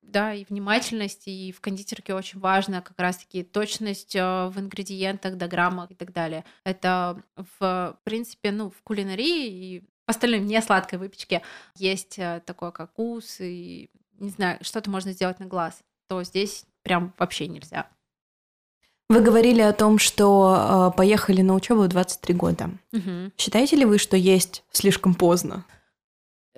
Да, 0.00 0.32
и 0.32 0.46
внимательность, 0.48 1.28
и 1.28 1.52
в 1.52 1.60
кондитерке 1.60 2.14
очень 2.14 2.40
важно 2.40 2.80
как 2.80 2.98
раз-таки 2.98 3.42
точность 3.42 4.16
э, 4.16 4.48
в 4.48 4.58
ингредиентах, 4.58 5.36
до 5.36 5.46
граммах 5.46 5.90
и 5.90 5.94
так 5.94 6.10
далее. 6.14 6.46
Это, 6.64 7.22
в 7.58 7.98
принципе, 8.04 8.52
ну, 8.52 8.70
в 8.70 8.82
кулинарии 8.82 9.48
и 9.48 9.80
в 9.80 9.84
остальной 10.06 10.40
не 10.40 10.60
сладкой 10.62 10.98
выпечке 10.98 11.42
есть 11.76 12.18
э, 12.18 12.42
такое, 12.46 12.70
как 12.70 12.90
вкус, 12.92 13.36
и, 13.40 13.90
не 14.18 14.30
знаю, 14.30 14.58
что-то 14.62 14.88
можно 14.88 15.12
сделать 15.12 15.38
на 15.38 15.44
глаз, 15.44 15.80
то 16.08 16.22
здесь 16.24 16.64
прям 16.82 17.12
вообще 17.18 17.48
нельзя. 17.48 17.86
Вы 19.10 19.20
говорили 19.20 19.60
о 19.60 19.74
том, 19.74 19.98
что 19.98 20.90
э, 20.94 20.96
поехали 20.96 21.42
на 21.42 21.54
учебу 21.54 21.82
в 21.82 21.88
23 21.88 22.34
года. 22.34 22.70
Мгм. 22.92 23.32
Считаете 23.36 23.76
ли 23.76 23.84
вы, 23.84 23.98
что 23.98 24.16
есть 24.16 24.64
слишком 24.72 25.14
поздно? 25.14 25.66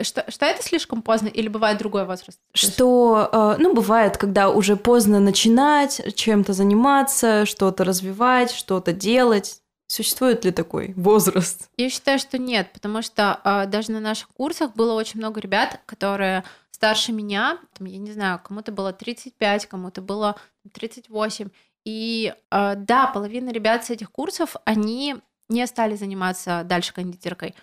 Что, 0.01 0.25
что 0.31 0.47
это 0.47 0.63
слишком 0.63 1.03
поздно 1.03 1.29
или 1.29 1.49
бывает 1.49 1.79
другой 1.79 2.07
возраст? 2.07 2.41
Что, 2.55 3.29
э, 3.31 3.57
ну, 3.59 3.75
бывает, 3.75 4.17
когда 4.17 4.49
уже 4.49 4.77
поздно 4.77 5.21
начинать 5.21 6.15
чем-то 6.15 6.55
заниматься, 6.55 7.45
что-то 7.45 7.85
развивать, 7.85 8.51
что-то 8.53 8.93
делать. 8.93 9.61
Существует 9.89 10.47
ли 10.47 10.51
такой 10.51 10.95
возраст? 10.97 11.69
Я 11.77 11.91
считаю, 11.91 12.19
что 12.19 12.39
нет, 12.39 12.73
потому 12.73 13.03
что 13.03 13.39
а, 13.45 13.67
даже 13.67 13.93
на 13.93 14.01
наших 14.01 14.29
курсах 14.29 14.73
было 14.75 14.95
очень 14.95 15.21
много 15.21 15.39
ребят, 15.39 15.81
которые 15.85 16.45
старше 16.71 17.13
меня, 17.13 17.59
там, 17.75 17.87
я 17.87 17.99
не 17.99 18.11
знаю, 18.11 18.41
кому-то 18.43 18.73
было 18.73 18.95
35, 18.95 19.67
кому-то 19.67 20.01
было 20.01 20.37
38. 20.73 21.51
И 21.85 22.33
а, 22.51 22.75
да, 22.75 23.07
половина 23.09 23.51
ребят 23.51 23.85
с 23.85 23.91
этих 23.91 24.11
курсов, 24.11 24.57
они 24.65 25.17
не 25.51 25.67
стали 25.67 25.95
заниматься 25.95 26.63
дальше 26.65 26.95
кондитеркой. 26.95 27.55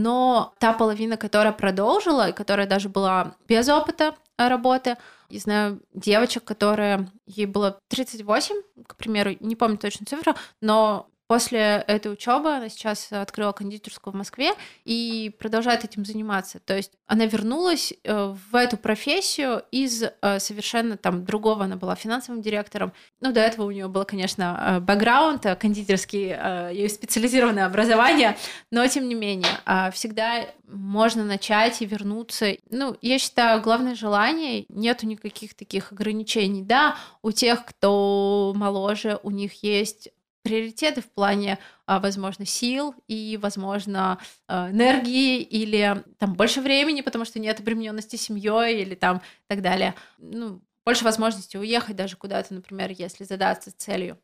Но 0.00 0.54
та 0.58 0.72
половина, 0.74 1.16
которая 1.16 1.52
продолжила, 1.52 2.28
и 2.28 2.32
которая 2.32 2.68
даже 2.68 2.88
была 2.88 3.34
без 3.48 3.68
опыта 3.68 4.14
работы, 4.36 4.96
я 5.28 5.40
знаю 5.40 5.80
девочек, 5.92 6.44
которые 6.44 7.10
ей 7.26 7.46
было 7.46 7.80
38, 7.88 8.54
к 8.86 8.94
примеру, 8.94 9.32
не 9.40 9.56
помню 9.56 9.76
точно 9.76 10.06
цифру, 10.06 10.34
но 10.60 11.08
После 11.28 11.84
этой 11.86 12.10
учебы 12.10 12.50
она 12.50 12.70
сейчас 12.70 13.12
открыла 13.12 13.52
кондитерскую 13.52 14.14
в 14.14 14.16
Москве 14.16 14.52
и 14.86 15.30
продолжает 15.38 15.84
этим 15.84 16.06
заниматься. 16.06 16.58
То 16.58 16.74
есть 16.74 16.92
она 17.06 17.26
вернулась 17.26 17.92
э, 18.02 18.34
в 18.50 18.56
эту 18.56 18.78
профессию 18.78 19.62
из 19.70 20.02
э, 20.02 20.38
совершенно 20.38 20.96
там 20.96 21.26
другого. 21.26 21.64
Она 21.64 21.76
была 21.76 21.96
финансовым 21.96 22.40
директором. 22.40 22.94
Ну, 23.20 23.30
до 23.30 23.40
этого 23.40 23.66
у 23.66 23.70
нее 23.70 23.88
было, 23.88 24.04
конечно, 24.04 24.78
э, 24.78 24.80
бэкграунд 24.80 25.44
кондитерский, 25.60 26.28
ее 26.74 26.88
специализированное 26.88 27.66
образование, 27.66 28.38
но 28.70 28.86
тем 28.86 29.06
не 29.06 29.14
менее 29.14 29.48
всегда 29.92 30.46
можно 30.66 31.24
начать 31.24 31.82
и 31.82 31.86
вернуться. 31.86 32.56
Ну, 32.70 32.96
я 33.02 33.18
считаю, 33.18 33.60
главное 33.60 33.94
желание, 33.94 34.64
нету 34.70 35.06
никаких 35.06 35.54
таких 35.54 35.92
ограничений. 35.92 36.62
Да, 36.62 36.96
у 37.20 37.32
тех, 37.32 37.66
кто 37.66 38.54
моложе, 38.56 39.20
у 39.22 39.30
них 39.30 39.62
есть 39.62 40.08
приоритеты 40.48 41.02
в 41.02 41.10
плане, 41.10 41.58
а, 41.84 42.00
возможно, 42.00 42.46
сил 42.46 42.94
и, 43.06 43.38
возможно, 43.40 44.18
а, 44.46 44.70
энергии 44.70 45.42
или 45.42 46.02
там 46.18 46.34
больше 46.34 46.62
времени, 46.62 47.02
потому 47.02 47.26
что 47.26 47.38
нет 47.38 47.60
обремененности 47.60 48.16
семьей 48.16 48.80
или 48.80 48.94
там 48.94 49.20
так 49.46 49.60
далее. 49.60 49.94
Ну, 50.16 50.62
больше 50.86 51.04
возможности 51.04 51.58
уехать 51.58 51.96
даже 51.96 52.16
куда-то, 52.16 52.54
например, 52.54 52.90
если 52.90 53.24
задаться 53.24 53.76
целью. 53.76 54.18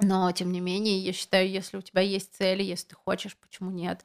Но, 0.00 0.30
тем 0.30 0.52
не 0.52 0.60
менее, 0.60 1.00
я 1.00 1.12
считаю, 1.12 1.50
если 1.50 1.78
у 1.78 1.82
тебя 1.82 2.02
есть 2.02 2.32
цели, 2.36 2.62
если 2.62 2.88
ты 2.88 2.94
хочешь, 2.94 3.36
почему 3.36 3.70
нет? 3.72 4.04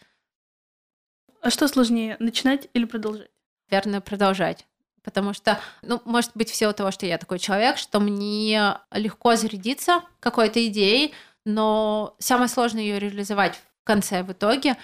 А 1.42 1.52
что 1.52 1.68
сложнее, 1.68 2.16
начинать 2.20 2.70
или 2.74 2.86
продолжать? 2.86 3.30
Верно, 3.70 4.02
продолжать. 4.02 4.66
Потому 5.04 5.34
что, 5.34 5.60
ну, 5.82 6.02
может 6.06 6.32
быть, 6.36 6.50
в 6.50 6.56
силу 6.56 6.74
того, 6.74 6.92
что 6.92 7.06
я 7.06 7.18
такой 7.18 7.40
человек, 7.40 7.78
что 7.78 8.00
мне 8.00 8.78
легко 8.92 9.36
зарядиться 9.36 10.04
какой-то 10.20 10.66
идеей, 10.68 11.14
но 11.46 12.16
самое 12.20 12.50
сложное 12.50 12.84
ее 12.84 13.00
реализовать 13.00 13.56
в 13.56 13.84
конце, 13.84 14.24
в 14.24 14.32
итоге, 14.32 14.78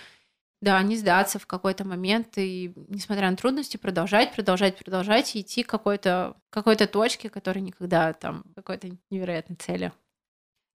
да, 0.61 0.81
не 0.81 0.95
сдаться 0.95 1.37
в 1.37 1.45
какой-то 1.45 1.85
момент 1.85 2.37
и, 2.37 2.73
несмотря 2.87 3.29
на 3.29 3.37
трудности, 3.37 3.77
продолжать, 3.77 4.33
продолжать, 4.33 4.77
продолжать 4.77 5.35
и 5.35 5.41
идти 5.41 5.63
к 5.63 5.69
какой-то 5.69 6.35
какой 6.49 6.75
точке, 6.75 7.29
которая 7.29 7.63
никогда 7.63 8.13
там 8.13 8.43
какой-то 8.55 8.89
невероятной 9.11 9.55
цели. 9.55 9.91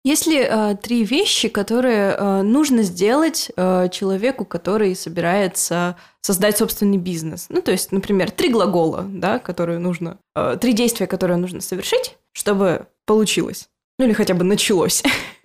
Есть 0.05 0.26
ли 0.26 0.39
э, 0.39 0.76
три 0.83 1.05
вещи, 1.05 1.49
которые 1.49 2.16
э, 2.16 2.43
нужно 2.43 2.83
сделать 2.83 3.53
э, 3.57 3.89
человеку, 3.91 4.45
который 4.45 4.97
собирается 4.97 5.97
создать 6.20 6.59
собственный 6.59 6.99
бизнес? 6.99 7.47
Ну, 7.51 7.62
то 7.62 7.70
есть, 7.70 7.93
например, 7.93 8.33
три 8.33 8.49
глагола, 8.49 9.05
да, 9.09 9.39
которые 9.39 9.78
нужно, 9.78 10.18
э, 10.35 10.59
три 10.61 10.72
действия, 10.72 11.07
которые 11.07 11.37
нужно 11.37 11.61
совершить, 11.61 12.16
чтобы 12.33 12.89
получилось, 13.07 13.68
ну 13.99 14.07
или 14.07 14.12
хотя 14.12 14.35
бы 14.35 14.43
началось. 14.43 15.05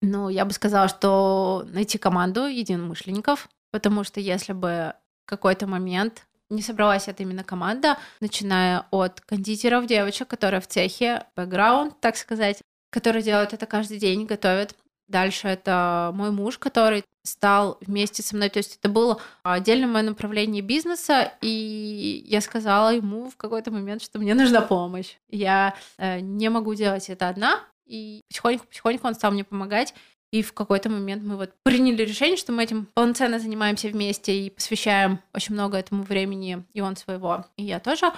Ну, 0.00 0.28
я 0.28 0.44
бы 0.44 0.52
сказала, 0.52 0.88
что 0.88 1.66
найти 1.68 1.98
команду 1.98 2.46
единомышленников, 2.46 3.48
потому 3.70 4.04
что 4.04 4.20
если 4.20 4.52
бы 4.52 4.94
какой-то 5.24 5.66
момент 5.66 6.26
не 6.50 6.62
собралась 6.62 7.08
эта 7.08 7.22
именно 7.22 7.44
команда, 7.44 7.98
начиная 8.20 8.86
от 8.90 9.20
кондитеров, 9.20 9.86
девочек, 9.86 10.28
которые 10.28 10.60
в 10.60 10.66
цехе, 10.66 11.24
бэкграунд, 11.36 12.00
так 12.00 12.16
сказать, 12.16 12.60
которые 12.90 13.22
делают 13.22 13.52
это 13.52 13.66
каждый 13.66 13.98
день, 13.98 14.24
готовят. 14.24 14.74
Дальше 15.08 15.48
это 15.48 16.10
мой 16.14 16.30
муж, 16.30 16.58
который 16.58 17.04
стал 17.24 17.78
вместе 17.80 18.22
со 18.22 18.36
мной. 18.36 18.48
То 18.48 18.58
есть 18.58 18.76
это 18.76 18.88
было 18.88 19.20
отдельное 19.42 19.88
мое 19.88 20.02
направление 20.02 20.62
бизнеса, 20.62 21.32
и 21.40 22.24
я 22.26 22.40
сказала 22.40 22.94
ему 22.94 23.30
в 23.30 23.36
какой-то 23.36 23.70
момент, 23.70 24.02
что 24.02 24.18
мне 24.18 24.34
нужна 24.34 24.60
помощь. 24.62 25.16
Я 25.28 25.74
э, 25.98 26.20
не 26.20 26.48
могу 26.48 26.74
делать 26.74 27.08
это 27.10 27.28
одна, 27.28 27.60
и 27.88 28.24
потихоньку-потихоньку 28.28 29.06
он 29.06 29.14
стал 29.14 29.32
мне 29.32 29.44
помогать. 29.44 29.94
И 30.30 30.42
в 30.42 30.52
какой-то 30.52 30.90
момент 30.90 31.22
мы 31.22 31.36
вот 31.36 31.54
приняли 31.62 32.02
решение, 32.02 32.36
что 32.36 32.52
мы 32.52 32.62
этим 32.62 32.86
полноценно 32.92 33.38
занимаемся 33.38 33.88
вместе 33.88 34.38
и 34.38 34.50
посвящаем 34.50 35.20
очень 35.32 35.54
много 35.54 35.78
этому 35.78 36.02
времени, 36.02 36.64
и 36.74 36.82
он 36.82 36.96
своего, 36.96 37.46
и 37.56 37.64
я 37.64 37.80
тоже. 37.80 38.12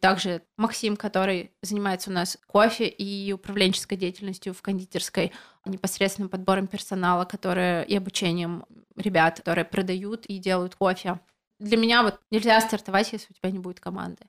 Также 0.00 0.42
Максим, 0.56 0.96
который 0.96 1.52
занимается 1.62 2.10
у 2.10 2.12
нас 2.12 2.36
кофе 2.48 2.88
и 2.88 3.32
управленческой 3.32 3.96
деятельностью 3.96 4.52
в 4.52 4.60
кондитерской, 4.60 5.30
непосредственным 5.64 6.28
подбором 6.28 6.66
персонала, 6.66 7.24
который 7.24 7.84
и 7.84 7.96
обучением 7.96 8.64
ребят, 8.96 9.36
которые 9.36 9.64
продают 9.64 10.26
и 10.26 10.38
делают 10.38 10.74
кофе. 10.74 11.20
Для 11.60 11.76
меня 11.76 12.02
вот 12.02 12.18
нельзя 12.32 12.60
стартовать, 12.60 13.12
если 13.12 13.28
у 13.30 13.34
тебя 13.34 13.52
не 13.52 13.60
будет 13.60 13.78
команды. 13.78 14.24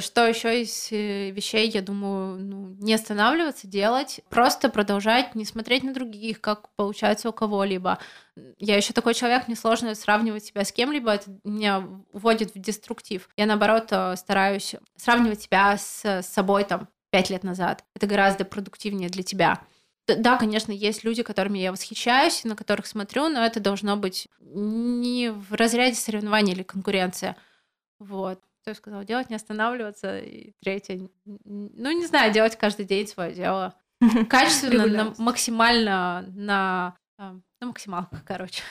Что 0.00 0.26
еще 0.26 0.62
из 0.62 0.88
э, 0.90 1.30
вещей, 1.30 1.68
я 1.70 1.82
думаю, 1.82 2.38
ну, 2.38 2.76
не 2.80 2.94
останавливаться, 2.94 3.66
делать, 3.66 4.20
просто 4.28 4.68
продолжать, 4.68 5.34
не 5.34 5.44
смотреть 5.44 5.84
на 5.84 5.94
других, 5.94 6.40
как 6.40 6.68
получается 6.76 7.28
у 7.28 7.32
кого-либо. 7.32 7.98
Я 8.58 8.76
еще 8.76 8.92
такой 8.92 9.14
человек, 9.14 9.46
мне 9.46 9.56
сложно 9.56 9.94
сравнивать 9.94 10.44
себя 10.44 10.64
с 10.64 10.72
кем-либо, 10.72 11.12
это 11.12 11.30
меня 11.44 11.86
вводит 12.12 12.54
в 12.54 12.58
деструктив. 12.58 13.28
Я, 13.36 13.46
наоборот, 13.46 13.88
э, 13.90 14.16
стараюсь 14.16 14.74
сравнивать 14.96 15.42
себя 15.42 15.76
с 15.76 16.22
собой 16.22 16.64
там 16.64 16.88
пять 17.10 17.30
лет 17.30 17.44
назад. 17.44 17.84
Это 17.94 18.06
гораздо 18.06 18.44
продуктивнее 18.44 19.08
для 19.08 19.22
тебя. 19.22 19.60
Да, 20.06 20.36
конечно, 20.36 20.70
есть 20.70 21.02
люди, 21.02 21.22
которыми 21.22 21.58
я 21.58 21.72
восхищаюсь, 21.72 22.44
на 22.44 22.54
которых 22.54 22.86
смотрю, 22.86 23.28
но 23.28 23.44
это 23.44 23.58
должно 23.58 23.96
быть 23.96 24.28
не 24.40 25.30
в 25.30 25.54
разряде 25.54 25.96
соревнования 25.96 26.54
или 26.54 26.62
конкуренция. 26.62 27.36
Вот 27.98 28.40
что 28.66 28.72
я 28.72 28.74
сказала, 28.74 29.04
делать, 29.04 29.30
не 29.30 29.36
останавливаться. 29.36 30.18
И 30.18 30.52
третье, 30.60 31.08
ну, 31.24 31.90
не 31.92 32.04
знаю, 32.04 32.32
делать 32.32 32.56
каждый 32.56 32.84
день 32.84 33.06
свое 33.06 33.32
дело. 33.32 33.76
Качественно, 34.28 34.86
на, 34.86 35.14
максимально 35.18 36.24
на, 36.34 36.96
на 37.16 37.40
максималках, 37.60 38.24
короче. 38.24 38.64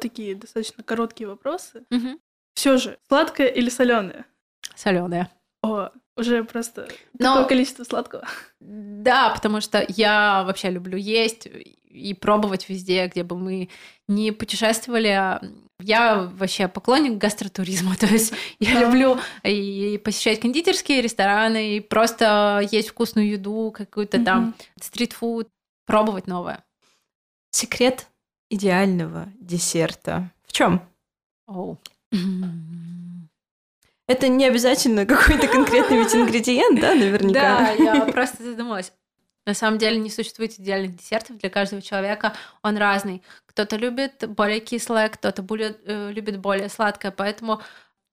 Такие 0.00 0.34
достаточно 0.34 0.82
короткие 0.82 1.28
вопросы. 1.28 1.84
Угу. 1.92 2.20
Все 2.54 2.76
же, 2.76 2.98
сладкое 3.06 3.46
или 3.46 3.70
соленое? 3.70 4.24
Соленое. 4.74 5.30
О, 5.62 5.90
уже 6.20 6.44
просто 6.44 6.88
Но... 7.18 7.34
такое 7.34 7.48
количество 7.48 7.84
сладкого. 7.84 8.26
Да, 8.60 9.30
потому 9.30 9.60
что 9.60 9.84
я 9.88 10.44
вообще 10.44 10.70
люблю 10.70 10.96
есть 10.96 11.48
и 11.90 12.14
пробовать 12.14 12.68
везде, 12.68 13.06
где 13.08 13.24
бы 13.24 13.36
мы 13.36 13.68
не 14.06 14.32
путешествовали. 14.32 15.40
Я 15.80 16.30
вообще 16.34 16.68
поклонник 16.68 17.18
гастротуризма, 17.18 17.96
то 18.00 18.06
есть 18.06 18.32
я 18.58 18.80
люблю 18.80 19.18
и 19.42 20.00
посещать 20.04 20.40
кондитерские 20.40 21.02
рестораны, 21.02 21.76
и 21.76 21.80
просто 21.80 22.66
есть 22.70 22.90
вкусную 22.90 23.30
еду, 23.30 23.72
какую-то 23.76 24.22
там 24.24 24.54
стритфуд, 24.80 25.48
пробовать 25.86 26.26
новое. 26.26 26.62
Секрет 27.50 28.06
идеального 28.48 29.28
десерта 29.40 30.30
в 30.46 30.52
чем? 30.52 30.82
Oh. 31.48 31.76
Это 34.10 34.26
не 34.26 34.44
обязательно 34.44 35.06
какой-то 35.06 35.46
конкретный 35.46 35.98
ведь 35.98 36.12
ингредиент, 36.16 36.80
да, 36.80 36.96
наверняка? 36.96 37.60
Да, 37.60 37.70
я 37.70 38.00
просто 38.06 38.42
задумалась. 38.42 38.92
На 39.46 39.54
самом 39.54 39.78
деле 39.78 39.98
не 39.98 40.10
существует 40.10 40.58
идеальных 40.58 40.96
десертов 40.96 41.38
для 41.38 41.48
каждого 41.48 41.80
человека, 41.80 42.34
он 42.60 42.76
разный. 42.76 43.22
Кто-то 43.46 43.76
любит 43.76 44.24
более 44.28 44.58
кислое, 44.58 45.10
кто-то 45.10 45.42
более, 45.42 45.76
э, 45.84 46.10
любит 46.10 46.40
более 46.40 46.68
сладкое, 46.68 47.12
поэтому 47.12 47.62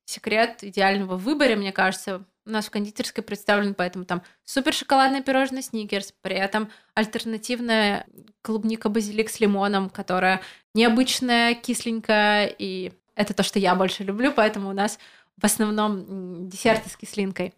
секрет 0.05 0.59
идеального 0.61 1.17
выбора, 1.17 1.55
мне 1.55 1.71
кажется, 1.71 2.23
у 2.45 2.49
нас 2.51 2.67
в 2.67 2.69
кондитерской 2.69 3.23
представлен, 3.23 3.73
поэтому 3.73 4.05
там 4.05 4.21
супер 4.43 4.73
шоколадное 4.73 5.23
пирожное 5.23 5.63
сникерс, 5.63 6.13
при 6.21 6.35
этом 6.35 6.69
альтернативная 6.93 8.05
клубника 8.43 8.89
базилик 8.89 9.31
с 9.31 9.39
лимоном, 9.39 9.89
которая 9.89 10.41
необычная, 10.75 11.55
кисленькая, 11.55 12.45
и 12.45 12.91
это 13.15 13.33
то, 13.33 13.41
что 13.41 13.57
я 13.57 13.73
больше 13.73 14.03
люблю, 14.03 14.31
поэтому 14.31 14.69
у 14.69 14.73
нас 14.73 14.99
в 15.37 15.45
основном 15.45 16.49
десерты 16.49 16.89
с 16.89 16.97
кислинкой. 16.97 17.53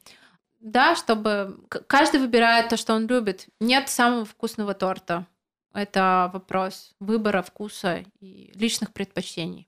Да, 0.59 0.95
чтобы 0.95 1.57
каждый 1.88 2.19
выбирает 2.19 2.69
то, 2.69 2.77
что 2.77 2.93
он 2.93 3.07
любит. 3.07 3.47
Нет 3.59 3.89
самого 3.89 4.25
вкусного 4.25 4.73
торта. 4.73 5.25
Это 5.73 6.30
вопрос 6.34 6.93
выбора, 6.99 7.41
вкуса 7.41 8.03
и 8.19 8.51
личных 8.55 8.91
предпочтений. 8.91 9.67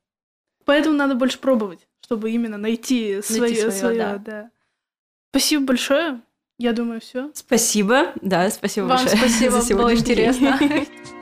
Поэтому 0.65 0.95
надо 0.95 1.15
больше 1.15 1.39
пробовать, 1.39 1.87
чтобы 2.01 2.31
именно 2.31 2.57
найти 2.57 3.21
свое, 3.21 3.55
своё, 3.55 3.71
свое, 3.71 3.97
да. 3.97 4.17
да. 4.17 4.51
Спасибо 5.31 5.65
большое. 5.65 6.21
Я 6.57 6.73
думаю, 6.73 7.01
все. 7.01 7.31
Спасибо, 7.33 8.13
да, 8.21 8.49
спасибо 8.49 8.85
Вам 8.85 8.97
большое 8.97 9.17
спасибо, 9.17 9.61
за 9.61 9.75
было 9.75 9.95
интересно. 9.95 10.59